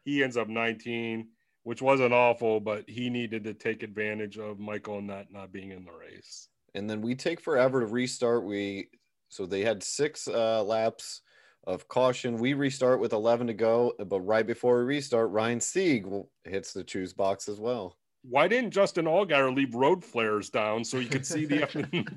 He 0.05 0.23
ends 0.23 0.37
up 0.37 0.47
19, 0.47 1.29
which 1.65 1.81
wasn't 1.81 2.13
awful, 2.13 2.59
but 2.59 2.87
he 2.87 3.09
needed 3.09 3.43
to 3.43 3.53
take 3.53 3.83
advantage 3.83 4.37
of 4.37 4.59
Michael 4.59 5.01
that 5.07 5.33
not 5.33 5.51
being 5.51 5.71
in 5.71 5.83
the 5.83 5.91
race. 5.91 6.47
and 6.75 6.89
then 6.89 7.01
we 7.01 7.15
take 7.15 7.41
forever 7.41 7.79
to 7.81 7.87
restart. 7.87 8.45
We 8.45 8.87
so 9.29 9.45
they 9.45 9.61
had 9.61 9.81
six 9.83 10.27
uh, 10.27 10.63
laps 10.63 11.21
of 11.65 11.87
caution. 11.87 12.37
We 12.37 12.53
restart 12.53 12.99
with 12.99 13.11
11 13.13 13.47
to 13.47 13.53
go, 13.53 13.93
but 14.05 14.21
right 14.21 14.45
before 14.45 14.77
we 14.77 14.85
restart, 14.85 15.31
Ryan 15.31 15.59
Sieg 15.59 16.05
hits 16.43 16.71
the 16.73 16.83
choose 16.83 17.11
box 17.13 17.49
as 17.49 17.59
well. 17.59 17.97
Why 18.27 18.47
didn't 18.47 18.71
Justin 18.71 19.05
Allgaier 19.05 19.55
leave 19.55 19.75
road 19.75 20.03
flares 20.03 20.49
down 20.49 20.83
so 20.83 20.97
you 20.97 21.07
could 21.09 21.25
see 21.25 21.45
the 21.45 21.67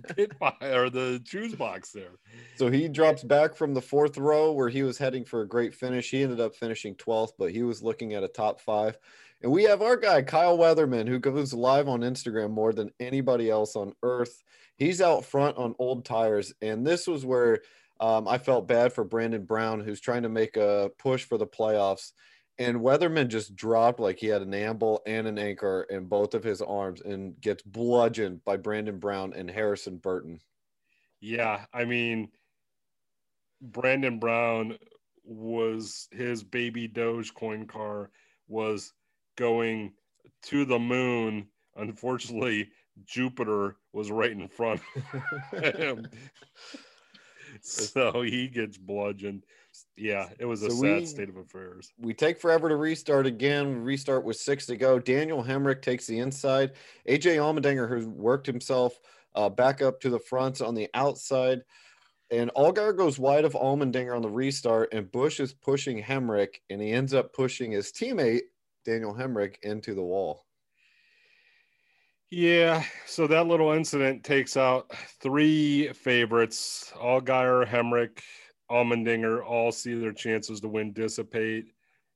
pit 0.17 0.33
by 0.39 0.53
or 0.63 0.89
the 0.91 1.21
choose 1.25 1.55
box 1.55 1.93
there? 1.93 2.19
So 2.57 2.71
he 2.71 2.89
drops 2.89 3.23
back 3.23 3.55
from 3.55 3.75
the 3.75 3.83
fourth 3.83 4.17
row 4.17 4.53
where 4.53 4.71
he 4.71 4.83
was 4.83 4.97
heading 4.97 5.25
for 5.25 5.43
a 5.43 5.49
great 5.49 5.75
finish. 5.75 6.11
He 6.11 6.23
ended 6.23 6.41
up 6.41 6.55
finishing 6.55 6.95
12th, 6.95 7.33
but 7.39 7.51
he 7.53 7.63
was 7.63 7.83
looking 7.83 8.15
at 8.15 8.23
a 8.25 8.29
top 8.29 8.61
five. 8.61 8.99
And 9.43 9.53
we 9.53 9.65
have 9.65 9.83
our 9.83 9.97
guy, 9.97 10.23
Kyle 10.23 10.59
Weatherman, 10.59 11.07
who 11.07 11.19
goes 11.19 11.53
live 11.53 11.89
on 11.89 12.01
Instagram 12.01 12.51
more 12.51 12.73
than 12.73 12.91
anybody 12.99 13.51
else 13.51 13.77
on 13.77 13.93
earth. 14.03 14.43
He's 14.77 15.01
out 15.01 15.25
front 15.25 15.57
on 15.57 15.75
old 15.79 16.05
tires. 16.05 16.53
And 16.61 16.87
this 16.87 17.07
was 17.07 17.25
where 17.25 17.61
um, 18.01 18.27
I 18.27 18.39
felt 18.39 18.69
bad 18.69 18.93
for 18.93 19.05
Brandon 19.05 19.45
Brown, 19.45 19.81
who's 19.81 20.01
trying 20.01 20.23
to 20.23 20.29
make 20.29 20.57
a 20.57 20.91
push 20.99 21.25
for 21.25 21.39
the 21.39 21.47
playoffs. 21.47 22.13
And 22.59 22.79
Weatherman 22.79 23.29
just 23.29 23.55
dropped 23.55 24.01
like 24.01 24.19
he 24.19 24.27
had 24.27 24.43
an 24.43 24.55
amble 24.55 25.03
and 25.07 25.29
an 25.29 25.39
anchor 25.39 25.87
in 25.89 26.07
both 26.07 26.35
of 26.35 26.43
his 26.43 26.61
arms 26.61 27.01
and 27.01 27.41
gets 27.41 27.63
bludgeoned 27.63 28.45
by 28.45 28.57
Brandon 28.57 28.99
Brown 28.99 29.33
and 29.35 29.49
Harrison 29.49 29.99
Burton. 29.99 30.41
Yeah, 31.21 31.65
I 31.73 31.85
mean, 31.85 32.31
Brandon 33.61 34.19
Brown 34.19 34.79
was 35.25 36.09
his 36.11 36.43
baby 36.43 36.89
Dogecoin 36.89 37.69
car 37.69 38.11
was 38.49 38.93
going 39.39 39.93
to 40.45 40.65
the 40.65 40.79
moon. 40.79 41.47
Unfortunately, 41.77 42.69
Jupiter 43.07 43.77
was 43.93 44.11
right 44.11 44.33
in 44.33 44.49
front 44.49 44.81
of 45.53 45.75
him. 45.75 46.07
so 47.61 48.23
he 48.23 48.49
gets 48.49 48.77
bludgeoned. 48.77 49.45
Yeah, 49.97 50.29
it 50.39 50.45
was 50.45 50.63
a 50.63 50.71
So 50.71 50.77
sad 50.83 51.01
we- 51.01 51.07
state 51.07 51.29
of 51.29 51.37
affairs. 51.37 51.93
we 51.99 52.13
take 52.15 52.41
forever 52.41 52.69
to 52.69 52.77
restart 52.77 53.27
again. 53.27 53.69
We 53.69 53.75
restart 53.81 54.25
with 54.25 54.37
six 54.37 54.67
to 54.67 54.77
go. 54.77 54.99
Daniel 54.99 55.43
Hemric 55.43 55.83
takes 55.83 56.07
the 56.07 56.19
inside. 56.19 56.73
AJ 57.09 57.37
Allmendinger, 57.37 57.89
who 57.89 58.09
worked 58.11 58.47
himself 58.47 58.99
uh, 59.35 59.49
back 59.49 59.83
up 59.83 60.01
to 60.01 60.11
the 60.11 60.19
front 60.19 60.61
on 60.61 60.75
the 60.75 60.89
outside. 60.95 61.61
And 62.31 62.51
Allgaier 62.57 62.97
goes 62.97 63.19
wide 63.19 63.45
of 63.45 63.53
Allmendinger 63.55 64.15
on 64.15 64.21
the 64.23 64.29
restart, 64.29 64.93
and 64.93 65.11
Busch 65.11 65.41
is 65.41 65.55
pushing 65.55 66.03
Hemric, 66.03 66.57
and 66.69 66.81
he 66.83 66.91
ends 66.91 67.15
up 67.15 67.33
pushing 67.33 67.71
his 67.73 67.91
teammate, 67.91 68.43
Daniel 68.89 69.15
Hemric, 69.15 69.57
into 69.63 69.95
the 69.95 70.03
wall. 70.03 70.47
Yeah, 72.31 72.83
so 73.07 73.27
that 73.27 73.47
little 73.47 73.73
incident 73.73 74.25
takes 74.25 74.57
out 74.57 74.91
three 75.21 75.93
favorites. 75.93 76.91
All 76.99 77.21
Allgaier, 77.21 77.67
Hemric, 77.67 78.21
Allmendinger 78.71 79.45
all 79.45 79.73
see 79.73 79.95
their 79.95 80.13
chances 80.13 80.61
to 80.63 80.69
win 80.69 80.95
dissipate. 80.95 81.67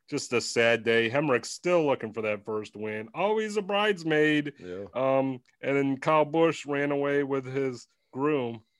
Just 0.08 0.32
a 0.32 0.40
sad 0.40 0.82
day. 0.82 1.10
Hemric's 1.10 1.50
still 1.50 1.84
looking 1.84 2.12
for 2.12 2.22
that 2.22 2.44
first 2.44 2.74
win. 2.74 3.08
Always 3.14 3.58
a 3.58 3.62
bridesmaid. 3.62 4.54
Yeah. 4.58 4.84
Um, 4.94 5.40
and 5.62 5.76
then 5.76 5.98
Kyle 5.98 6.24
Busch 6.24 6.64
ran 6.64 6.90
away 6.90 7.22
with 7.22 7.44
his 7.44 7.86
groom. 8.12 8.62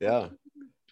Yeah. 0.00 0.28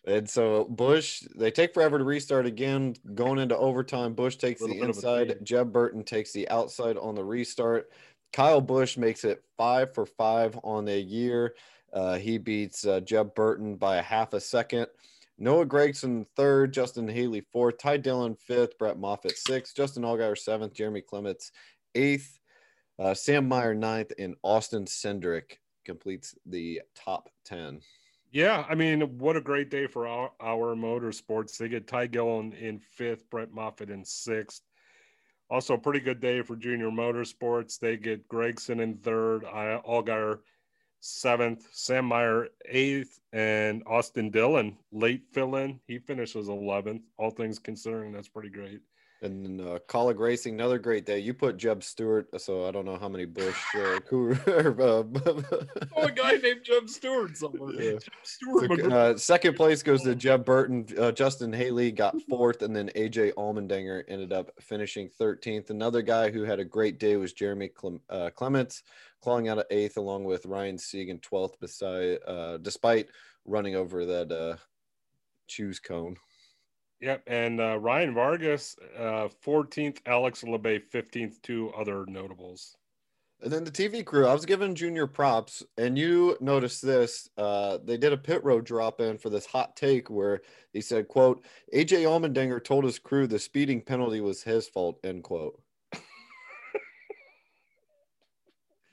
And 0.08 0.28
so 0.28 0.64
Busch, 0.64 1.20
they 1.36 1.50
take 1.50 1.74
forever 1.74 1.98
to 1.98 2.04
restart 2.04 2.46
again. 2.46 2.96
Going 3.14 3.38
into 3.38 3.56
overtime, 3.56 4.14
Busch 4.14 4.36
takes 4.36 4.62
the 4.62 4.68
bit 4.68 4.76
of 4.76 4.82
a 4.82 4.88
inside. 4.88 5.38
Jeb 5.42 5.70
Burton 5.70 6.02
takes 6.02 6.32
the 6.32 6.48
outside 6.48 6.96
on 6.96 7.14
the 7.14 7.22
restart. 7.22 7.90
Kyle 8.32 8.62
Busch 8.62 8.96
makes 8.96 9.24
it 9.24 9.44
five 9.58 9.92
for 9.94 10.06
five 10.06 10.58
on 10.64 10.86
the 10.86 10.98
year. 10.98 11.54
Uh, 11.92 12.16
he 12.16 12.38
beats 12.38 12.86
uh, 12.86 13.00
Jeb 13.00 13.34
Burton 13.34 13.76
by 13.76 13.96
a 13.96 14.02
half 14.02 14.32
a 14.32 14.40
second. 14.40 14.86
Noah 15.38 15.66
Gragson 15.66 16.26
third, 16.36 16.72
Justin 16.72 17.06
Haley 17.06 17.42
fourth, 17.52 17.76
Ty 17.76 17.98
Dillon 17.98 18.34
fifth, 18.34 18.78
Brett 18.78 18.98
Moffitt 18.98 19.36
sixth, 19.36 19.76
Justin 19.76 20.04
Allgaier 20.04 20.38
seventh, 20.38 20.72
Jeremy 20.72 21.02
Clements 21.02 21.52
eighth, 21.94 22.40
uh, 22.98 23.12
Sam 23.12 23.46
Mayer 23.46 23.74
ninth, 23.74 24.12
and 24.18 24.36
Austin 24.42 24.86
Cindric 24.86 25.58
completes 25.84 26.34
the 26.46 26.80
top 26.94 27.28
ten. 27.44 27.80
Yeah, 28.30 28.64
I 28.68 28.74
mean, 28.74 29.00
what 29.18 29.36
a 29.36 29.40
great 29.40 29.70
day 29.70 29.86
for 29.86 30.06
our, 30.06 30.30
our 30.40 30.74
motorsports. 30.74 31.56
They 31.56 31.68
get 31.68 31.86
Ty 31.86 32.08
Dillon 32.08 32.52
in 32.52 32.78
fifth, 32.78 33.28
Brett 33.30 33.52
Moffitt 33.52 33.90
in 33.90 34.04
sixth. 34.04 34.62
Also, 35.50 35.74
a 35.74 35.78
pretty 35.78 36.00
good 36.00 36.20
day 36.20 36.42
for 36.42 36.56
junior 36.56 36.90
motorsports. 36.90 37.78
They 37.78 37.96
get 37.96 38.28
Gragson 38.28 38.82
in 38.82 38.98
third, 38.98 39.44
Allgaier 39.44 40.40
seventh, 41.00 41.66
Sam 41.72 42.08
Mayer 42.08 42.48
eighth, 42.66 43.18
and 43.32 43.82
Austin 43.86 44.30
Dillon 44.30 44.76
late 44.92 45.22
fill 45.32 45.56
in. 45.56 45.80
He 45.86 45.98
finishes 45.98 46.48
11th. 46.48 47.02
All 47.16 47.30
things 47.30 47.58
considering, 47.58 48.12
that's 48.12 48.28
pretty 48.28 48.50
great. 48.50 48.80
And 49.20 49.58
then 49.58 49.66
uh, 49.66 49.78
Kaulig 49.88 50.18
Racing, 50.18 50.54
another 50.54 50.78
great 50.78 51.04
day. 51.04 51.18
You 51.18 51.34
put 51.34 51.56
Jeb 51.56 51.82
Stewart, 51.82 52.28
so 52.40 52.68
I 52.68 52.70
don't 52.70 52.84
know 52.84 52.96
how 52.96 53.08
many 53.08 53.24
Bush. 53.24 53.60
Uh, 53.74 53.98
who, 54.08 54.32
uh, 54.46 55.02
Oh, 55.96 56.02
a 56.04 56.10
guy 56.12 56.36
named 56.36 56.60
Jeb 56.62 56.88
Stewart 56.88 57.36
somewhere. 57.36 57.72
Yeah. 57.72 57.90
Jeb 57.92 58.02
Stewart. 58.22 58.80
So, 58.80 58.90
uh, 58.90 59.16
second 59.16 59.54
place 59.54 59.82
goes 59.82 60.02
to 60.02 60.14
Jeb 60.14 60.44
Burton. 60.44 60.86
Uh, 60.96 61.10
Justin 61.10 61.52
Haley 61.52 61.90
got 61.90 62.14
fourth, 62.28 62.62
and 62.62 62.74
then 62.74 62.90
AJ 62.94 63.34
Allmendinger 63.34 64.04
ended 64.06 64.32
up 64.32 64.52
finishing 64.60 65.10
13th. 65.20 65.70
Another 65.70 66.02
guy 66.02 66.30
who 66.30 66.42
had 66.42 66.60
a 66.60 66.64
great 66.64 67.00
day 67.00 67.16
was 67.16 67.32
Jeremy 67.32 67.68
Clem- 67.68 68.00
uh, 68.08 68.30
Clements, 68.30 68.84
clawing 69.20 69.48
out 69.48 69.58
of 69.58 69.64
eighth, 69.70 69.96
along 69.96 70.24
with 70.24 70.46
Ryan 70.46 70.76
Segan 70.76 71.20
12th, 71.20 71.58
beside, 71.58 72.18
uh, 72.24 72.58
despite 72.58 73.08
running 73.44 73.74
over 73.74 74.06
that 74.06 74.30
uh, 74.30 74.56
choose 75.48 75.80
cone. 75.80 76.16
Yep, 77.00 77.22
and 77.28 77.60
uh, 77.60 77.78
Ryan 77.78 78.12
Vargas, 78.12 78.76
uh, 78.98 79.28
14th, 79.44 79.98
Alex 80.06 80.42
Labbé, 80.42 80.82
15th, 80.92 81.40
two 81.42 81.70
other 81.76 82.04
notables. 82.06 82.76
And 83.40 83.52
then 83.52 83.62
the 83.62 83.70
TV 83.70 84.04
crew, 84.04 84.26
I 84.26 84.32
was 84.32 84.44
giving 84.44 84.74
Junior 84.74 85.06
props, 85.06 85.62
and 85.76 85.96
you 85.96 86.36
noticed 86.40 86.84
this. 86.84 87.28
Uh, 87.38 87.78
they 87.84 87.96
did 87.96 88.12
a 88.12 88.16
pit 88.16 88.42
road 88.42 88.64
drop 88.64 89.00
in 89.00 89.16
for 89.16 89.30
this 89.30 89.46
hot 89.46 89.76
take 89.76 90.10
where 90.10 90.40
he 90.72 90.80
said, 90.80 91.06
"quote 91.06 91.44
AJ 91.72 92.02
Allmendinger 92.02 92.62
told 92.64 92.82
his 92.82 92.98
crew 92.98 93.28
the 93.28 93.38
speeding 93.38 93.80
penalty 93.80 94.20
was 94.20 94.42
his 94.42 94.66
fault." 94.66 94.98
End 95.04 95.22
quote. 95.22 95.62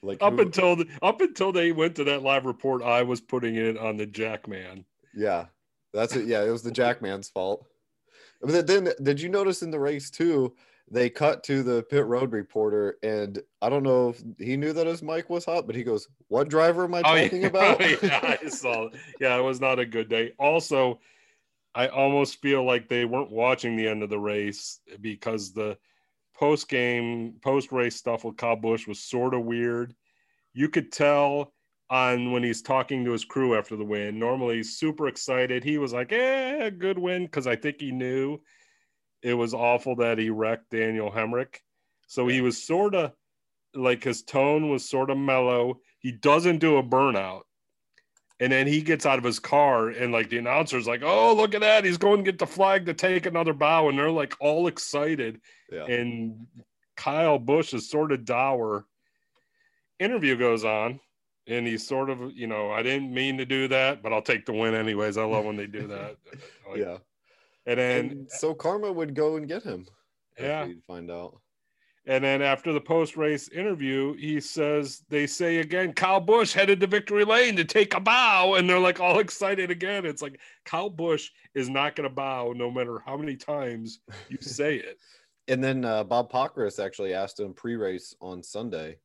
like 0.03 0.21
Up 0.21 0.33
who- 0.33 0.43
until 0.43 0.75
the, 0.75 0.87
up 1.01 1.21
until 1.21 1.51
they 1.51 1.71
went 1.71 1.95
to 1.95 2.03
that 2.03 2.21
live 2.21 2.45
report, 2.45 2.83
I 2.83 3.01
was 3.01 3.21
putting 3.21 3.55
it 3.55 3.79
on 3.79 3.97
the 3.97 4.05
Jackman. 4.05 4.85
yeah, 5.15 5.45
that's 5.91 6.15
it. 6.15 6.27
Yeah, 6.27 6.43
it 6.43 6.51
was 6.51 6.61
the 6.61 6.69
Jackman's 6.69 7.29
fault. 7.29 7.65
But 8.45 8.67
then, 8.67 8.89
did 9.01 9.19
you 9.19 9.29
notice 9.29 9.61
in 9.61 9.71
the 9.71 9.79
race 9.79 10.09
too? 10.09 10.55
They 10.89 11.09
cut 11.09 11.43
to 11.45 11.63
the 11.63 11.81
pit 11.83 12.05
road 12.05 12.31
reporter, 12.31 12.97
and 13.01 13.41
I 13.61 13.69
don't 13.69 13.81
know 13.81 14.09
if 14.09 14.23
he 14.37 14.55
knew 14.55 14.71
that 14.73 14.85
his 14.85 15.01
mic 15.01 15.31
was 15.31 15.45
hot, 15.45 15.65
but 15.65 15.75
he 15.75 15.83
goes, 15.83 16.07
"What 16.27 16.47
driver 16.47 16.83
am 16.83 16.93
I 16.93 16.99
oh, 16.99 17.01
talking 17.03 17.41
yeah. 17.41 17.47
Oh, 17.53 17.73
about?" 17.73 17.81
Oh, 17.81 17.97
yeah, 18.03 18.37
I 18.43 18.49
saw. 18.49 18.89
Yeah, 19.19 19.35
it 19.35 19.41
was 19.41 19.59
not 19.59 19.79
a 19.79 19.85
good 19.85 20.09
day. 20.09 20.33
Also, 20.37 20.99
I 21.73 21.87
almost 21.87 22.39
feel 22.39 22.63
like 22.63 22.87
they 22.87 23.05
weren't 23.05 23.31
watching 23.31 23.75
the 23.75 23.87
end 23.87 24.03
of 24.03 24.09
the 24.09 24.19
race 24.19 24.79
because 25.01 25.53
the 25.53 25.75
post 26.35 26.69
game, 26.69 27.33
post 27.41 27.71
race 27.71 27.95
stuff 27.95 28.23
with 28.23 28.37
Kyle 28.37 28.55
Busch 28.55 28.87
was 28.87 28.99
sort 28.99 29.33
of 29.33 29.43
weird. 29.43 29.95
You 30.53 30.69
could 30.69 30.91
tell 30.91 31.54
on 31.89 32.31
when 32.31 32.43
he's 32.43 32.61
talking 32.61 33.05
to 33.05 33.11
his 33.11 33.25
crew 33.25 33.55
after 33.55 33.75
the 33.75 33.83
win. 33.85 34.17
Normally, 34.17 34.63
super 34.63 35.07
excited. 35.07 35.63
He 35.63 35.77
was 35.77 35.93
like, 35.93 36.11
"Eh, 36.11 36.69
good 36.71 36.97
win," 36.97 37.25
because 37.25 37.47
I 37.47 37.55
think 37.55 37.79
he 37.79 37.91
knew 37.91 38.39
it 39.21 39.33
was 39.33 39.53
awful 39.53 39.95
that 39.97 40.17
he 40.17 40.29
wrecked 40.29 40.69
Daniel 40.71 41.11
Hemric. 41.11 41.57
So 42.07 42.27
he 42.27 42.41
was 42.41 42.61
sort 42.61 42.95
of 42.95 43.13
like 43.73 44.03
his 44.03 44.23
tone 44.23 44.69
was 44.69 44.87
sort 44.87 45.09
of 45.09 45.17
mellow. 45.17 45.79
He 45.99 46.11
doesn't 46.11 46.59
do 46.59 46.77
a 46.77 46.83
burnout. 46.83 47.41
And 48.39 48.51
then 48.51 48.67
he 48.67 48.81
gets 48.81 49.05
out 49.05 49.17
of 49.17 49.23
his 49.23 49.39
car, 49.39 49.89
and 49.89 50.11
like 50.11 50.29
the 50.29 50.37
announcer's 50.37 50.87
like, 50.87 51.01
Oh, 51.03 51.33
look 51.33 51.55
at 51.55 51.61
that. 51.61 51.85
He's 51.85 51.97
going 51.97 52.17
to 52.23 52.31
get 52.31 52.37
the 52.37 52.45
flag 52.47 52.85
to 52.87 52.93
take 52.93 53.25
another 53.25 53.53
bow. 53.53 53.89
And 53.89 53.97
they're 53.97 54.11
like 54.11 54.35
all 54.39 54.67
excited. 54.67 55.39
yeah. 55.71 55.85
And 55.85 56.47
Kyle 56.97 57.39
Busch 57.39 57.73
is 57.73 57.89
sort 57.89 58.11
of 58.11 58.25
dour. 58.25 58.85
Interview 59.99 60.35
goes 60.35 60.65
on, 60.65 60.99
and 61.47 61.67
he's 61.67 61.85
sort 61.85 62.09
of, 62.09 62.31
you 62.33 62.47
know, 62.47 62.71
I 62.71 62.81
didn't 62.81 63.13
mean 63.13 63.37
to 63.37 63.45
do 63.45 63.67
that, 63.67 64.01
but 64.01 64.11
I'll 64.11 64.21
take 64.21 64.45
the 64.45 64.53
win 64.53 64.73
anyways. 64.73 65.17
I 65.17 65.23
love 65.23 65.45
when 65.45 65.57
they 65.57 65.67
do 65.67 65.87
that. 65.87 66.17
Like, 66.67 66.79
yeah. 66.79 66.97
And 67.67 67.79
then 67.79 68.09
And 68.09 68.31
so 68.31 68.55
Karma 68.55 68.91
would 68.91 69.13
go 69.13 69.35
and 69.35 69.47
get 69.47 69.61
him. 69.61 69.85
Yeah. 70.39 70.65
he'd 70.65 70.83
find 70.83 71.11
out. 71.11 71.39
And 72.07 72.23
then 72.23 72.41
after 72.41 72.73
the 72.73 72.81
post 72.81 73.17
race 73.17 73.49
interview, 73.49 74.15
he 74.17 74.41
says, 74.41 75.03
they 75.09 75.27
say 75.27 75.57
again, 75.57 75.93
Kyle 75.93 76.19
Busch 76.19 76.53
headed 76.53 76.79
to 76.79 76.87
victory 76.87 77.23
lane 77.23 77.55
to 77.55 77.63
take 77.63 77.95
a 77.95 77.99
bow. 77.99 78.55
And 78.55 78.67
they're 78.67 78.79
like 78.79 78.99
all 78.99 79.19
excited 79.25 79.69
again. 79.69 80.07
It's 80.07 80.23
like 80.23 80.39
Kyle 80.65 80.89
Busch 80.89 81.29
is 81.53 81.69
not 81.69 81.95
going 81.95 82.09
to 82.09 82.13
bow 82.15 82.53
no 82.55 82.71
matter 82.71 83.01
how 83.05 83.15
many 83.15 83.35
times 83.35 83.99
you 84.29 84.37
say 84.41 84.77
it. 84.77 84.97
And 85.47 85.63
then 85.63 85.85
uh, 85.85 86.03
Bob 86.03 86.31
Pockrass 86.31 86.83
actually 86.83 87.13
asked 87.13 87.39
him 87.39 87.53
pre-race 87.53 88.15
on 88.19 88.41
Sunday 88.41 88.97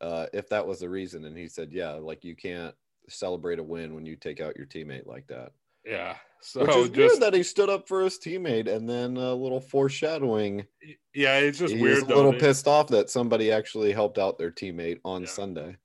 uh, 0.00 0.26
if 0.32 0.48
that 0.50 0.66
was 0.66 0.80
the 0.80 0.88
reason, 0.88 1.24
and 1.24 1.36
he 1.36 1.48
said, 1.48 1.72
"Yeah, 1.72 1.92
like 1.92 2.24
you 2.24 2.36
can't 2.36 2.74
celebrate 3.08 3.58
a 3.58 3.62
win 3.62 3.94
when 3.94 4.06
you 4.06 4.16
take 4.16 4.40
out 4.40 4.56
your 4.56 4.66
teammate 4.66 5.06
like 5.06 5.26
that." 5.28 5.52
Yeah. 5.84 6.16
So 6.40 6.60
Which 6.60 6.70
is 6.70 6.90
just, 6.90 6.96
weird 6.96 7.20
that 7.22 7.34
he 7.34 7.42
stood 7.42 7.68
up 7.68 7.88
for 7.88 8.02
his 8.02 8.18
teammate, 8.18 8.68
and 8.68 8.88
then 8.88 9.16
a 9.16 9.34
little 9.34 9.60
foreshadowing. 9.60 10.66
yeah, 11.14 11.38
it's 11.38 11.58
just 11.58 11.72
He's 11.74 11.82
weird. 11.82 12.02
a 12.04 12.14
little 12.14 12.32
pissed 12.32 12.68
off 12.68 12.86
that 12.88 13.10
somebody 13.10 13.50
actually 13.50 13.92
helped 13.92 14.18
out 14.18 14.38
their 14.38 14.52
teammate 14.52 15.00
on 15.04 15.22
Yeah. 15.22 15.28
Sunday. 15.28 15.76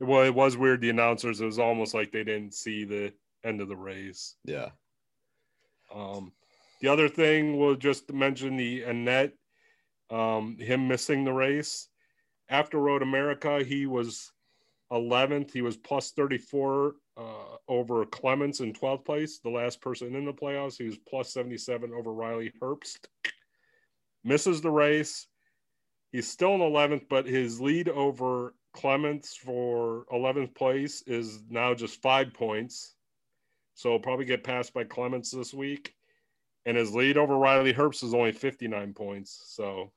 Well, 0.00 0.22
it 0.24 0.34
was 0.34 0.56
weird. 0.56 0.80
The 0.80 0.90
announcers, 0.90 1.40
it 1.40 1.44
was 1.44 1.60
almost 1.60 1.94
like 1.94 2.10
they 2.10 2.24
didn't 2.24 2.54
see 2.54 2.82
the 2.84 3.12
end 3.44 3.60
of 3.60 3.68
the 3.68 3.76
race. 3.76 4.34
Yeah, 4.44 4.70
Um, 5.94 6.32
the 6.80 6.88
other 6.88 7.08
thing 7.08 7.58
we'll 7.58 7.76
just 7.76 8.12
mention 8.12 8.56
the 8.56 8.82
Annett, 8.82 9.32
um, 10.10 10.56
him 10.58 10.88
missing 10.88 11.22
the 11.24 11.32
race 11.32 11.88
after 12.48 12.78
Road 12.78 13.02
America. 13.02 13.62
He 13.62 13.86
was 13.86 14.32
11th. 14.92 15.52
He 15.52 15.62
was 15.62 15.76
plus 15.76 16.10
34 16.12 16.94
uh, 17.16 17.22
over 17.68 18.04
Clements 18.06 18.60
in 18.60 18.72
12th 18.72 19.04
place, 19.04 19.38
the 19.38 19.50
last 19.50 19.80
person 19.80 20.14
in 20.14 20.24
the 20.24 20.32
playoffs. 20.32 20.76
He 20.76 20.84
was 20.84 20.98
plus 21.08 21.32
77 21.32 21.92
over 21.92 22.12
Riley 22.12 22.52
Herbst. 22.60 23.06
Misses 24.24 24.60
the 24.60 24.70
race. 24.70 25.26
He's 26.12 26.28
still 26.28 26.54
in 26.54 26.60
11th, 26.60 27.08
but 27.08 27.26
his 27.26 27.60
lead 27.60 27.88
over 27.88 28.54
Clements 28.74 29.34
for 29.34 30.04
11th 30.12 30.54
place 30.54 31.02
is 31.06 31.42
now 31.48 31.74
just 31.74 32.00
five 32.02 32.32
points. 32.34 32.94
So 33.74 33.90
he'll 33.90 33.98
probably 33.98 34.26
get 34.26 34.44
passed 34.44 34.74
by 34.74 34.84
Clements 34.84 35.30
this 35.30 35.54
week. 35.54 35.94
And 36.64 36.76
his 36.76 36.94
lead 36.94 37.16
over 37.16 37.36
Riley 37.36 37.74
Herbst 37.74 38.04
is 38.04 38.14
only 38.14 38.32
59 38.32 38.92
points. 38.94 39.42
So 39.46 39.90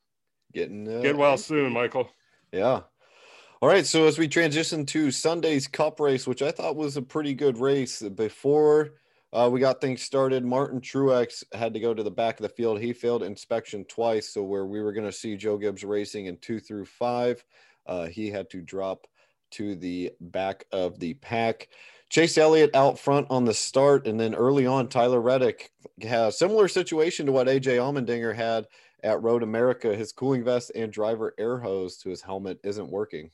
getting 0.53 0.87
uh, 0.87 1.01
get 1.01 1.17
well 1.17 1.37
soon, 1.37 1.71
Michael. 1.73 2.09
Yeah. 2.55 2.83
All 3.61 3.67
right. 3.67 3.85
So 3.85 4.05
as 4.07 4.17
we 4.17 4.29
transition 4.29 4.85
to 4.85 5.11
Sunday's 5.11 5.67
Cup 5.67 5.99
race, 5.99 6.25
which 6.25 6.41
I 6.41 6.51
thought 6.51 6.77
was 6.77 6.95
a 6.95 7.01
pretty 7.01 7.33
good 7.33 7.57
race, 7.57 8.01
before 8.01 8.91
uh, 9.33 9.49
we 9.51 9.59
got 9.59 9.81
things 9.81 10.01
started, 10.01 10.45
Martin 10.45 10.79
Truex 10.79 11.43
had 11.53 11.73
to 11.73 11.81
go 11.81 11.93
to 11.93 12.01
the 12.01 12.09
back 12.09 12.39
of 12.39 12.43
the 12.43 12.49
field. 12.49 12.79
He 12.79 12.93
failed 12.93 13.23
inspection 13.23 13.83
twice. 13.83 14.33
So 14.33 14.41
where 14.41 14.65
we 14.65 14.81
were 14.81 14.93
going 14.93 15.05
to 15.05 15.11
see 15.11 15.35
Joe 15.35 15.57
Gibbs 15.57 15.83
racing 15.83 16.27
in 16.27 16.37
two 16.37 16.61
through 16.61 16.85
five, 16.85 17.43
uh, 17.87 18.05
he 18.05 18.31
had 18.31 18.49
to 18.51 18.61
drop 18.61 19.05
to 19.51 19.75
the 19.75 20.13
back 20.21 20.63
of 20.71 20.97
the 20.99 21.15
pack. 21.15 21.67
Chase 22.09 22.37
Elliott 22.37 22.73
out 22.73 22.97
front 22.97 23.27
on 23.29 23.43
the 23.43 23.53
start, 23.53 24.07
and 24.07 24.17
then 24.17 24.33
early 24.33 24.65
on, 24.65 24.87
Tyler 24.87 25.19
Reddick 25.19 25.71
similar 26.31 26.67
situation 26.69 27.25
to 27.25 27.31
what 27.33 27.47
AJ 27.47 27.77
Allmendinger 27.77 28.33
had 28.33 28.65
at 29.05 29.21
Road 29.21 29.43
America. 29.43 29.95
His 29.95 30.11
cooling 30.11 30.43
vest 30.43 30.71
and 30.75 30.91
driver 30.91 31.33
air 31.37 31.59
hose 31.59 31.95
to 31.97 32.09
his 32.09 32.21
helmet 32.21 32.59
isn't 32.63 32.89
working. 32.89 33.29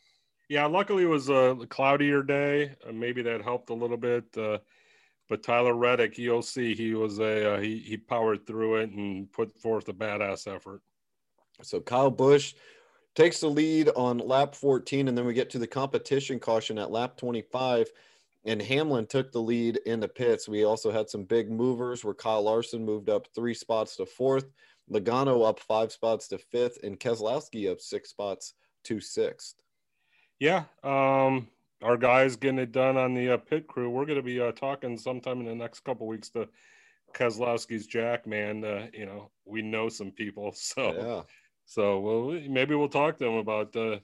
Yeah, 0.49 0.65
luckily 0.65 1.03
it 1.03 1.07
was 1.07 1.29
a 1.29 1.57
cloudier 1.69 2.21
day. 2.21 2.75
Uh, 2.87 2.91
maybe 2.91 3.21
that 3.21 3.41
helped 3.41 3.69
a 3.69 3.73
little 3.73 3.97
bit. 3.97 4.25
Uh, 4.37 4.57
but 5.29 5.43
Tyler 5.43 5.73
Reddick, 5.73 6.17
you'll 6.17 6.41
see, 6.41 6.75
he 6.75 6.93
was 6.93 7.19
a 7.19 7.53
uh, 7.53 7.59
he 7.59 7.79
he 7.79 7.95
powered 7.95 8.45
through 8.45 8.75
it 8.75 8.89
and 8.91 9.31
put 9.31 9.57
forth 9.57 9.87
a 9.87 9.93
badass 9.93 10.53
effort. 10.53 10.81
So 11.63 11.79
Kyle 11.79 12.11
Busch 12.11 12.53
takes 13.15 13.39
the 13.39 13.47
lead 13.47 13.89
on 13.95 14.17
lap 14.17 14.55
14, 14.55 15.07
and 15.07 15.17
then 15.17 15.25
we 15.25 15.33
get 15.33 15.49
to 15.51 15.59
the 15.59 15.67
competition 15.67 16.37
caution 16.37 16.77
at 16.77 16.91
lap 16.91 17.15
25. 17.15 17.89
And 18.43 18.61
Hamlin 18.61 19.05
took 19.05 19.31
the 19.31 19.41
lead 19.41 19.79
in 19.85 19.99
the 19.99 20.07
pits. 20.07 20.49
We 20.49 20.65
also 20.65 20.91
had 20.91 21.09
some 21.09 21.23
big 21.23 21.49
movers 21.51 22.03
where 22.03 22.13
Kyle 22.13 22.41
Larson 22.41 22.83
moved 22.83 23.07
up 23.07 23.27
three 23.33 23.53
spots 23.53 23.95
to 23.97 24.05
fourth, 24.05 24.49
Logano 24.89 25.47
up 25.47 25.59
five 25.59 25.91
spots 25.91 26.27
to 26.29 26.37
fifth, 26.37 26.79
and 26.83 26.99
Keselowski 26.99 27.69
up 27.71 27.81
six 27.81 28.09
spots 28.09 28.53
to 28.85 28.99
sixth. 28.99 29.55
Yeah, 30.39 30.63
um, 30.83 31.47
our 31.83 31.97
guys 31.97 32.35
getting 32.35 32.59
it 32.59 32.71
done 32.71 32.97
on 32.97 33.13
the 33.13 33.31
uh, 33.31 33.37
pit 33.37 33.67
crew. 33.67 33.89
We're 33.89 34.05
going 34.05 34.17
to 34.17 34.23
be 34.23 34.39
uh, 34.39 34.51
talking 34.51 34.97
sometime 34.97 35.39
in 35.39 35.45
the 35.45 35.55
next 35.55 35.81
couple 35.81 36.07
weeks 36.07 36.29
to 36.29 36.47
Keselowski's 37.13 37.87
Jack. 37.87 38.25
Man, 38.27 38.63
uh, 38.63 38.87
you 38.93 39.05
know 39.05 39.29
we 39.45 39.61
know 39.61 39.89
some 39.89 40.11
people, 40.11 40.51
so 40.55 40.93
Yeah. 40.93 41.21
so 41.65 41.99
well 41.99 42.41
maybe 42.49 42.75
we'll 42.75 42.89
talk 42.89 43.17
to 43.17 43.25
them 43.25 43.35
about 43.35 43.75
uh, 43.75 43.99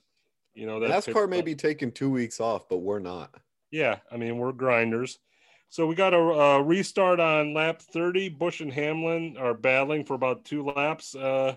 you 0.53 0.67
know 0.67 0.79
that 0.79 0.89
NASCAR 0.89 1.29
may 1.29 1.41
be 1.41 1.55
taking 1.55 1.91
two 1.91 2.09
weeks 2.09 2.39
off, 2.39 2.69
but 2.69 2.77
we're 2.77 2.99
not. 2.99 3.33
Yeah, 3.71 3.97
I 4.11 4.17
mean 4.17 4.37
we're 4.37 4.53
grinders. 4.53 5.19
So 5.69 5.85
we 5.85 5.95
got 5.95 6.13
a 6.13 6.19
uh, 6.19 6.59
restart 6.59 7.19
on 7.19 7.53
lap 7.53 7.81
30. 7.81 8.29
Busch 8.29 8.61
and 8.61 8.71
Hamlin 8.71 9.35
are 9.37 9.53
battling 9.53 10.05
for 10.05 10.13
about 10.13 10.45
two 10.45 10.65
laps. 10.65 11.13
Uh, 11.13 11.55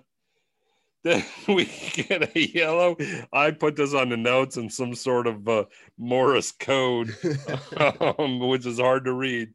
then 1.03 1.25
we 1.49 1.65
get 1.95 2.37
a 2.37 2.53
yellow. 2.53 2.97
I 3.33 3.53
put 3.53 3.75
this 3.77 3.95
on 3.95 4.11
the 4.11 4.19
notes 4.19 4.59
in 4.59 4.69
some 4.69 4.95
sort 4.95 5.27
of 5.27 5.49
uh, 5.49 5.65
Morse 5.97 6.53
code, 6.53 7.17
um, 8.19 8.41
which 8.41 8.67
is 8.67 8.79
hard 8.79 9.07
to 9.07 9.15
read. 9.15 9.55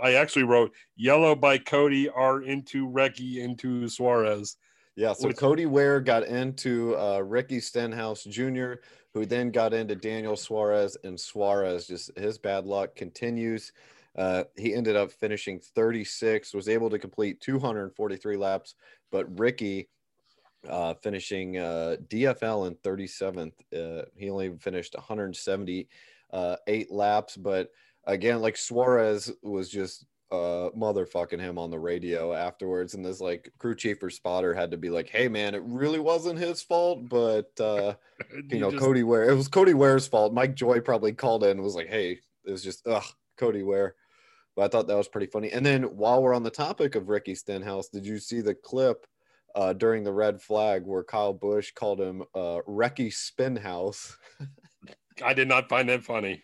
I 0.00 0.14
actually 0.14 0.44
wrote 0.44 0.72
yellow 0.94 1.34
by 1.34 1.58
Cody 1.58 2.08
are 2.08 2.42
into 2.42 2.88
Recky 2.88 3.38
into 3.38 3.88
Suarez. 3.88 4.56
Yeah, 4.94 5.12
so 5.12 5.26
Which- 5.28 5.36
Cody 5.36 5.66
Ware 5.66 6.00
got 6.00 6.24
into 6.24 6.96
uh, 6.96 7.18
Ricky 7.18 7.58
Stenhouse 7.58 8.22
Jr., 8.22 8.74
who 9.14 9.24
then 9.24 9.50
got 9.50 9.72
into 9.72 9.94
Daniel 9.94 10.36
Suarez, 10.36 10.96
and 11.04 11.18
Suarez 11.18 11.86
just 11.86 12.16
his 12.18 12.36
bad 12.36 12.66
luck 12.66 12.96
continues. 12.96 13.72
Uh, 14.16 14.44
he 14.56 14.74
ended 14.74 14.96
up 14.96 15.10
finishing 15.10 15.58
36, 15.58 16.52
was 16.52 16.68
able 16.68 16.90
to 16.90 16.98
complete 16.98 17.40
243 17.40 18.36
laps, 18.36 18.74
but 19.10 19.38
Ricky 19.38 19.88
uh, 20.68 20.94
finishing 20.94 21.58
uh, 21.58 21.96
DFL 22.08 22.68
in 22.68 22.74
37th. 22.76 23.52
Uh, 23.72 24.04
he 24.16 24.30
only 24.30 24.56
finished 24.58 24.94
178 24.94 25.88
uh, 26.32 26.56
laps, 26.90 27.36
but 27.36 27.70
again, 28.04 28.40
like 28.40 28.56
Suarez 28.56 29.32
was 29.42 29.68
just 29.68 30.06
uh 30.34 30.70
motherfucking 30.70 31.40
him 31.40 31.58
on 31.58 31.70
the 31.70 31.78
radio 31.78 32.32
afterwards 32.32 32.94
and 32.94 33.04
this 33.04 33.20
like 33.20 33.52
crew 33.58 33.74
chief 33.74 34.02
or 34.02 34.10
spotter 34.10 34.52
had 34.52 34.70
to 34.70 34.76
be 34.76 34.90
like 34.90 35.08
hey 35.08 35.28
man 35.28 35.54
it 35.54 35.62
really 35.64 36.00
wasn't 36.00 36.38
his 36.38 36.60
fault 36.62 37.08
but 37.08 37.50
uh 37.60 37.94
you 38.50 38.58
know 38.58 38.70
just- 38.70 38.82
cody 38.82 39.02
ware 39.02 39.28
it 39.30 39.34
was 39.34 39.48
cody 39.48 39.74
ware's 39.74 40.06
fault. 40.06 40.34
Mike 40.34 40.54
joy 40.54 40.80
probably 40.80 41.12
called 41.12 41.44
in 41.44 41.50
and 41.50 41.62
was 41.62 41.74
like 41.76 41.88
hey 41.88 42.18
it 42.44 42.50
was 42.50 42.62
just 42.62 42.86
ugh 42.86 43.04
cody 43.36 43.62
ware. 43.62 43.94
But 44.56 44.62
i 44.64 44.68
thought 44.68 44.86
that 44.88 44.96
was 44.96 45.08
pretty 45.08 45.26
funny. 45.26 45.50
And 45.52 45.64
then 45.64 45.82
while 45.84 46.22
we're 46.22 46.34
on 46.34 46.42
the 46.42 46.50
topic 46.50 46.94
of 46.94 47.08
ricky 47.08 47.34
stenhouse 47.34 47.88
did 47.88 48.04
you 48.04 48.18
see 48.18 48.40
the 48.40 48.54
clip 48.54 49.06
uh 49.54 49.72
during 49.72 50.02
the 50.04 50.12
red 50.12 50.42
flag 50.42 50.84
where 50.84 51.04
kyle 51.04 51.32
busch 51.32 51.72
called 51.72 52.00
him 52.00 52.22
uh 52.34 52.60
recky 52.68 53.12
spinhouse? 53.12 54.16
I 55.22 55.32
did 55.32 55.46
not 55.48 55.68
find 55.68 55.88
that 55.90 56.02
funny. 56.02 56.42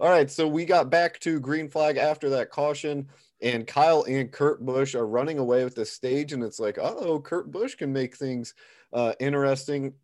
All 0.00 0.08
right, 0.08 0.30
so 0.30 0.48
we 0.48 0.64
got 0.64 0.90
back 0.90 1.18
to 1.20 1.40
green 1.40 1.68
flag 1.68 1.96
after 1.96 2.30
that 2.30 2.50
caution, 2.50 3.08
and 3.42 3.66
Kyle 3.66 4.04
and 4.04 4.32
Kurt 4.32 4.64
Busch 4.64 4.94
are 4.94 5.06
running 5.06 5.38
away 5.38 5.64
with 5.64 5.74
the 5.74 5.84
stage, 5.84 6.32
and 6.32 6.42
it's 6.42 6.58
like, 6.58 6.78
oh, 6.78 7.20
Kurt 7.20 7.50
Busch 7.50 7.74
can 7.74 7.92
make 7.92 8.16
things 8.16 8.54
uh, 8.92 9.12
interesting. 9.20 9.94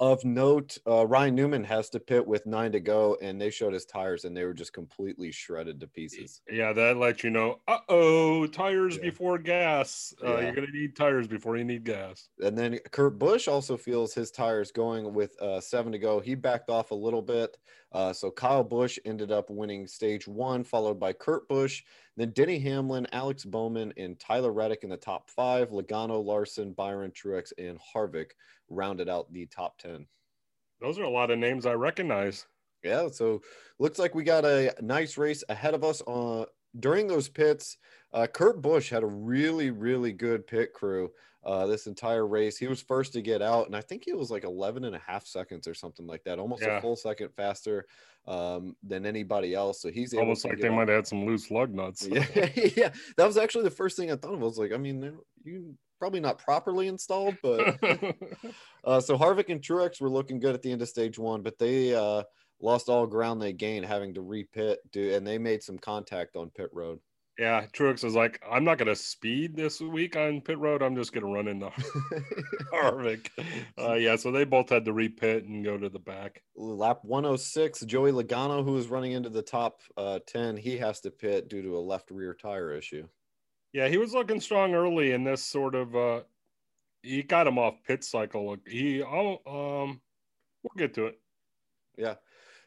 Of 0.00 0.24
note, 0.24 0.78
uh, 0.86 1.06
Ryan 1.06 1.34
Newman 1.34 1.64
has 1.64 1.90
to 1.90 2.00
pit 2.00 2.26
with 2.26 2.46
nine 2.46 2.72
to 2.72 2.80
go, 2.80 3.18
and 3.20 3.38
they 3.38 3.50
showed 3.50 3.74
his 3.74 3.84
tires, 3.84 4.24
and 4.24 4.34
they 4.34 4.44
were 4.44 4.54
just 4.54 4.72
completely 4.72 5.30
shredded 5.30 5.78
to 5.80 5.86
pieces. 5.86 6.40
Yeah, 6.50 6.72
that 6.72 6.96
lets 6.96 7.22
you 7.22 7.28
know. 7.28 7.60
Uh 7.68 7.80
oh, 7.90 8.46
tires 8.46 8.96
Yeah. 8.96 9.02
before 9.02 9.36
gas. 9.38 10.14
Uh, 10.22 10.38
Yeah. 10.38 10.40
You're 10.40 10.54
gonna 10.54 10.70
need 10.72 10.96
tires 10.96 11.28
before 11.28 11.58
you 11.58 11.64
need 11.64 11.84
gas. 11.84 12.30
And 12.42 12.56
then 12.56 12.78
Kurt 12.92 13.18
Busch 13.18 13.46
also 13.46 13.76
feels 13.76 14.14
his 14.14 14.30
tires 14.30 14.72
going 14.72 15.12
with 15.12 15.38
uh, 15.42 15.60
seven 15.60 15.92
to 15.92 15.98
go. 15.98 16.18
He 16.18 16.34
backed 16.34 16.70
off 16.70 16.90
a 16.90 16.94
little 16.94 17.22
bit. 17.22 17.58
Uh, 17.94 18.12
so 18.12 18.28
Kyle 18.28 18.64
Busch 18.64 18.98
ended 19.04 19.30
up 19.30 19.48
winning 19.48 19.86
stage 19.86 20.26
one, 20.26 20.64
followed 20.64 20.98
by 20.98 21.12
Kurt 21.12 21.48
Busch. 21.48 21.84
Then 22.16 22.30
Denny 22.30 22.58
Hamlin, 22.58 23.06
Alex 23.12 23.44
Bowman, 23.44 23.94
and 23.96 24.18
Tyler 24.18 24.52
Reddick 24.52 24.82
in 24.82 24.90
the 24.90 24.96
top 24.96 25.30
five. 25.30 25.70
Logano, 25.70 26.22
Larson, 26.22 26.72
Byron, 26.72 27.12
Truex, 27.12 27.52
and 27.56 27.78
Harvick 27.78 28.32
rounded 28.68 29.08
out 29.08 29.32
the 29.32 29.46
top 29.46 29.78
10. 29.78 30.06
Those 30.80 30.98
are 30.98 31.04
a 31.04 31.10
lot 31.10 31.30
of 31.30 31.38
names 31.38 31.66
I 31.66 31.74
recognize. 31.74 32.46
Yeah, 32.82 33.08
so 33.08 33.40
looks 33.78 33.98
like 33.98 34.14
we 34.14 34.24
got 34.24 34.44
a 34.44 34.74
nice 34.82 35.16
race 35.16 35.44
ahead 35.48 35.74
of 35.74 35.84
us. 35.84 36.02
Uh, 36.06 36.46
during 36.78 37.06
those 37.06 37.28
pits, 37.28 37.78
uh, 38.12 38.26
Kurt 38.26 38.60
Busch 38.60 38.90
had 38.90 39.04
a 39.04 39.06
really, 39.06 39.70
really 39.70 40.12
good 40.12 40.46
pit 40.46 40.72
crew 40.72 41.10
uh, 41.44 41.66
this 41.66 41.86
entire 41.86 42.26
race. 42.26 42.56
He 42.56 42.66
was 42.66 42.80
first 42.80 43.12
to 43.12 43.22
get 43.22 43.42
out, 43.42 43.66
and 43.66 43.76
I 43.76 43.80
think 43.82 44.02
he 44.04 44.12
was 44.14 44.30
like 44.30 44.44
11 44.44 44.84
and 44.84 44.96
a 44.96 44.98
half 44.98 45.26
seconds 45.26 45.68
or 45.68 45.74
something 45.74 46.06
like 46.06 46.24
that, 46.24 46.38
almost 46.38 46.62
Yeah. 46.62 46.78
a 46.78 46.80
full 46.80 46.96
second 46.96 47.30
faster 47.36 47.86
um, 48.26 48.74
than 48.82 49.04
anybody 49.04 49.54
else. 49.54 49.82
So 49.82 49.90
he's 49.90 50.14
Almost 50.14 50.44
like 50.46 50.58
they 50.58 50.68
out. 50.68 50.74
might 50.74 50.88
have 50.88 50.96
had 50.96 51.06
some 51.06 51.26
loose 51.26 51.50
lug 51.50 51.74
nuts. 51.74 52.06
Yeah, 52.06 52.24
yeah, 52.76 52.92
that 53.16 53.26
was 53.26 53.36
actually 53.36 53.64
the 53.64 53.70
first 53.70 53.96
thing 53.96 54.10
I 54.10 54.16
thought 54.16 54.32
of. 54.34 54.40
I 54.40 54.44
was 54.44 54.58
like, 54.58 54.72
I 54.72 54.78
mean, 54.78 55.00
they're- 55.00 55.18
you 55.44 55.74
probably 56.00 56.20
not 56.20 56.38
properly 56.38 56.88
installed, 56.88 57.36
but 57.42 57.78
uh, 58.84 59.00
so 59.00 59.16
Harvick 59.18 59.50
and 59.50 59.60
Truex 59.60 60.00
were 60.00 60.08
looking 60.10 60.38
good 60.40 60.54
at 60.54 60.62
the 60.62 60.72
end 60.72 60.80
of 60.82 60.88
stage 60.88 61.18
one, 61.18 61.42
but 61.42 61.58
they 61.58 61.94
uh, 61.94 62.22
lost 62.60 62.88
all 62.88 63.06
ground 63.06 63.40
they 63.42 63.52
gained 63.52 63.84
having 63.84 64.14
to 64.14 64.20
repit, 64.22 64.76
do, 64.90 65.14
and 65.14 65.26
they 65.26 65.36
made 65.38 65.62
some 65.62 65.78
contact 65.78 66.36
on 66.36 66.48
pit 66.50 66.70
road. 66.72 67.00
Yeah, 67.38 67.66
Truex 67.72 68.04
is 68.04 68.14
like, 68.14 68.40
I'm 68.48 68.64
not 68.64 68.78
gonna 68.78 68.94
speed 68.94 69.56
this 69.56 69.80
week 69.80 70.16
on 70.16 70.40
pit 70.40 70.58
road. 70.58 70.82
I'm 70.82 70.94
just 70.94 71.12
gonna 71.12 71.26
run 71.32 71.48
into 71.48 71.68
Harvick. 72.72 73.28
Uh, 73.78 73.94
yeah, 73.94 74.16
so 74.16 74.30
they 74.30 74.44
both 74.44 74.68
had 74.68 74.84
to 74.84 74.92
repit 74.92 75.46
and 75.46 75.64
go 75.64 75.76
to 75.76 75.88
the 75.88 75.98
back. 75.98 76.42
Lap 76.56 77.00
106, 77.02 77.80
Joey 77.86 78.12
Logano, 78.12 78.64
who 78.64 78.72
was 78.72 78.88
running 78.88 79.12
into 79.12 79.30
the 79.30 79.42
top 79.42 79.80
uh, 79.96 80.20
10, 80.26 80.56
he 80.56 80.76
has 80.78 81.00
to 81.00 81.10
pit 81.10 81.48
due 81.48 81.62
to 81.62 81.76
a 81.76 81.80
left 81.80 82.10
rear 82.10 82.34
tire 82.34 82.72
issue. 82.72 83.08
Yeah, 83.72 83.88
he 83.88 83.98
was 83.98 84.14
looking 84.14 84.40
strong 84.40 84.74
early 84.74 85.10
in 85.12 85.24
this 85.24 85.44
sort 85.44 85.74
of. 85.74 85.96
uh 85.96 86.20
He 87.02 87.24
got 87.24 87.48
him 87.48 87.58
off 87.58 87.82
pit 87.84 88.04
cycle. 88.04 88.56
He, 88.68 89.02
oh, 89.02 89.38
um, 89.46 90.00
we'll 90.62 90.78
get 90.78 90.94
to 90.94 91.06
it. 91.06 91.20
Yeah. 91.96 92.14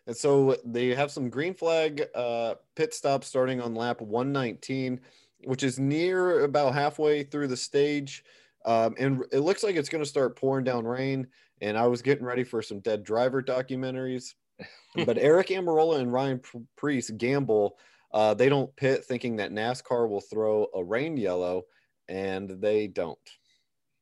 And 0.07 0.15
so 0.15 0.55
they 0.65 0.95
have 0.95 1.11
some 1.11 1.29
green 1.29 1.53
flag 1.53 2.03
uh, 2.15 2.55
pit 2.75 2.93
stops 2.93 3.27
starting 3.27 3.61
on 3.61 3.75
lap 3.75 3.99
119, 3.99 5.01
which 5.43 5.63
is 5.63 5.77
near 5.77 6.45
about 6.45 6.73
halfway 6.73 7.23
through 7.23 7.47
the 7.47 7.57
stage. 7.57 8.23
Um, 8.65 8.95
and 8.97 9.23
it 9.33 9.39
looks 9.39 9.63
like 9.63 9.75
it's 9.75 9.89
going 9.89 10.03
to 10.03 10.09
start 10.09 10.37
pouring 10.37 10.63
down 10.63 10.85
rain. 10.85 11.27
And 11.61 11.77
I 11.77 11.87
was 11.87 12.01
getting 12.01 12.25
ready 12.25 12.45
for 12.45 12.61
some 12.61 12.79
dead 12.79 13.03
driver 13.03 13.43
documentaries. 13.43 14.33
but 15.05 15.17
Aric 15.17 15.49
Almirola 15.49 15.99
and 15.99 16.11
Ryan 16.11 16.41
Preece 16.77 17.09
gamble. 17.11 17.77
Uh, 18.13 18.33
they 18.33 18.47
don't 18.47 18.73
pit 18.77 19.03
thinking 19.03 19.35
that 19.35 19.51
NASCAR 19.51 20.09
will 20.09 20.21
throw 20.21 20.67
a 20.73 20.83
rain 20.83 21.17
yellow, 21.17 21.63
and 22.07 22.49
they 22.49 22.87
don't. 22.87 23.19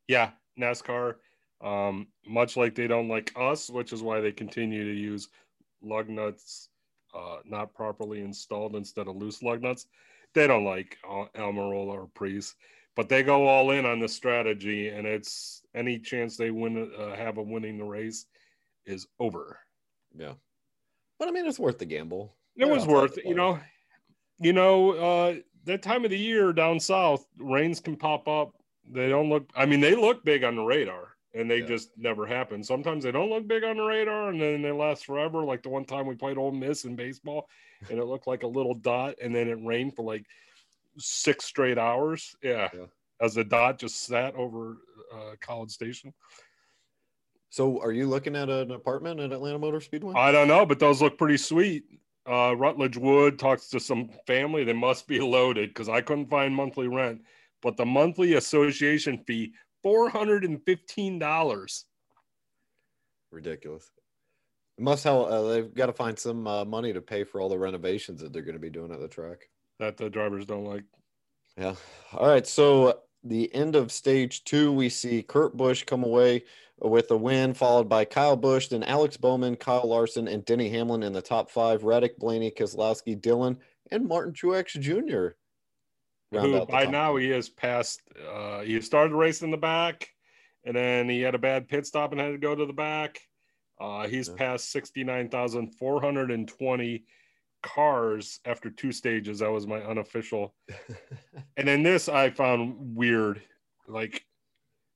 Yeah, 0.07 0.29
NASCAR, 0.59 1.15
um, 1.61 2.07
much 2.25 2.55
like 2.55 2.75
they 2.75 2.87
don't 2.87 3.09
like 3.09 3.33
us, 3.35 3.69
which 3.69 3.91
is 3.91 4.03
why 4.03 4.21
they 4.21 4.31
continue 4.31 4.83
to 4.83 4.97
use 4.97 5.29
lug 5.85 6.09
nuts 6.09 6.69
uh, 7.15 7.37
not 7.45 7.73
properly 7.73 8.21
installed 8.21 8.75
instead 8.75 9.07
of 9.07 9.15
loose 9.15 9.41
lug 9.41 9.61
nuts. 9.61 9.87
They 10.33 10.47
don't 10.47 10.65
like 10.65 10.97
uh, 11.09 11.25
Almirola 11.37 11.93
or 11.93 12.09
Preece, 12.13 12.55
but 12.95 13.07
they 13.07 13.23
go 13.23 13.47
all 13.47 13.71
in 13.71 13.85
on 13.85 13.99
the 13.99 14.07
strategy, 14.07 14.89
and 14.89 15.07
it's 15.07 15.61
any 15.73 15.97
chance 15.97 16.35
they 16.35 16.51
win, 16.51 16.91
uh, 16.99 17.15
have 17.15 17.37
of 17.37 17.47
winning 17.47 17.77
the 17.77 17.85
race 17.85 18.25
is 18.85 19.07
over. 19.19 19.59
Yeah. 20.17 20.33
But 21.19 21.29
I 21.29 21.31
mean, 21.31 21.45
it's 21.45 21.59
worth 21.59 21.77
the 21.79 21.85
gamble. 21.85 22.35
It 22.57 22.65
They're 22.65 22.73
was 22.73 22.85
worth 22.85 23.17
you 23.23 23.35
know. 23.35 23.59
You 24.37 24.51
know, 24.51 24.91
uh, 24.91 25.35
that 25.63 25.81
time 25.81 26.03
of 26.03 26.11
the 26.11 26.17
year 26.17 26.51
down 26.51 26.77
south, 26.79 27.25
rains 27.37 27.79
can 27.79 27.95
pop 27.95 28.27
up. 28.27 28.53
They 28.91 29.07
don't 29.07 29.29
look. 29.29 29.49
I 29.55 29.65
mean, 29.65 29.79
they 29.79 29.95
look 29.95 30.25
big 30.25 30.43
on 30.43 30.57
the 30.57 30.61
radar, 30.61 31.14
and 31.35 31.51
they 31.51 31.59
Yeah. 31.59 31.65
just 31.67 31.95
never 31.97 32.25
happen. 32.25 32.63
Sometimes 32.63 33.03
they 33.03 33.11
don't 33.11 33.29
look 33.29 33.45
big 33.47 33.63
on 33.63 33.77
the 33.77 33.83
radar, 33.83 34.29
and 34.29 34.41
then 34.41 34.61
they 34.61 34.71
last 34.71 35.05
forever. 35.05 35.43
Like 35.43 35.61
the 35.61 35.69
one 35.69 35.85
time 35.85 36.07
we 36.07 36.15
played 36.15 36.37
Ole 36.37 36.51
Miss 36.51 36.85
in 36.85 36.95
baseball, 36.95 37.47
and 37.89 37.99
it 37.99 38.05
looked 38.05 38.25
like 38.27 38.43
a 38.43 38.47
little 38.47 38.73
dot, 38.73 39.15
and 39.21 39.35
then 39.35 39.47
it 39.49 39.59
rained 39.63 39.95
for 39.95 40.03
like 40.03 40.25
six 40.97 41.45
straight 41.45 41.77
hours. 41.77 42.35
Yeah, 42.41 42.69
Yeah. 42.73 42.85
as 43.19 43.35
the 43.35 43.43
dot 43.43 43.77
just 43.79 44.01
sat 44.05 44.33
over 44.35 44.77
uh, 45.13 45.35
College 45.41 45.71
Station. 45.71 46.13
So, 47.49 47.81
are 47.81 47.91
you 47.91 48.07
looking 48.07 48.35
at 48.35 48.49
an 48.49 48.71
apartment 48.71 49.19
at 49.19 49.31
Atlanta 49.31 49.59
Motor 49.59 49.79
Speedway? 49.79 50.13
I 50.15 50.31
don't 50.31 50.47
know, 50.47 50.65
but 50.65 50.79
those 50.79 51.01
look 51.01 51.17
pretty 51.17 51.37
sweet. 51.37 51.83
Uh, 52.25 52.55
Rutledge 52.57 52.97
Wood 52.97 53.37
talks 53.39 53.67
to 53.69 53.79
some 53.79 54.09
family. 54.25 54.63
They 54.63 54.73
must 54.73 55.07
be 55.07 55.19
loaded 55.35 55.69
because 55.69 55.87
I 55.89 56.01
couldn't 56.01 56.29
find 56.29 56.53
monthly 56.55 56.87
rent. 56.87 57.21
But 57.61 57.77
the 57.77 57.85
monthly 57.85 58.33
association 58.33 59.23
fee, 59.25 59.53
$415. 59.85 61.83
Ridiculous. 63.31 63.91
It 64.77 64.83
must 64.83 65.03
have. 65.05 65.15
Uh, 65.15 65.43
they've 65.49 65.73
got 65.73 65.85
to 65.85 65.93
find 65.93 66.19
some 66.19 66.45
uh, 66.47 66.65
money 66.65 66.91
to 66.93 67.01
pay 67.01 67.23
for 67.23 67.39
all 67.39 67.49
the 67.49 67.57
renovations 67.57 68.21
that 68.21 68.33
they're 68.33 68.41
going 68.41 68.55
to 68.55 68.59
be 68.59 68.69
doing 68.69 68.91
at 68.91 68.99
the 68.99 69.07
track. 69.07 69.49
That 69.79 69.97
the 69.97 70.09
drivers 70.09 70.45
don't 70.45 70.65
like. 70.65 70.83
Yeah. 71.57 71.75
All 72.13 72.27
right. 72.27 72.45
So 72.45 72.99
the 73.23 73.53
end 73.53 73.75
of 73.75 73.91
stage 73.91 74.43
two, 74.43 74.71
we 74.71 74.89
see 74.89 75.23
Kurt 75.23 75.55
Busch 75.55 75.83
come 75.85 76.03
away 76.03 76.43
with 76.79 77.09
a 77.11 77.17
win, 77.17 77.53
followed 77.53 77.87
by 77.87 78.03
Kyle 78.03 78.35
Busch, 78.35 78.67
then 78.67 78.83
Alex 78.83 79.15
Bowman, 79.15 79.55
Kyle 79.55 79.87
Larson, 79.87 80.27
and 80.27 80.43
Denny 80.43 80.69
Hamlin 80.69 81.03
in 81.03 81.13
the 81.13 81.21
top 81.21 81.49
five. 81.49 81.83
Reddick, 81.83 82.19
Blaney, 82.19 82.51
Keselowski, 82.51 83.19
Dillon, 83.21 83.57
and 83.91 84.07
Martin 84.07 84.33
Truex 84.33 84.79
Jr. 84.79 85.37
Who 86.41 86.65
by 86.65 86.85
now 86.85 87.15
he 87.15 87.29
has 87.29 87.49
passed. 87.49 88.01
Uh, 88.31 88.61
he 88.61 88.79
started 88.81 89.11
the 89.11 89.17
race 89.17 89.41
in 89.41 89.51
the 89.51 89.57
back, 89.57 90.07
and 90.65 90.75
then 90.75 91.09
he 91.09 91.21
had 91.21 91.35
a 91.35 91.39
bad 91.39 91.67
pit 91.67 91.85
stop 91.85 92.11
and 92.11 92.21
had 92.21 92.31
to 92.31 92.37
go 92.37 92.55
to 92.55 92.65
the 92.65 92.73
back. 92.73 93.19
Uh, 93.79 94.07
he's 94.07 94.29
Yeah. 94.29 94.35
passed 94.35 94.71
69,420 94.71 97.03
cars 97.63 98.39
after 98.45 98.69
two 98.69 98.91
stages. 98.91 99.39
That 99.39 99.51
was 99.51 99.67
my 99.67 99.81
unofficial 99.81 100.53
And 101.57 101.67
then 101.67 101.83
this 101.83 102.07
I 102.07 102.29
found 102.29 102.95
weird. 102.95 103.41
Like 103.87 104.23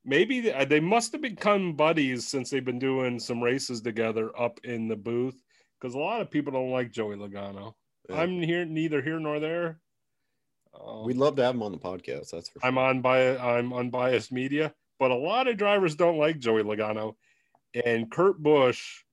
maybe 0.06 0.40
they, 0.42 0.66
they 0.66 0.80
must 0.80 1.12
have 1.14 1.22
become 1.22 1.76
buddies 1.76 2.28
since 2.28 2.50
they've 2.50 2.64
been 2.64 2.80
doing 2.80 3.20
some 3.20 3.42
races 3.42 3.82
together 3.82 4.32
up 4.40 4.60
in 4.64 4.88
the 4.88 4.96
booth. 4.96 5.36
Because 5.80 5.96
a 5.96 6.00
lot 6.00 6.22
of 6.22 6.30
people 6.32 6.52
don't 6.54 6.72
like 6.72 6.92
Joey 6.92 7.16
Logano. 7.16 7.74
Yeah. 8.10 8.22
I'm 8.22 8.42
here, 8.42 8.66
neither 8.66 9.02
here 9.02 9.20
nor 9.20 9.40
there. 9.40 9.80
Um, 10.74 11.06
We'd 11.06 11.18
love 11.18 11.36
to 11.38 11.44
have 11.44 11.56
him 11.56 11.64
on 11.64 11.72
the 11.72 11.78
podcast. 11.78 12.32
That's 12.32 12.50
for 12.50 12.60
sure. 12.60 12.68
I'm 12.68 12.78
on 12.78 13.02
by 13.02 13.38
I'm 13.38 13.74
unbiased 13.74 14.32
media, 14.32 14.74
but 15.00 15.12
a 15.12 15.16
lot 15.16 15.48
of 15.48 15.58
drivers 15.58 15.96
don't 15.96 16.18
like 16.18 16.40
Joey 16.40 16.64
Logano, 16.64 17.16
and 17.86 18.10
Kurt 18.12 18.42
Busch 18.42 19.04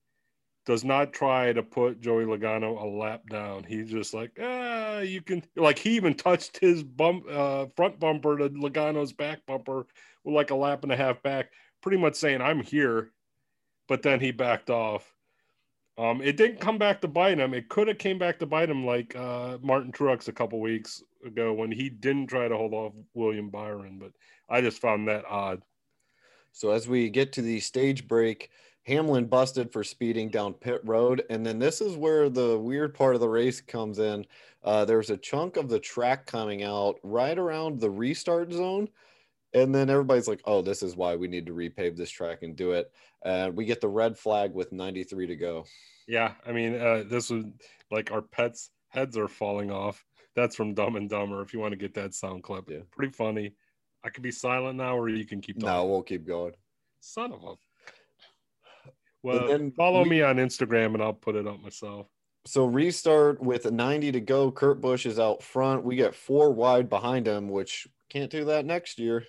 does 0.65 0.83
not 0.83 1.13
try 1.13 1.53
to 1.53 1.63
put 1.63 2.01
Joey 2.01 2.25
Logano 2.25 2.81
a 2.81 2.85
lap 2.85 3.21
down. 3.29 3.63
He's 3.63 3.89
just 3.89 4.13
like, 4.13 4.37
ah, 4.41 4.99
you 4.99 5.21
can 5.21 5.43
like 5.55 5.79
he 5.79 5.91
even 5.91 6.13
touched 6.13 6.59
his 6.59 6.83
bump 6.83 7.25
uh, 7.29 7.67
front 7.75 7.99
bumper 7.99 8.37
to 8.37 8.49
Logano's 8.49 9.13
back 9.13 9.45
bumper 9.45 9.87
with 10.23 10.35
like 10.35 10.51
a 10.51 10.55
lap 10.55 10.83
and 10.83 10.91
a 10.91 10.97
half 10.97 11.23
back, 11.23 11.51
pretty 11.81 11.97
much 11.97 12.15
saying 12.15 12.41
I'm 12.41 12.61
here, 12.61 13.11
but 13.87 14.01
then 14.03 14.19
he 14.19 14.31
backed 14.31 14.69
off. 14.69 15.16
Um, 15.97 16.21
it 16.21 16.37
didn't 16.37 16.59
come 16.59 16.77
back 16.77 17.01
to 17.01 17.07
bite 17.07 17.39
him. 17.39 17.53
It 17.53 17.69
could 17.69 17.87
have 17.87 17.97
came 17.97 18.19
back 18.19 18.37
to 18.39 18.45
bite 18.45 18.69
him 18.69 18.85
like 18.85 19.15
uh, 19.15 19.57
Martin 19.61 19.91
Truex 19.91 20.27
a 20.27 20.33
couple 20.33 20.59
weeks 20.59 21.03
ago 21.25 21.53
when 21.53 21.71
he 21.71 21.89
didn't 21.89 22.27
try 22.27 22.47
to 22.47 22.55
hold 22.55 22.73
off 22.73 22.93
William 23.15 23.49
Byron. 23.49 23.97
But 23.99 24.11
I 24.47 24.61
just 24.61 24.79
found 24.79 25.07
that 25.07 25.25
odd. 25.25 25.63
So 26.51 26.71
as 26.71 26.87
we 26.87 27.09
get 27.09 27.33
to 27.33 27.41
the 27.41 27.59
stage 27.59 28.07
break, 28.07 28.51
Hamlin 28.87 29.25
busted 29.25 29.71
for 29.71 29.83
speeding 29.83 30.29
down 30.29 30.53
pit 30.53 30.81
road, 30.85 31.23
and 31.29 31.45
then 31.45 31.59
this 31.59 31.81
is 31.81 31.97
where 31.97 32.29
the 32.29 32.57
weird 32.57 32.93
part 32.93 33.15
of 33.15 33.21
the 33.21 33.27
race 33.27 33.59
comes 33.59 33.99
in. 33.99 34.25
Uh, 34.63 34.85
there's 34.85 35.09
a 35.09 35.17
chunk 35.17 35.57
of 35.57 35.67
the 35.67 35.79
track 35.79 36.25
coming 36.25 36.63
out 36.63 36.95
right 37.03 37.37
around 37.37 37.79
the 37.79 37.91
restart 37.91 38.51
zone, 38.51 38.87
and 39.53 39.75
then 39.75 39.89
everybody's 39.89 40.27
like, 40.27 40.41
"Oh, 40.45 40.61
this 40.61 40.81
is 40.83 40.95
why 40.95 41.15
we 41.17 41.27
need 41.27 41.45
to 41.47 41.53
repave 41.53 41.97
this 41.97 42.09
track 42.09 42.43
and 42.43 42.55
do 42.55 42.71
it." 42.71 42.91
And 43.27 43.57
we 43.57 43.65
get 43.65 43.81
the 43.81 43.89
red 43.89 44.17
flag 44.17 44.53
with 44.53 44.71
93 44.71 45.27
to 45.27 45.35
go. 45.35 45.65
Yeah, 46.07 46.35
I 46.45 46.53
mean, 46.53 46.75
uh, 46.79 47.03
this 47.09 47.29
was 47.29 47.43
like 47.91 48.09
our 48.09 48.21
pets' 48.21 48.69
heads 48.87 49.17
are 49.17 49.27
falling 49.27 49.69
off. 49.69 50.01
That's 50.33 50.55
from 50.55 50.73
Dumb 50.73 50.95
and 50.95 51.09
Dumber. 51.09 51.41
If 51.41 51.53
you 51.53 51.59
want 51.59 51.73
to 51.73 51.77
get 51.77 51.93
that 51.95 52.13
sound 52.13 52.43
clip, 52.43 52.69
Yeah. 52.69 52.83
pretty 52.89 53.11
funny. 53.11 53.51
I 54.05 54.09
could 54.09 54.23
be 54.23 54.31
silent 54.31 54.77
now, 54.77 54.97
or 54.97 55.09
you 55.09 55.25
can 55.25 55.41
keep 55.41 55.59
talking. 55.59 55.75
No, 55.75 55.85
we'll 55.87 56.03
keep 56.03 56.25
going. 56.25 56.53
Son 57.01 57.33
of 57.33 57.43
a. 57.43 57.55
Well, 59.23 59.47
then 59.47 59.71
follow 59.71 60.03
we- 60.03 60.09
me 60.09 60.21
on 60.21 60.37
Instagram 60.37 60.93
and 60.93 61.03
I'll 61.03 61.11
put 61.13 61.35
it 61.35 61.47
up 61.47 61.59
myself. 61.59 62.07
So 62.45 62.65
restart 62.65 63.41
with 63.41 63.69
90 63.69 64.13
to 64.13 64.21
go. 64.21 64.51
Kurt 64.53 64.79
Busch 64.79 65.05
is 65.05 65.19
out 65.19 65.43
front. 65.43 65.83
We 65.83 65.97
get 65.97 66.15
four 66.15 66.53
wide 66.53 66.87
behind 66.89 67.27
him, 67.27 67.49
which 67.49 67.87
can't 68.07 68.31
do 68.31 68.45
that 68.45 68.65
next 68.65 68.99
year. 68.99 69.25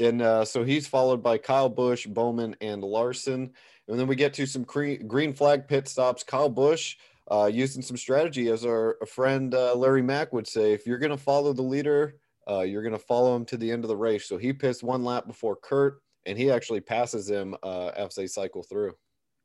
And 0.00 0.22
uh, 0.22 0.44
so 0.44 0.64
he's 0.64 0.86
followed 0.86 1.22
by 1.22 1.38
Kyle 1.38 1.68
Busch, 1.68 2.06
Bowman, 2.06 2.56
and 2.60 2.82
Larson. 2.82 3.52
And 3.88 3.98
then 3.98 4.06
we 4.06 4.16
get 4.16 4.34
to 4.34 4.46
some 4.46 4.64
cre- 4.64 5.02
green 5.06 5.32
flag 5.32 5.68
pit 5.68 5.88
stops. 5.88 6.22
Kyle 6.22 6.48
Busch 6.48 6.96
uh, 7.30 7.50
using 7.52 7.82
some 7.82 7.96
strategy, 7.96 8.48
as 8.48 8.64
our 8.64 8.96
friend 9.06 9.54
uh, 9.54 9.74
Larry 9.74 10.02
Mack 10.02 10.32
would 10.32 10.48
say, 10.48 10.72
if 10.72 10.86
you're 10.86 10.98
going 10.98 11.10
to 11.10 11.16
follow 11.16 11.52
the 11.52 11.62
leader, 11.62 12.16
uh, 12.48 12.60
you're 12.60 12.82
going 12.82 12.92
to 12.92 12.98
follow 12.98 13.36
him 13.36 13.44
to 13.46 13.56
the 13.56 13.70
end 13.70 13.84
of 13.84 13.88
the 13.88 13.96
race. 13.96 14.26
So 14.26 14.38
he 14.38 14.52
pissed 14.52 14.82
one 14.82 15.04
lap 15.04 15.26
before 15.26 15.56
Kurt, 15.56 16.00
and 16.26 16.38
he 16.38 16.50
actually 16.50 16.80
passes 16.80 17.28
him 17.28 17.54
uh, 17.62 17.88
as 17.88 18.14
they 18.14 18.26
cycle 18.26 18.62
through. 18.62 18.94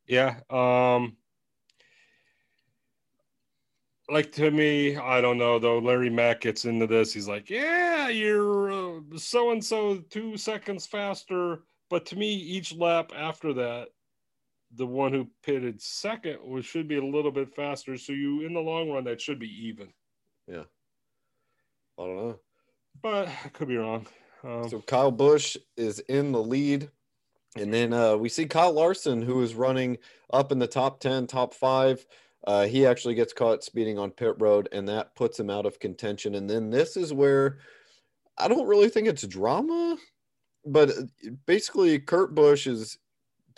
Yeah. 0.08 0.39
Um 0.49 1.18
like 4.10 4.32
to 4.34 4.51
me, 4.51 4.97
I 4.97 5.22
don't 5.22 5.38
know 5.38 5.60
though. 5.60 5.80
Larry 5.80 6.10
Mack 6.10 6.41
gets 6.41 6.66
into 6.66 6.88
this. 6.88 7.14
He's 7.14 7.28
like, 7.28 7.49
"Yeah, 7.49 8.10
you're 8.10 9.01
so 9.18 9.51
and 9.51 9.64
so 9.64 9.97
two 10.10 10.38
seconds 10.38 10.86
faster." 10.86 11.64
But 11.89 12.06
to 12.08 12.16
me, 12.16 12.34
each 12.34 12.76
lap 12.76 13.12
after 13.16 13.53
that, 13.53 13.89
the 14.76 14.86
one 14.86 15.14
who 15.14 15.28
pitted 15.43 15.82
second 15.82 16.39
was 16.43 16.66
should 16.66 16.88
be 16.88 16.97
a 16.97 17.06
little 17.06 17.32
bit 17.32 17.53
faster. 17.56 17.97
So 17.97 18.14
you, 18.14 18.41
in 18.45 18.53
the 18.53 18.60
long 18.60 18.89
run, 18.91 19.03
that 19.06 19.22
should 19.22 19.39
be 19.39 19.68
even. 19.68 19.88
Yeah, 20.47 20.64
I 21.99 22.03
don't 22.03 22.18
know. 22.18 22.39
But 23.01 23.28
I 23.28 23.49
could 23.49 23.68
be 23.68 23.78
wrong. 23.78 24.08
Um, 24.43 24.70
So 24.70 24.82
Kyle 24.82 25.12
Busch 25.12 25.58
is 25.78 25.99
in 25.99 26.32
the 26.32 26.41
lead. 26.41 26.89
And 27.58 27.74
then 27.74 27.93
uh, 27.93 28.18
we 28.18 28.28
see 28.28 28.45
Kyle 28.45 28.74
Larson, 28.74 29.22
who 29.22 29.41
is 29.41 29.56
running 29.56 29.97
up 30.32 30.51
in 30.51 30.60
the 30.60 30.68
top 30.68 30.99
10, 30.99 31.26
top 31.28 31.53
five. 31.53 32.06
Uh, 32.46 32.68
he 32.68 32.86
actually 32.86 33.16
gets 33.16 33.34
caught 33.34 33.64
speeding 33.64 33.98
on 33.98 34.12
pit 34.12 34.36
road, 34.39 34.70
and 34.72 34.88
that 34.88 35.16
puts 35.16 35.39
him 35.39 35.50
out 35.50 35.66
of 35.66 35.80
contention. 35.80 36.36
And 36.36 36.50
then 36.50 36.70
this 36.70 36.96
is 36.96 37.12
where 37.12 37.58
I 38.38 38.48
don't 38.48 38.68
really 38.68 38.89
think 38.89 39.08
it's 39.08 39.26
drama, 39.26 39.98
but 40.66 40.89
uh, 40.89 41.32
basically, 41.46 42.00
Kurt 42.00 42.36
Busch 42.36 42.68
is 42.68 42.98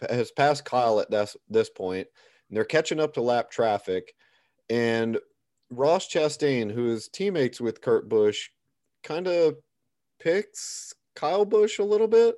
has 0.10 0.32
passed 0.32 0.66
Kyle 0.66 1.00
at 1.00 1.12
this 1.12 1.36
this 1.50 1.70
point, 1.70 2.08
and 2.50 2.56
they're 2.56 2.64
catching 2.66 3.00
up 3.00 3.14
to 3.16 3.22
lap 3.22 3.52
traffic. 3.52 4.14
And 4.70 5.18
Ross 5.70 6.08
Chastain, 6.08 6.72
who 6.72 6.92
is 6.92 7.10
teammates 7.10 7.60
with 7.60 7.82
Kurt 7.82 8.08
Busch, 8.08 8.50
kind 9.04 9.28
of 9.28 9.56
picks 10.20 10.94
Kyle 11.16 11.46
Busch 11.46 11.80
a 11.80 11.84
little 11.84 12.08
bit. 12.08 12.36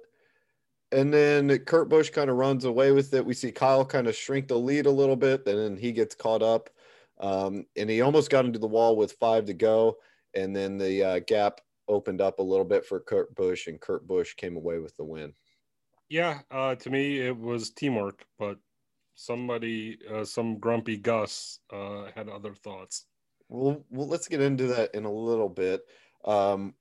And 0.91 1.13
then 1.13 1.55
Kurt 1.59 1.89
Busch 1.89 2.09
kind 2.09 2.29
of 2.29 2.37
runs 2.37 2.65
away 2.65 2.91
with 2.91 3.13
it. 3.13 3.25
We 3.25 3.33
see 3.33 3.51
Kyle 3.51 3.85
kind 3.85 4.07
of 4.07 4.15
shrink 4.15 4.47
the 4.47 4.57
lead 4.57 4.87
a 4.87 4.91
little 4.91 5.15
bit, 5.15 5.45
and 5.47 5.57
then 5.57 5.77
he 5.77 5.91
gets 5.91 6.15
caught 6.15 6.41
up. 6.41 6.69
Um, 7.19 7.65
and 7.77 7.89
he 7.89 8.01
almost 8.01 8.29
got 8.29 8.45
into 8.45 8.59
the 8.59 8.67
wall 8.67 8.95
with 8.95 9.13
five 9.13 9.45
to 9.45 9.53
go. 9.53 9.97
And 10.33 10.55
then 10.55 10.77
the 10.77 11.03
uh, 11.03 11.19
gap 11.19 11.61
opened 11.87 12.21
up 12.21 12.39
a 12.39 12.43
little 12.43 12.65
bit 12.65 12.85
for 12.85 12.99
Kurt 12.99 13.35
Busch, 13.35 13.67
and 13.67 13.79
Kurt 13.79 14.07
Busch 14.07 14.35
came 14.35 14.55
away 14.55 14.79
with 14.79 14.95
the 14.95 15.03
win. 15.03 15.33
yeah, 16.09 16.39
uh, 16.49 16.75
to 16.75 16.89
me, 16.89 17.19
it 17.19 17.37
was 17.37 17.69
teamwork, 17.71 18.25
but 18.37 18.57
somebody, 19.15 19.99
uh, 20.11 20.23
some 20.23 20.59
grumpy 20.59 20.97
Gus, 20.97 21.59
uh, 21.71 22.05
had 22.15 22.29
other 22.29 22.55
thoughts. 22.55 23.05
Well, 23.47 23.83
well, 23.89 24.07
let's 24.07 24.27
get 24.27 24.41
into 24.41 24.67
that 24.67 24.95
in 24.95 25.05
a 25.05 25.11
little 25.11 25.49
bit. 25.49 25.81
Um, 26.25 26.73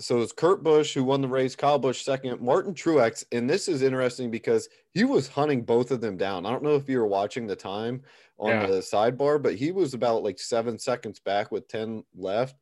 so 0.00 0.20
it's 0.20 0.32
Kurt 0.32 0.62
Busch 0.62 0.94
who 0.94 1.04
won 1.04 1.20
the 1.20 1.28
race, 1.28 1.56
Kyle 1.56 1.78
Busch 1.78 2.02
second, 2.02 2.40
Martin 2.40 2.74
Truex, 2.74 3.24
and 3.32 3.48
this 3.48 3.68
is 3.68 3.82
interesting 3.82 4.30
because 4.30 4.68
he 4.92 5.04
was 5.04 5.28
hunting 5.28 5.64
both 5.64 5.90
of 5.90 6.00
them 6.00 6.16
down. 6.16 6.46
I 6.46 6.50
don't 6.50 6.62
know 6.62 6.76
if 6.76 6.88
you 6.88 6.98
were 6.98 7.06
watching 7.06 7.46
the 7.46 7.56
time 7.56 8.02
on 8.38 8.50
Yeah. 8.50 8.66
the 8.66 8.78
sidebar, 8.80 9.42
but 9.42 9.54
he 9.56 9.72
was 9.72 9.94
about 9.94 10.22
like 10.22 10.38
seven 10.38 10.78
seconds 10.78 11.20
back 11.20 11.50
with 11.52 11.68
ten 11.68 12.04
left, 12.14 12.56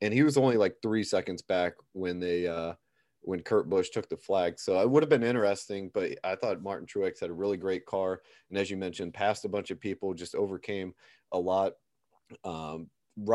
and 0.00 0.14
he 0.14 0.22
was 0.22 0.36
only 0.36 0.56
like 0.56 0.76
three 0.82 1.04
seconds 1.04 1.42
back 1.42 1.74
when 1.92 2.20
they 2.20 2.46
uh, 2.46 2.74
when 3.22 3.42
Kurt 3.42 3.68
Busch 3.68 3.90
took 3.90 4.08
the 4.08 4.16
flag. 4.16 4.58
So 4.58 4.80
it 4.80 4.90
would 4.90 5.02
have 5.02 5.10
been 5.10 5.22
interesting, 5.22 5.90
but 5.92 6.18
I 6.24 6.36
thought 6.36 6.62
Martin 6.62 6.86
Truex 6.86 7.20
had 7.20 7.30
a 7.30 7.34
really 7.34 7.56
great 7.58 7.86
car, 7.86 8.22
and 8.48 8.58
as 8.58 8.70
you 8.70 8.76
mentioned, 8.76 9.14
passed 9.14 9.44
a 9.44 9.48
bunch 9.48 9.70
of 9.70 9.80
people, 9.80 10.14
just 10.14 10.34
overcame 10.34 10.94
a 11.32 11.38
lot. 11.38 11.74
Um, 12.44 12.90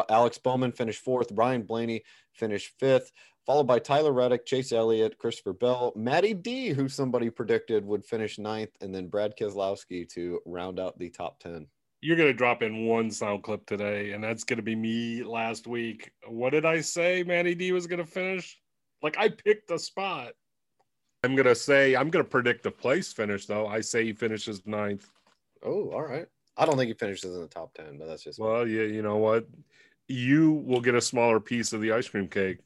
Alex 0.09 0.37
Bowman 0.39 0.71
finished 0.71 1.03
fourth. 1.03 1.31
Ryan 1.33 1.63
Blaney 1.63 2.03
finished 2.33 2.73
fifth, 2.79 3.11
followed 3.45 3.67
by 3.67 3.79
Tyler 3.79 4.11
Reddick, 4.11 4.45
Chase 4.45 4.71
Elliott, 4.71 5.17
Christopher 5.17 5.53
Bell, 5.53 5.93
Matty 5.95 6.33
D, 6.33 6.69
who 6.69 6.89
somebody 6.89 7.29
predicted 7.29 7.85
would 7.85 8.05
finish 8.05 8.39
ninth, 8.39 8.71
and 8.81 8.93
then 8.93 9.07
Brad 9.07 9.37
Keselowski 9.37 10.07
to 10.09 10.39
round 10.45 10.79
out 10.79 10.97
the 10.97 11.09
top 11.09 11.39
10. 11.39 11.67
You're 12.01 12.17
gonna 12.17 12.33
drop 12.33 12.61
in 12.61 12.85
one 12.85 13.09
sound 13.09 13.43
clip 13.43 13.65
today, 13.65 14.11
and 14.11 14.23
that's 14.23 14.43
gonna 14.43 14.61
be 14.61 14.75
me 14.75 15.23
last 15.23 15.67
week. 15.67 16.11
What 16.27 16.51
did 16.51 16.65
I 16.65 16.81
say? 16.81 17.23
Matty 17.23 17.55
D 17.55 17.71
was 17.71 17.87
gonna 17.87 18.05
finish. 18.05 18.59
Like 19.01 19.17
I 19.17 19.29
picked 19.29 19.67
the 19.67 19.79
spot. 19.79 20.33
I'm 21.23 21.35
gonna 21.35 21.55
say 21.55 21.95
I'm 21.95 22.09
gonna 22.09 22.23
predict 22.23 22.63
the 22.63 22.71
place 22.71 23.11
finish 23.11 23.45
though. 23.45 23.67
I 23.67 23.81
say 23.81 24.03
he 24.03 24.13
finishes 24.13 24.61
ninth. 24.65 25.09
Oh, 25.63 25.89
all 25.91 26.03
right. 26.03 26.27
I 26.57 26.65
don't 26.65 26.77
think 26.77 26.89
he 26.89 26.93
finishes 26.93 27.35
in 27.35 27.41
the 27.41 27.47
top 27.47 27.73
10, 27.73 27.97
but 27.97 28.07
that's 28.07 28.23
just 28.23 28.39
Well, 28.39 28.67
yeah, 28.67 28.83
you 28.83 29.01
know 29.01 29.17
what? 29.17 29.47
You 30.07 30.51
will 30.51 30.81
get 30.81 30.95
a 30.95 31.01
smaller 31.01 31.39
piece 31.39 31.73
of 31.73 31.81
the 31.81 31.91
ice 31.91 32.07
cream 32.07 32.27
cake. 32.27 32.59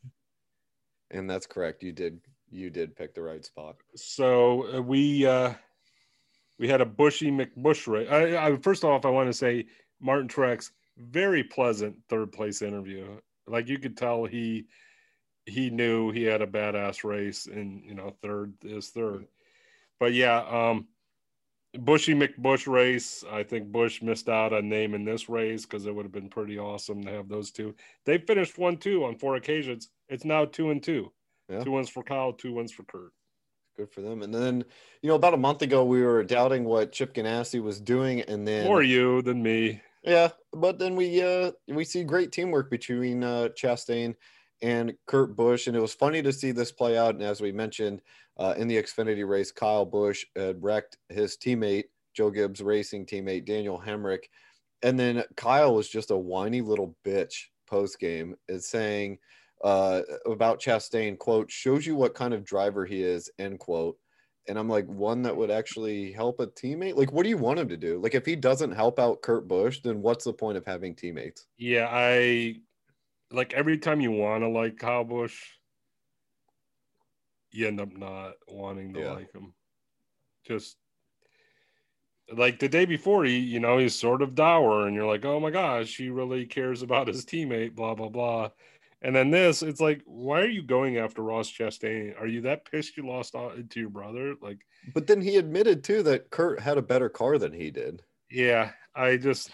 And 1.12 1.30
that's 1.30 1.47
correct. 1.47 1.84
You 1.84 1.91
did 1.91 2.20
you 2.51 2.70
did 2.70 2.95
pick 2.95 3.14
the 3.14 3.22
right 3.22 3.43
spot. 3.45 3.76
So 3.95 4.78
uh, 4.78 4.82
we 4.82 5.26
uh 5.26 5.53
we 6.57 6.68
had 6.68 6.82
a 6.82 6.86
bushy 6.86 7.32
McBush 7.32 7.88
race. 7.88 8.10
I, 8.10 8.47
I 8.47 8.57
first 8.57 8.84
off, 8.84 9.05
I 9.05 9.10
want 9.10 9.30
to 9.30 9.34
say 9.34 9.68
Martin 9.99 10.28
Truex 10.28 10.72
very 10.99 11.43
pleasant 11.43 11.95
third 12.10 12.32
place 12.32 12.62
interview. 12.62 13.20
Like 13.47 13.68
you 13.68 13.80
could 13.80 13.97
tell 13.97 14.26
he 14.26 14.66
he 15.45 15.70
knew 15.70 16.12
he 16.12 16.24
had 16.24 16.41
a 16.41 16.47
badass 16.47 17.03
race, 17.03 17.47
and 17.47 17.84
you 17.86 17.95
know 17.95 18.16
third 18.22 18.53
is 18.64 18.89
third. 18.89 19.26
But 19.99 20.14
yeah, 20.14 20.39
um 20.39 20.88
Bushy 21.78 22.16
McBush 22.16 22.68
race. 22.68 23.24
I 23.30 23.43
think 23.43 23.72
Busch 23.72 24.01
missed 24.01 24.28
out 24.28 24.53
on 24.53 24.70
naming 24.70 25.05
this 25.05 25.30
race 25.30 25.66
because 25.66 25.86
it 25.86 25.93
would 25.93 26.05
have 26.05 26.12
been 26.12 26.30
pretty 26.30 26.57
awesome 26.57 27.03
to 27.03 27.12
have 27.12 27.30
those 27.30 27.51
two. 27.51 27.76
They 28.05 28.18
finished 28.18 28.57
one 28.57 28.78
two 28.78 29.05
on 29.05 29.18
four 29.18 29.36
occasions. 29.36 29.89
It's 30.10 30.26
now 30.26 30.45
two 30.45 30.72
and 30.72 30.82
two. 30.82 31.12
Yeah. 31.49 31.64
Two 31.64 31.72
wins 31.72 31.89
for 31.89 32.03
Kyle, 32.03 32.34
two 32.34 32.53
wins 32.53 32.72
for 32.72 32.84
Kurt. 32.84 33.12
Good 33.78 33.91
for 33.91 34.01
them. 34.01 34.22
And 34.22 34.34
then, 34.34 34.66
you 35.01 35.10
know, 35.10 35.16
about 35.16 35.34
a 35.34 35.38
month 35.38 35.62
ago, 35.62 35.86
we 35.86 36.01
were 36.01 36.24
doubting 36.24 36.66
what 36.66 36.91
Chip 36.91 37.14
Ganassi 37.14 37.62
was 37.62 37.80
doing, 37.80 38.22
and 38.22 38.47
then 38.47 38.66
More 38.66 38.84
you 38.84 39.22
than 39.22 39.41
me. 39.41 39.82
Yeah, 40.03 40.30
but 40.53 40.80
then 40.80 40.95
we 40.95 41.22
uh 41.22 41.51
we 41.68 41.86
see 41.86 42.03
great 42.03 42.32
teamwork 42.32 42.70
between 42.70 43.24
uh 43.24 43.49
Chastain 43.55 44.16
and 44.62 44.93
Kurt 45.07 45.36
Busch, 45.36 45.68
and 45.68 45.76
it 45.76 45.82
was 45.82 45.93
funny 45.93 46.22
to 46.22 46.34
see 46.34 46.51
this 46.51 46.72
play 46.72 46.97
out. 46.97 47.16
And 47.16 47.24
as 47.24 47.41
we 47.41 47.51
mentioned 47.51 48.01
uh, 48.38 48.55
in 48.57 48.68
the 48.68 48.82
Xfinity 48.82 49.28
race, 49.28 49.51
Kyle 49.51 49.86
Busch 49.86 50.26
had 50.36 50.62
wrecked 50.62 50.97
his 51.10 51.38
teammate 51.38 51.86
Joe 52.14 52.30
Gibbs 52.30 52.62
Racing 52.62 53.05
teammate 53.05 53.45
Daniel 53.45 53.82
Hemric, 53.86 54.24
and 54.84 54.99
then 54.99 55.24
Kyle 55.38 55.74
was 55.74 55.88
just 55.88 56.12
a 56.12 56.18
whiny 56.18 56.62
little 56.62 56.95
bitch 57.05 57.45
post 57.68 57.99
game, 57.99 58.36
is 58.47 58.68
saying 58.68 59.20
uh, 59.64 60.01
about 60.26 60.60
Chastain 60.62 61.18
quote 61.18 61.51
shows 61.51 61.86
you 61.86 61.95
what 61.95 62.14
kind 62.16 62.34
of 62.34 62.43
driver 62.45 62.86
he 62.86 63.03
is 63.03 63.30
end 63.39 63.60
quote. 63.60 63.97
And 64.47 64.57
I'm 64.57 64.70
like, 64.70 64.86
one 64.88 65.22
that 65.24 65.38
would 65.38 65.51
actually 65.51 66.12
help 66.12 66.39
a 66.39 66.47
teammate? 66.47 66.95
Like, 66.95 67.12
what 67.12 67.24
do 67.24 67.30
you 67.30 67.38
want 67.38 67.60
him 67.60 67.70
to 67.70 67.78
do? 67.78 67.99
Like, 67.99 68.16
if 68.16 68.26
he 68.26 68.36
doesn't 68.36 68.72
help 68.72 68.97
out 68.99 69.22
Kurt 69.22 69.47
Busch, 69.47 69.82
then 69.84 70.01
what's 70.01 70.26
the 70.26 70.34
point 70.34 70.57
of 70.57 70.66
having 70.66 70.95
teammates? 70.95 71.47
Yeah, 71.57 71.88
I 71.91 72.62
like 73.32 73.53
every 73.53 73.80
time 73.80 74.01
you 74.01 74.12
want 74.12 74.43
to 74.43 74.49
like 74.49 74.78
Kyle 74.78 75.05
Busch, 75.05 75.57
you 77.51 77.68
end 77.68 77.80
up 77.82 77.91
not 77.91 78.36
wanting 78.47 78.93
to 78.93 78.99
Yeah. 78.99 79.14
like 79.14 79.32
him. 79.34 79.53
Just 80.45 80.78
like 82.32 82.60
the 82.60 82.70
day 82.70 82.86
before, 82.86 83.26
he, 83.26 83.39
you 83.39 83.60
know, 83.60 83.78
he's 83.78 83.95
sort 83.95 84.22
of 84.22 84.36
dour, 84.36 84.86
and 84.86 84.95
you're 84.95 85.07
like, 85.07 85.26
oh 85.26 85.39
my 85.39 85.49
gosh, 85.49 85.97
he 85.97 86.10
really 86.10 86.45
cares 86.45 86.82
about 86.82 87.07
his 87.07 87.26
teammate, 87.26 87.76
blah 87.76 87.95
blah 87.95 88.10
blah. 88.10 88.51
And 89.02 89.16
then 89.16 89.32
this, 89.32 89.64
it's 89.64 89.80
like, 89.80 90.02
why 90.06 90.41
are 90.41 90.50
you 90.50 90.62
going 90.62 90.97
after 90.97 91.22
Ross 91.22 91.50
Chastain? 91.50 92.20
Are 92.20 92.28
you 92.28 92.41
that 92.41 92.70
pissed 92.70 92.97
you 92.97 93.08
lost 93.08 93.34
to 93.34 93.80
your 93.80 93.89
brother? 93.89 94.36
Like, 94.41 94.60
but 94.93 95.08
then 95.08 95.22
he 95.22 95.38
admitted 95.38 95.84
too 95.84 96.04
that 96.04 96.30
Kurt 96.30 96.60
had 96.60 96.78
a 96.78 96.82
better 96.82 97.08
car 97.08 97.38
than 97.38 97.54
he 97.54 97.72
did. 97.72 98.02
Yeah, 98.30 98.72
I 98.93 99.18
just. 99.18 99.52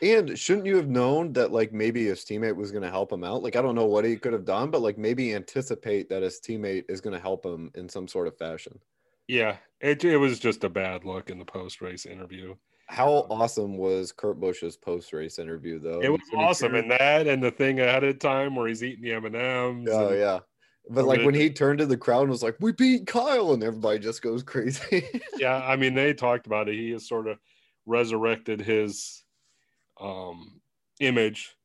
And 0.00 0.38
shouldn't 0.38 0.66
you 0.66 0.76
have 0.76 0.88
known 0.88 1.32
that 1.32 1.50
like 1.50 1.72
maybe 1.72 2.04
his 2.04 2.24
teammate 2.24 2.56
was 2.56 2.70
going 2.70 2.82
to 2.82 2.90
help 2.90 3.10
him 3.12 3.24
out? 3.24 3.42
Like 3.42 3.56
I 3.56 3.62
don't 3.62 3.74
know 3.74 3.86
what 3.86 4.04
he 4.04 4.16
could 4.16 4.32
have 4.32 4.44
done, 4.44 4.70
but 4.70 4.82
like 4.82 4.98
maybe 4.98 5.34
anticipate 5.34 6.08
that 6.10 6.22
his 6.22 6.40
teammate 6.40 6.84
is 6.88 7.00
going 7.00 7.14
to 7.14 7.20
help 7.20 7.44
him 7.44 7.70
in 7.74 7.88
some 7.88 8.06
sort 8.06 8.28
of 8.28 8.36
fashion. 8.36 8.78
Yeah, 9.26 9.56
it 9.80 10.04
it 10.04 10.18
was 10.18 10.38
just 10.38 10.62
a 10.64 10.68
bad 10.68 11.04
look 11.04 11.30
in 11.30 11.38
the 11.38 11.44
post 11.44 11.80
race 11.80 12.06
interview. 12.06 12.54
How 12.86 13.08
awesome 13.30 13.76
was 13.76 14.12
Kurt 14.12 14.38
Busch's 14.38 14.76
post 14.76 15.12
race 15.12 15.38
interview 15.38 15.78
though? 15.78 16.00
It 16.00 16.10
was 16.10 16.20
awesome, 16.36 16.74
and 16.74 16.90
that 16.90 17.26
and 17.26 17.42
the 17.42 17.50
thing 17.50 17.80
ahead 17.80 18.04
of 18.04 18.18
time 18.18 18.54
where 18.54 18.68
he's 18.68 18.84
eating 18.84 19.02
the 19.02 19.12
M 19.12 19.24
and 19.24 19.36
M's. 19.36 19.88
Oh 19.90 20.12
yeah, 20.12 20.40
but 20.90 21.06
like 21.06 21.24
when 21.24 21.34
he 21.34 21.50
turned 21.50 21.78
to 21.78 21.86
the 21.86 21.96
crowd 21.96 22.22
and 22.22 22.30
was 22.30 22.42
like, 22.42 22.56
"We 22.60 22.72
beat 22.72 23.06
Kyle," 23.06 23.52
and 23.52 23.62
everybody 23.62 23.98
just 23.98 24.22
goes 24.22 24.42
crazy. 24.42 25.22
yeah, 25.38 25.56
I 25.56 25.76
mean 25.76 25.94
they 25.94 26.12
talked 26.12 26.46
about 26.46 26.68
it. 26.68 26.74
He 26.74 26.90
has 26.90 27.08
sort 27.08 27.26
of 27.26 27.38
resurrected 27.86 28.60
his 28.60 29.24
um, 30.00 30.60
image 31.00 31.56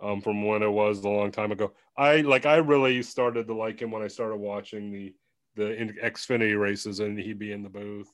um, 0.00 0.20
from 0.20 0.44
when 0.44 0.62
it 0.62 0.70
was 0.70 1.02
a 1.02 1.08
long 1.08 1.32
time 1.32 1.52
ago. 1.52 1.72
I 1.96 2.20
like 2.20 2.46
I 2.46 2.56
really 2.56 3.02
started 3.02 3.46
to 3.48 3.54
like 3.54 3.80
him 3.82 3.90
when 3.90 4.02
I 4.02 4.08
started 4.08 4.36
watching 4.36 4.92
the 4.92 5.14
the 5.56 5.92
Xfinity 6.02 6.58
races 6.58 7.00
and 7.00 7.18
he'd 7.18 7.38
be 7.38 7.52
in 7.52 7.62
the 7.62 7.68
booth. 7.68 8.10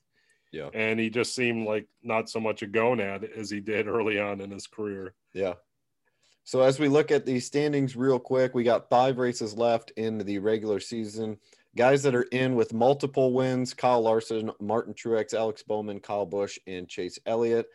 Yeah. 0.56 0.70
And 0.72 0.98
he 0.98 1.10
just 1.10 1.34
seemed 1.34 1.66
like 1.66 1.86
not 2.02 2.30
so 2.30 2.40
much 2.40 2.62
a 2.62 2.66
gonad 2.66 3.30
as 3.36 3.50
he 3.50 3.60
did 3.60 3.86
early 3.86 4.18
on 4.18 4.40
in 4.40 4.50
his 4.50 4.66
career. 4.66 5.14
Yeah. 5.34 5.54
So 6.44 6.62
as 6.62 6.80
we 6.80 6.88
look 6.88 7.10
at 7.10 7.26
the 7.26 7.40
standings 7.40 7.94
real 7.94 8.18
quick, 8.18 8.54
we 8.54 8.64
got 8.64 8.88
five 8.88 9.18
races 9.18 9.54
left 9.54 9.92
in 9.96 10.16
the 10.18 10.38
regular 10.38 10.80
season. 10.80 11.36
Guys 11.76 12.02
that 12.04 12.14
are 12.14 12.22
in 12.22 12.54
with 12.54 12.72
multiple 12.72 13.34
wins: 13.34 13.74
Kyle 13.74 14.00
Larson, 14.00 14.50
Martin 14.60 14.94
Truex, 14.94 15.34
Alex 15.34 15.62
Bowman, 15.62 16.00
Kyle 16.00 16.24
Busch, 16.24 16.58
and 16.66 16.88
Chase 16.88 17.18
Elliott. 17.26 17.66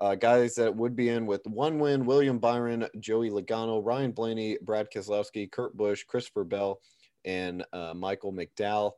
Uh, 0.00 0.16
guys 0.16 0.56
that 0.56 0.74
would 0.74 0.96
be 0.96 1.10
in 1.10 1.24
with 1.24 1.46
one 1.46 1.78
win: 1.78 2.04
William 2.04 2.40
Byron, 2.40 2.88
Joey 2.98 3.30
Logano, 3.30 3.80
Ryan 3.84 4.10
Blaney, 4.10 4.58
Brad 4.60 4.88
Keselowski, 4.92 5.48
Kurt 5.48 5.76
Busch, 5.76 6.02
Christopher 6.02 6.42
Bell, 6.42 6.80
and 7.24 7.64
uh, 7.72 7.94
Michael 7.94 8.32
McDowell. 8.32 8.92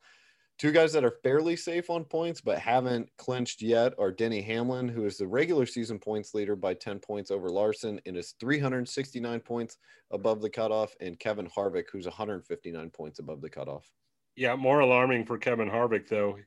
Two 0.59 0.73
guys 0.73 0.95
that 0.95 1.05
are 1.05 1.19
fairly 1.23 1.55
safe 1.55 1.91
on 1.91 2.05
points 2.05 2.41
but 2.41 2.59
haven't 2.59 3.11
clinched 3.19 3.61
yet 3.61 3.93
are 3.99 4.11
Denny 4.11 4.41
Hamlin, 4.41 4.89
who 4.89 5.05
is 5.05 5.19
the 5.19 5.27
regular 5.27 5.67
season 5.67 5.99
points 5.99 6.33
leader 6.33 6.57
by 6.57 6.73
10 6.73 6.99
points 6.99 7.31
over 7.31 7.51
Larson 7.51 8.01
and 8.07 8.17
is 8.17 8.35
369 8.41 9.41
points 9.41 9.77
above 10.11 10.41
the 10.41 10.49
cutoff, 10.49 10.95
and 11.01 11.19
Kevin 11.19 11.47
Harvick, 11.47 11.85
who's 11.93 12.07
159 12.07 12.91
points 12.91 13.19
above 13.19 13.43
the 13.43 13.51
cutoff. 13.51 13.91
Yeah, 14.35 14.57
more 14.57 14.81
alarming 14.81 15.27
for 15.27 15.37
Kevin 15.37 15.69
Harvick, 15.69 16.09
though. 16.09 16.39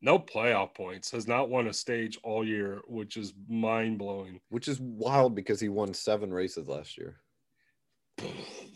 No 0.00 0.18
playoff 0.18 0.74
points, 0.74 1.10
has 1.10 1.26
not 1.26 1.50
won 1.50 1.66
a 1.66 1.72
stage 1.72 2.18
all 2.22 2.46
year, 2.46 2.82
which 2.86 3.16
is 3.16 3.32
mind 3.48 3.98
blowing. 3.98 4.40
Which 4.48 4.68
is 4.68 4.78
wild 4.78 5.34
because 5.34 5.58
he 5.58 5.68
won 5.68 5.92
seven 5.92 6.32
races 6.32 6.68
last 6.68 6.96
year. 6.96 7.16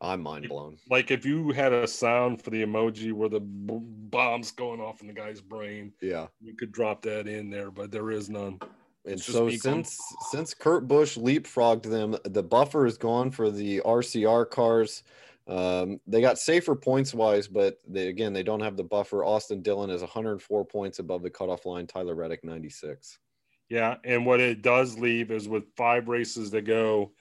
I'm 0.00 0.22
mind 0.22 0.48
blown. 0.48 0.78
Like 0.88 1.10
if 1.10 1.24
you 1.24 1.50
had 1.50 1.72
a 1.72 1.86
sound 1.86 2.42
for 2.42 2.50
the 2.50 2.64
emoji 2.64 3.12
where 3.12 3.28
the 3.28 3.40
b- 3.40 3.80
bombs 3.82 4.50
going 4.50 4.80
off 4.80 5.00
in 5.00 5.06
the 5.06 5.12
guy's 5.12 5.40
brain, 5.40 5.92
yeah, 6.00 6.26
you 6.40 6.54
could 6.54 6.72
drop 6.72 7.02
that 7.02 7.26
in 7.26 7.50
there, 7.50 7.70
but 7.70 7.90
there 7.90 8.10
is 8.10 8.30
none. 8.30 8.60
And 9.04 9.20
so 9.20 9.48
since 9.50 9.98
since 10.30 10.54
Kurt 10.54 10.86
Busch 10.86 11.16
leapfrogged 11.16 11.84
them, 11.84 12.16
the 12.24 12.42
buffer 12.42 12.86
is 12.86 12.98
gone 12.98 13.30
for 13.30 13.50
the 13.50 13.80
RCR 13.80 14.48
cars. 14.50 15.02
Um, 15.46 15.98
they 16.06 16.20
got 16.20 16.38
safer 16.38 16.76
points 16.76 17.14
wise, 17.14 17.48
but 17.48 17.78
they 17.88 18.08
again 18.08 18.32
they 18.32 18.42
don't 18.42 18.60
have 18.60 18.76
the 18.76 18.84
buffer. 18.84 19.24
Austin 19.24 19.62
Dillon 19.62 19.90
is 19.90 20.02
104 20.02 20.64
points 20.66 20.98
above 20.98 21.22
the 21.22 21.30
cutoff 21.30 21.64
line. 21.64 21.86
Tyler 21.86 22.14
Reddick 22.14 22.44
96. 22.44 23.18
Yeah, 23.70 23.96
and 24.04 24.24
what 24.24 24.40
it 24.40 24.62
does 24.62 24.98
leave 24.98 25.30
is 25.30 25.48
with 25.48 25.74
five 25.76 26.08
races 26.08 26.50
to 26.50 26.62
go 26.62 27.12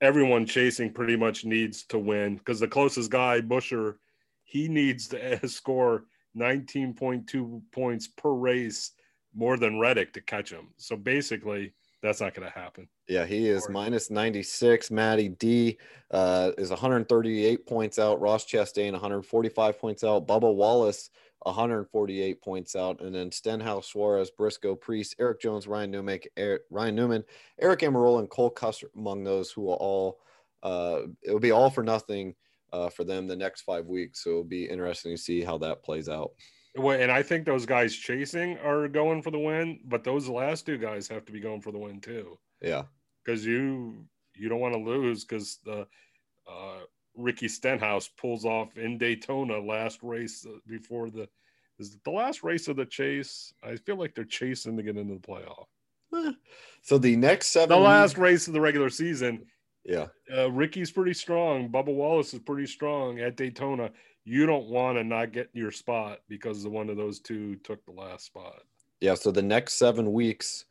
everyone 0.00 0.46
chasing 0.46 0.92
pretty 0.92 1.16
much 1.16 1.44
needs 1.44 1.84
to 1.84 1.98
win 1.98 2.36
because 2.36 2.60
the 2.60 2.68
closest 2.68 3.10
guy, 3.10 3.40
Buescher, 3.40 3.96
he 4.44 4.68
needs 4.68 5.08
to 5.08 5.48
score 5.48 6.04
19.2 6.36 7.62
points 7.72 8.08
per 8.08 8.32
race 8.32 8.92
more 9.34 9.56
than 9.56 9.78
Reddick 9.78 10.12
to 10.14 10.20
catch 10.20 10.50
him. 10.50 10.68
So 10.76 10.96
basically, 10.96 11.72
that's 12.02 12.20
not 12.20 12.34
going 12.34 12.46
to 12.46 12.56
happen. 12.58 12.86
Yeah, 13.08 13.24
he 13.24 13.48
is 13.48 13.68
minus 13.68 14.10
96. 14.10 14.90
Matty 14.90 15.30
D 15.30 15.78
uh, 16.10 16.52
is 16.58 16.70
138 16.70 17.66
points 17.66 17.98
out. 17.98 18.20
Ross 18.20 18.44
Chastain 18.44 18.92
145 18.92 19.78
points 19.78 20.04
out. 20.04 20.26
Bubba 20.26 20.54
Wallace 20.54 21.10
148 21.44 22.42
points 22.42 22.74
out, 22.74 23.00
and 23.00 23.14
then 23.14 23.30
Stenhouse, 23.30 23.88
Suarez, 23.88 24.30
Briscoe, 24.30 24.74
Preece, 24.74 25.14
Erik 25.18 25.40
Jones, 25.40 25.66
Ryan 25.66 25.90
Newman, 25.90 26.20
Eric, 26.36 26.62
Ryan 26.70 26.94
Newman, 26.94 27.24
Aric 27.62 27.80
Almirola, 27.80 28.20
and 28.20 28.30
Cole 28.30 28.50
Custer 28.50 28.90
among 28.96 29.24
those 29.24 29.50
who 29.50 29.62
will 29.62 29.74
all 29.74 30.20
uh, 30.62 31.02
it 31.22 31.30
will 31.30 31.40
be 31.40 31.50
all 31.50 31.70
for 31.70 31.84
nothing 31.84 32.34
uh, 32.72 32.88
for 32.88 33.04
them 33.04 33.26
the 33.26 33.36
next 33.36 33.62
five 33.62 33.86
weeks. 33.86 34.24
So 34.24 34.30
it'll 34.30 34.44
be 34.44 34.64
interesting 34.64 35.14
to 35.14 35.22
see 35.22 35.42
how 35.42 35.58
that 35.58 35.84
plays 35.84 36.08
out. 36.08 36.32
Well, 36.76 36.98
and 36.98 37.12
I 37.12 37.22
think 37.22 37.44
those 37.44 37.66
guys 37.66 37.94
chasing 37.94 38.58
are 38.58 38.88
going 38.88 39.22
for 39.22 39.30
the 39.30 39.38
win, 39.38 39.78
but 39.84 40.02
those 40.02 40.28
last 40.28 40.66
two 40.66 40.78
guys 40.78 41.06
have 41.06 41.24
to 41.26 41.32
be 41.32 41.38
going 41.38 41.60
for 41.60 41.70
the 41.70 41.78
win 41.78 42.00
too. 42.00 42.36
Yeah, 42.60 42.84
because 43.24 43.46
you 43.46 44.06
you 44.34 44.48
don't 44.48 44.58
want 44.58 44.74
to 44.74 44.80
lose 44.80 45.24
because 45.24 45.60
the 45.64 45.86
uh, 46.50 46.80
Ricky 47.16 47.48
Stenhouse 47.48 48.08
pulls 48.08 48.44
off 48.44 48.76
in 48.76 48.98
Daytona 48.98 49.58
last 49.58 50.02
race 50.02 50.46
uh, 50.46 50.58
before 50.66 51.10
the 51.10 51.28
is 51.78 51.96
the 52.04 52.10
last 52.10 52.44
race 52.44 52.68
of 52.68 52.76
the 52.76 52.84
chase. 52.84 53.52
I 53.62 53.76
feel 53.76 53.96
like 53.96 54.14
they're 54.14 54.24
chasing 54.24 54.76
to 54.76 54.82
get 54.82 54.96
into 54.96 55.14
the 55.14 55.20
playoff. 55.20 55.66
So 56.82 56.98
the 56.98 57.16
next 57.16 57.48
seven, 57.48 57.70
the 57.70 57.82
last 57.82 58.18
race 58.18 58.46
of 58.46 58.52
the 58.52 58.60
regular 58.60 58.90
season. 58.90 59.46
Yeah, 59.84 60.06
uh, 60.34 60.50
Ricky's 60.50 60.90
pretty 60.90 61.14
strong. 61.14 61.68
Bubba 61.68 61.92
Wallace 61.94 62.32
is 62.32 62.40
pretty 62.40 62.66
strong 62.66 63.20
at 63.20 63.36
Daytona. 63.36 63.90
You 64.24 64.46
don't 64.46 64.68
want 64.68 64.96
to 64.96 65.04
not 65.04 65.32
get 65.32 65.50
your 65.52 65.70
spot 65.70 66.20
because 66.28 66.62
the 66.62 66.70
one 66.70 66.88
of 66.88 66.96
those 66.96 67.20
two 67.20 67.56
took 67.56 67.84
the 67.84 67.92
last 67.92 68.26
spot. 68.26 68.62
Yeah. 69.00 69.14
So 69.14 69.30
the 69.30 69.42
next 69.42 69.74
seven 69.74 70.12
weeks, 70.12 70.64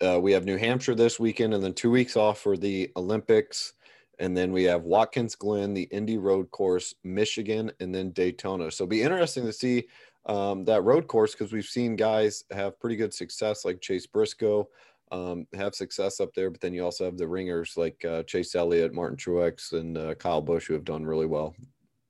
uh, 0.00 0.18
we 0.20 0.32
have 0.32 0.44
New 0.44 0.56
Hampshire 0.56 0.94
this 0.94 1.20
weekend, 1.20 1.54
and 1.54 1.62
then 1.62 1.74
two 1.74 1.90
weeks 1.90 2.16
off 2.16 2.40
for 2.40 2.56
the 2.56 2.90
Olympics. 2.96 3.74
And 4.18 4.36
then 4.36 4.52
we 4.52 4.64
have 4.64 4.82
Watkins 4.82 5.34
Glen, 5.34 5.74
the 5.74 5.88
Indy 5.90 6.18
Road 6.18 6.50
Course, 6.50 6.94
Michigan, 7.04 7.70
and 7.80 7.94
then 7.94 8.10
Daytona. 8.10 8.70
So 8.70 8.84
be 8.86 9.02
interesting 9.02 9.44
to 9.46 9.52
see 9.52 9.86
um, 10.26 10.64
that 10.64 10.82
road 10.82 11.06
course 11.06 11.32
because 11.32 11.52
we've 11.52 11.64
seen 11.64 11.96
guys 11.96 12.44
have 12.50 12.78
pretty 12.80 12.96
good 12.96 13.14
success, 13.14 13.64
like 13.64 13.80
Chase 13.80 14.06
Briscoe, 14.06 14.68
um, 15.12 15.46
have 15.54 15.74
success 15.74 16.20
up 16.20 16.34
there. 16.34 16.50
But 16.50 16.60
then 16.60 16.74
you 16.74 16.84
also 16.84 17.04
have 17.04 17.16
the 17.16 17.28
ringers 17.28 17.74
like 17.76 18.04
uh, 18.04 18.24
Chase 18.24 18.54
Elliott, 18.54 18.92
Martin 18.92 19.16
Truex, 19.16 19.72
and 19.72 19.96
uh, 19.96 20.14
Kyle 20.14 20.42
Busch 20.42 20.66
who 20.66 20.74
have 20.74 20.84
done 20.84 21.06
really 21.06 21.26
well. 21.26 21.54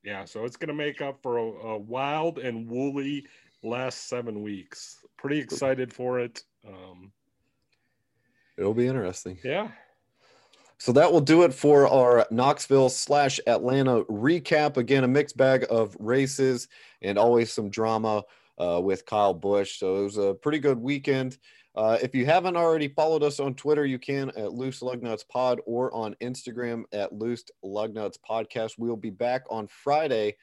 Yeah, 0.02 0.24
so 0.24 0.44
it's 0.44 0.56
going 0.56 0.68
to 0.68 0.74
make 0.74 1.02
up 1.02 1.20
for 1.22 1.38
a, 1.38 1.42
a, 1.42 1.78
wild 1.78 2.38
and 2.38 2.68
woolly 2.68 3.26
last 3.62 4.08
seven 4.08 4.42
weeks. 4.42 5.04
Pretty 5.16 5.38
excited 5.38 5.92
for 5.92 6.20
it. 6.20 6.42
Um, 6.66 7.12
It'll 8.56 8.74
be 8.74 8.86
interesting. 8.86 9.38
Yeah. 9.44 9.68
So 10.78 10.92
that 10.92 11.12
will 11.12 11.20
do 11.20 11.42
it 11.42 11.52
for 11.52 11.88
our 11.88 12.26
Knoxville 12.30 12.88
slash 12.88 13.40
Atlanta 13.46 14.04
recap. 14.04 14.76
Again, 14.76 15.02
a 15.02 15.08
mixed 15.08 15.36
bag 15.36 15.66
of 15.70 15.96
races 15.98 16.68
and 17.02 17.18
always 17.18 17.52
some 17.52 17.68
drama 17.68 18.22
uh, 18.58 18.80
with 18.82 19.04
Kyle 19.04 19.34
Busch. 19.34 19.78
So 19.78 19.96
it 19.96 20.02
was 20.04 20.18
a 20.18 20.34
pretty 20.34 20.60
good 20.60 20.78
weekend. 20.78 21.38
Uh, 21.74 21.98
if 22.02 22.14
you 22.14 22.26
haven't 22.26 22.56
already 22.56 22.88
followed 22.88 23.22
us 23.22 23.38
on 23.40 23.54
Twitter, 23.54 23.84
you 23.86 23.98
can 23.98 24.30
at 24.36 24.52
Loose 24.52 24.80
Lugnuts 24.80 25.28
Pod 25.28 25.60
or 25.66 25.92
on 25.94 26.16
Instagram 26.20 26.84
at 26.92 27.12
Loose 27.12 27.44
Lugnuts 27.64 28.16
Podcast. 28.28 28.72
We'll 28.78 28.96
be 28.96 29.10
back 29.10 29.42
on 29.50 29.66
Friday 29.68 30.36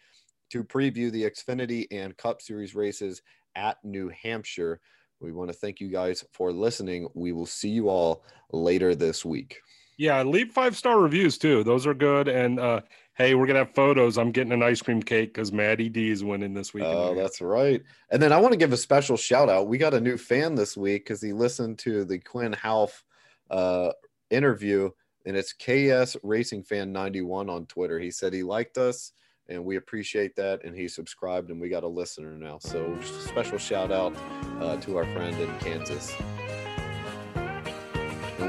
to 0.51 0.63
preview 0.63 1.11
the 1.11 1.23
Xfinity 1.23 1.87
and 1.91 2.15
Cup 2.17 2.41
Series 2.41 2.75
races 2.75 3.21
at 3.55 3.77
New 3.83 4.09
Hampshire. 4.21 4.79
We 5.19 5.31
want 5.31 5.49
to 5.49 5.57
thank 5.57 5.79
you 5.79 5.89
guys 5.89 6.23
for 6.33 6.51
listening. 6.51 7.07
We 7.13 7.31
will 7.31 7.45
see 7.45 7.69
you 7.69 7.89
all 7.89 8.23
later 8.51 8.95
this 8.95 9.25
week. 9.25 9.61
Yeah, 9.97 10.21
leave 10.23 10.51
five 10.51 10.75
star 10.75 10.99
reviews 10.99 11.37
too. 11.37 11.63
Those 11.63 11.87
are 11.87 11.93
good. 11.93 12.27
And 12.27 12.59
uh, 12.59 12.81
hey, 13.13 13.33
we're 13.35 13.47
gonna 13.47 13.59
have 13.59 13.73
photos. 13.73 14.17
I'm 14.17 14.31
getting 14.31 14.51
an 14.51 14.61
ice 14.63 14.81
cream 14.81 15.01
cake 15.01 15.33
because 15.33 15.51
Matty 15.53 15.87
D 15.89 16.09
is 16.09 16.23
winning 16.23 16.53
this 16.53 16.73
week. 16.73 16.83
Oh, 16.85 17.15
that's 17.15 17.39
right. 17.39 17.81
And 18.11 18.21
then 18.21 18.33
I 18.33 18.37
want 18.37 18.51
to 18.53 18.57
give 18.57 18.73
a 18.73 18.77
special 18.77 19.15
shout 19.17 19.47
out. 19.49 19.67
We 19.67 19.77
got 19.77 19.93
a 19.93 20.01
new 20.01 20.17
fan 20.17 20.55
this 20.55 20.75
week 20.75 21.05
because 21.05 21.21
he 21.21 21.31
listened 21.33 21.79
to 21.79 22.03
the 22.03 22.19
Quinn 22.19 22.53
Houff 22.53 23.03
uh, 23.49 23.91
interview, 24.29 24.89
and 25.25 25.37
it's 25.37 25.53
KS 25.53 26.17
Racing 26.23 26.63
Fan 26.63 26.91
91 26.91 27.49
on 27.49 27.65
Twitter. 27.67 27.99
He 27.99 28.11
said 28.11 28.33
he 28.33 28.43
liked 28.43 28.77
us. 28.77 29.13
and 29.47 29.63
we 29.63 29.75
appreciate 29.77 30.35
that. 30.35 30.65
And 30.65 30.75
he 30.75 30.87
subscribed, 30.87 31.51
and 31.51 31.61
we 31.61 31.69
got 31.69 31.83
a 31.83 31.87
listener 31.87 32.31
now. 32.37 32.57
So 32.59 32.97
special 33.01 33.59
shout 33.59 33.91
out 33.91 34.13
uh, 34.59 34.75
to 34.77 34.97
our 34.97 35.05
friend 35.13 35.39
in 35.39 35.57
Kansas. 35.59 36.13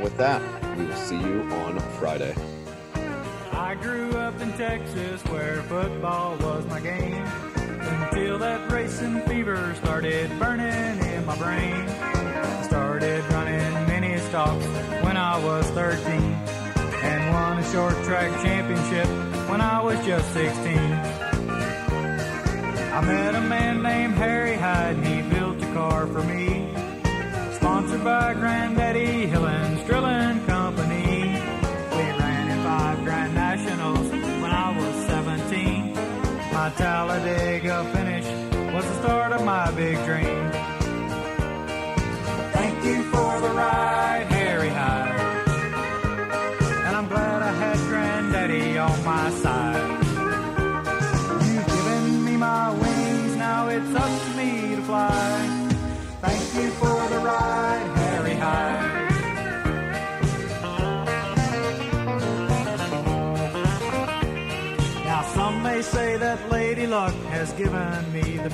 With 0.06 0.18
that, 0.18 0.40
we 0.78 0.84
will 0.86 0.94
see 0.94 1.18
you 1.18 1.42
on 1.50 1.80
Friday. 1.98 2.32
I 3.50 3.74
grew 3.74 4.12
up 4.12 4.40
in 4.40 4.52
Texas 4.52 5.20
where 5.24 5.62
football 5.62 6.36
was 6.36 6.64
my 6.66 6.78
game. 6.78 7.24
Until 7.56 8.38
that 8.38 8.70
racing 8.70 9.22
fever 9.22 9.74
started 9.82 10.30
burning 10.38 11.04
in 11.12 11.26
my 11.26 11.36
brain. 11.36 11.88
I 11.88 12.62
started 12.68 13.24
running 13.32 13.88
mini 13.88 14.18
stocks 14.28 14.64
when 15.02 15.16
I 15.16 15.44
was 15.44 15.66
13 15.70 15.98
and 16.12 17.34
won 17.34 17.58
a 17.58 17.72
short 17.72 17.94
track 18.04 18.30
championship 18.44 19.08
when 19.50 19.60
I 19.60 19.82
was 19.82 19.98
just 20.06 20.32
16. 20.34 20.78
I 22.92 23.00
met 23.00 23.34
a 23.34 23.40
man 23.40 23.82
named 23.82 24.14
Harry 24.14 24.54
Hyde 24.54 24.98
and 24.98 25.04
he 25.04 25.22
built 25.36 25.60
a 25.60 25.72
car 25.74 26.06
for 26.06 26.22
me. 26.22 26.68
Sponsored 27.56 28.04
by 28.04 28.32
Granddaddy 28.34 28.85
Hill 29.96 30.25